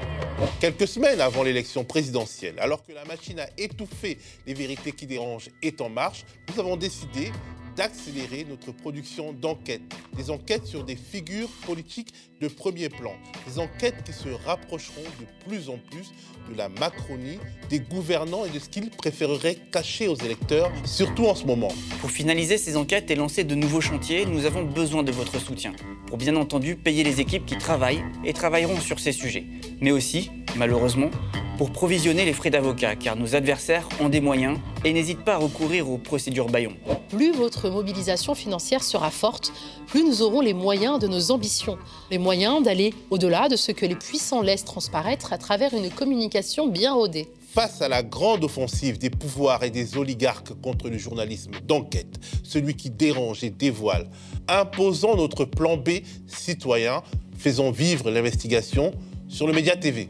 Quelques 0.60 0.88
semaines 0.88 1.20
avant 1.20 1.44
l'élection 1.44 1.84
présidentielle, 1.84 2.56
alors 2.60 2.86
que 2.86 2.94
la 2.94 3.04
machine 3.06 3.40
à 3.40 3.48
étouffer 3.58 4.18
les 4.48 4.54
vérités 4.54 4.92
qui 4.92 5.06
dérangent 5.06 5.50
est 5.62 5.82
en 5.82 5.90
marche, 5.90 6.24
nous 6.50 6.60
avons 6.60 6.78
décidé 6.78 7.32
d'accélérer 7.80 8.46
notre 8.50 8.74
production 8.74 9.32
d'enquêtes. 9.32 9.82
Des 10.18 10.32
enquêtes 10.32 10.66
sur 10.66 10.84
des 10.84 10.98
figures 10.98 11.48
politiques 11.66 12.14
de 12.42 12.50
premier 12.50 12.90
plan. 12.90 13.14
Des 13.48 13.58
enquêtes 13.58 14.04
qui 14.06 14.12
se 14.12 14.28
rapprocheront 14.46 15.02
de 15.22 15.48
plus 15.48 15.70
en 15.70 15.78
plus 15.90 16.12
de 16.52 16.58
la 16.58 16.68
Macronie, 16.68 17.40
des 17.70 17.80
gouvernants 17.80 18.44
et 18.44 18.50
de 18.50 18.60
ce 18.60 18.68
qu'ils 18.68 18.90
préféreraient 18.90 19.56
cacher 19.72 20.10
aux 20.10 20.18
électeurs, 20.18 20.70
surtout 20.84 21.28
en 21.28 21.36
ce 21.36 21.46
moment. 21.46 21.70
Pour 22.02 22.12
finaliser 22.12 22.58
ces 22.58 22.76
enquêtes 22.76 23.12
et 23.12 23.16
lancer 23.16 23.46
de 23.46 23.56
nouveaux 23.56 23.80
chantiers, 23.80 24.26
nous 24.26 24.46
avons 24.46 24.64
besoin 24.64 25.04
de 25.04 25.14
votre 25.14 25.40
soutien. 25.40 25.72
Pour 26.08 26.18
bien 26.18 26.36
entendu 26.36 26.76
payer 26.76 27.06
les 27.06 27.22
équipes 27.22 27.46
qui 27.46 27.58
travaillent 27.58 28.04
et 28.26 28.34
travailleront 28.34 28.82
sur 28.82 29.00
ces 29.00 29.14
sujets. 29.14 29.46
Mais 29.80 29.92
aussi, 29.92 30.32
malheureusement, 30.58 31.12
pour 31.60 31.72
provisionner 31.72 32.24
les 32.24 32.32
frais 32.32 32.50
d'avocat, 32.50 32.96
car 32.96 33.18
nos 33.18 33.36
adversaires 33.36 33.88
ont 34.00 34.08
des 34.08 34.22
moyens 34.22 34.58
et 34.86 34.94
n'hésitent 34.94 35.26
pas 35.26 35.34
à 35.34 35.38
recourir 35.38 35.90
aux 35.90 35.98
procédures 35.98 36.48
Bayon. 36.48 36.72
Plus 37.10 37.34
votre 37.34 37.69
mobilisation 37.70 38.36
financière 38.36 38.84
sera 38.84 39.10
forte, 39.10 39.52
plus 39.88 40.04
nous 40.04 40.22
aurons 40.22 40.42
les 40.42 40.54
moyens 40.54 41.00
de 41.00 41.08
nos 41.08 41.32
ambitions, 41.32 41.78
les 42.12 42.18
moyens 42.18 42.64
d'aller 42.64 42.94
au-delà 43.10 43.50
de 43.50 43.56
ce 43.56 43.72
que 43.72 43.86
les 43.86 43.96
puissants 43.96 44.42
laissent 44.42 44.66
transparaître 44.66 45.34
à 45.34 45.38
travers 45.38 45.74
une 45.74 45.90
communication 45.90 46.68
bien 46.68 46.94
rodée. 46.94 47.30
Face 47.54 47.82
à 47.82 47.88
la 47.88 48.04
grande 48.04 48.44
offensive 48.44 49.00
des 49.00 49.10
pouvoirs 49.10 49.64
et 49.64 49.72
des 49.72 49.98
oligarques 49.98 50.54
contre 50.62 50.90
le 50.90 50.98
journalisme 50.98 51.52
d'enquête, 51.68 52.20
celui 52.44 52.76
qui 52.76 52.92
dérange 52.92 53.44
et 53.44 53.50
dévoile, 53.50 54.10
imposant 54.48 55.16
notre 55.16 55.46
plan 55.46 55.76
B 55.76 56.02
citoyen, 56.28 57.02
faisons 57.38 57.72
vivre 57.72 58.12
l'investigation 58.12 58.94
sur 59.28 59.48
le 59.48 59.54
Média 59.54 59.76
TV. 59.76 60.10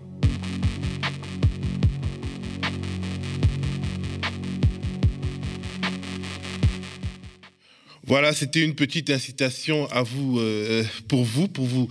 Voilà, 8.09 8.33
c'était 8.33 8.63
une 8.63 8.73
petite 8.73 9.11
incitation 9.11 9.87
à 9.91 10.01
vous, 10.01 10.39
euh, 10.39 10.83
pour 11.07 11.23
vous, 11.23 11.47
pour 11.47 11.65
vous 11.65 11.87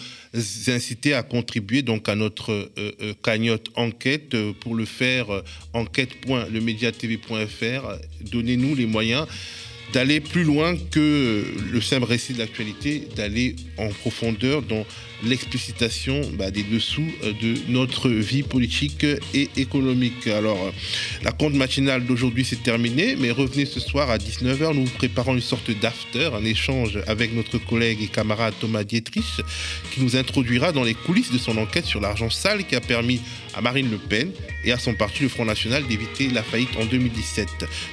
inciter 0.67 1.15
à 1.15 1.23
contribuer 1.23 1.83
donc 1.83 2.09
à 2.09 2.17
notre 2.17 2.51
euh, 2.51 2.73
euh, 2.77 3.15
cagnotte 3.23 3.69
enquête. 3.77 4.35
Pour 4.55 4.75
le 4.75 4.85
faire, 4.85 5.29
enquête.lemediatv.fr. 5.75 7.99
Donnez-nous 8.33 8.75
les 8.75 8.87
moyens 8.87 9.29
d'aller 9.93 10.21
plus 10.21 10.45
loin 10.45 10.77
que 10.91 11.45
le 11.71 11.81
simple 11.81 12.05
récit 12.05 12.35
de 12.35 12.39
l'actualité, 12.39 13.09
d'aller 13.17 13.57
en 13.79 13.89
profondeur 13.89 14.63
dans 14.63 14.85
l'explicitation 15.25 16.21
bah, 16.35 16.51
des 16.51 16.63
dessous 16.63 17.07
euh, 17.25 17.33
de 17.43 17.55
notre 17.69 18.09
vie 18.09 18.43
politique 18.43 19.05
et 19.35 19.49
économique. 19.57 20.27
Alors, 20.29 20.59
euh, 20.63 20.71
la 21.23 21.33
compte 21.33 21.55
matinale 21.55 22.05
d'aujourd'hui 22.05 22.45
s'est 22.45 22.57
terminée, 22.57 23.17
mais 23.19 23.31
revenez 23.31 23.67
ce 23.67 23.81
soir 23.81 24.11
à 24.11 24.19
19h, 24.19 24.75
nous 24.75 24.85
vous 24.85 24.97
préparons 24.97 25.35
une 25.35 25.41
sorte 25.41 25.71
d'after, 25.71 26.31
un 26.35 26.45
échange 26.45 26.99
avec 27.07 27.35
notre 27.35 27.59
collègue 27.59 28.03
et 28.03 28.07
camarade 28.07 28.55
Thomas 28.61 28.85
Dietrich, 28.85 29.25
qui 29.93 30.01
nous 30.01 30.17
introduira 30.17 30.73
dans 30.73 30.85
les 30.85 30.95
coulisses 30.95 31.33
de 31.33 31.39
son 31.39 31.57
enquête 31.59 31.85
sur 31.85 32.01
l'argent 32.01 32.31
sale 32.31 32.65
qui 32.65 32.77
a 32.77 32.81
permis 32.81 33.21
à 33.55 33.61
Marine 33.61 33.91
Le 33.91 33.99
Pen 33.99 34.31
et 34.65 34.73
à 34.73 34.79
son 34.79 34.95
parti, 34.95 35.23
le 35.23 35.29
Front 35.29 35.45
National, 35.45 35.85
d'éviter 35.87 36.29
la 36.29 36.43
faillite 36.43 36.77
en 36.77 36.85
2017. 36.85 37.49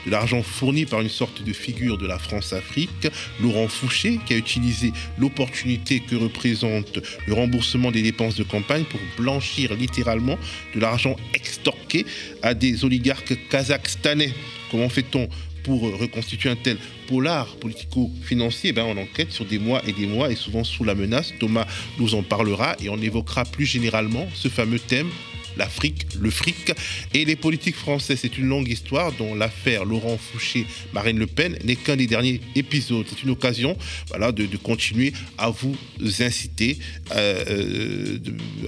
De 0.06 0.12
l'argent 0.12 0.44
fourni 0.44 0.86
par 0.86 1.02
une 1.02 1.10
sorte 1.10 1.44
de 1.44 1.54
figure 1.54 1.85
de 1.94 2.08
la 2.08 2.18
France-Afrique, 2.18 3.08
Laurent 3.42 3.68
Fouché, 3.68 4.20
qui 4.26 4.34
a 4.34 4.38
utilisé 4.38 4.92
l'opportunité 5.18 6.00
que 6.00 6.16
représente 6.16 7.00
le 7.28 7.34
remboursement 7.34 7.92
des 7.92 8.02
dépenses 8.02 8.36
de 8.36 8.44
campagne 8.44 8.84
pour 8.86 9.00
blanchir 9.18 9.74
littéralement 9.76 10.38
de 10.74 10.80
l'argent 10.80 11.16
extorqué 11.34 12.06
à 12.42 12.54
des 12.54 12.84
oligarques 12.84 13.38
kazakhstanais. 13.50 14.34
Comment 14.72 14.90
fait-on 14.90 15.30
pour 15.64 15.82
reconstituer 16.00 16.50
un 16.50 16.56
tel 16.56 16.78
polar 17.08 17.48
politico-financier, 17.56 18.72
ben 18.72 18.86
on 18.86 18.98
enquête 18.98 19.32
sur 19.32 19.46
des 19.46 19.58
mois 19.58 19.82
et 19.88 19.94
des 19.94 20.06
mois 20.06 20.32
et 20.32 20.36
souvent 20.36 20.64
sous 20.64 20.84
la 20.84 20.94
menace. 20.94 21.34
Thomas 21.40 21.66
nous 21.98 22.14
en 22.14 22.22
parlera 22.22 22.76
et 22.80 22.90
on 22.90 22.98
évoquera 22.98 23.46
plus 23.46 23.66
généralement 23.66 24.28
ce 24.36 24.48
fameux 24.48 24.80
thème 24.80 25.10
l'Afrique, 25.58 26.08
le 26.20 26.30
fric 26.30 26.72
et 27.14 27.26
les 27.26 27.36
politiques 27.36 27.76
français. 27.76 28.16
C'est 28.16 28.38
une 28.38 28.48
longue 28.48 28.70
histoire 28.70 29.12
dont 29.14 29.36
l'affaire 29.36 29.86
Laurent 29.86 30.18
Fouché, 30.18 30.66
Marine 30.94 31.18
Le 31.18 31.28
Pen 31.28 31.58
n'est 31.64 31.76
qu'un 31.76 31.96
des 31.96 32.08
derniers 32.08 32.42
épisodes. 32.56 33.06
C'est 33.10 33.24
une 33.24 33.32
occasion 33.32 33.78
voilà, 34.10 34.32
de, 34.32 34.46
continuer 34.58 35.14
à 35.38 35.50
vous 35.50 35.76
inciter 36.20 36.78
euh, 37.16 38.18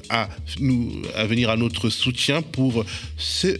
à, 0.10 0.30
nous, 0.60 1.02
à 1.16 1.26
venir 1.26 1.50
à 1.50 1.58
notre 1.58 1.90
soutien 1.90 2.42
pour, 2.42 2.86
ce, 3.18 3.60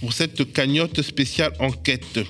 pour 0.00 0.12
cette 0.12 0.52
cagnotte 0.52 1.02
spéciale 1.02 1.52
enquête. 1.58 2.20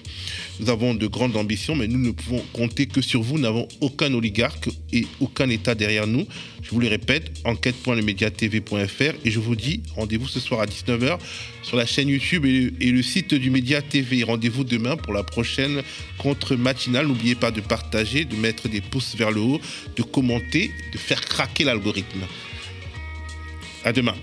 Nous 0.61 0.71
avons 0.71 0.95
de 0.95 1.07
grandes 1.07 1.37
ambitions, 1.37 1.75
mais 1.75 1.89
nous 1.89 1.99
ne 1.99 2.13
pouvons 2.13 2.43
compter 2.53 2.87
que 2.87 3.01
sur 3.01 3.23
vous. 3.23 3.35
Nous 3.35 3.43
n'avons 3.43 3.67
aucun 3.81 4.13
oligarque 4.15 4.69
et 4.93 5.07
aucun 5.21 5.49
État 5.49 5.75
derrière 5.75 6.07
nous. 6.07 6.27
Je 6.63 6.71
vous 6.71 6.79
le 6.79 6.87
répète, 6.87 7.33
enquête.lemediatv.fr 7.45 9.15
et 9.25 9.31
je 9.31 9.39
vous 9.41 9.57
dis 9.57 9.83
rendez-vous 9.97 10.29
ce 10.29 10.39
soir 10.39 10.61
à 10.61 10.67
19h 10.67 11.19
sur 11.63 11.77
la 11.77 11.87
chaîne 11.87 12.09
YouTube 12.09 12.47
et, 12.47 12.91
le 12.91 13.03
site 13.03 13.35
du 13.35 13.51
Média 13.51 13.83
TV. 13.83 14.23
Rendez-vous 14.23 14.65
demain 14.65 14.97
pour 14.97 15.13
la 15.13 15.25
prochaine 15.25 15.83
contre 16.19 16.55
matinale. 16.55 17.09
N'oubliez 17.09 17.35
pas 17.35 17.51
de 17.51 17.61
partager, 17.61 18.25
de 18.25 18.37
mettre 18.37 18.69
des 18.69 18.81
pouces 18.81 19.17
vers 19.17 19.33
le 19.33 19.41
haut, 19.41 19.61
de 19.97 20.03
commenter, 20.03 20.71
de 20.93 20.99
faire 20.99 21.21
craquer 21.21 21.65
l'algorithme. 21.65 22.23
À 23.85 23.93
demain. 23.93 24.15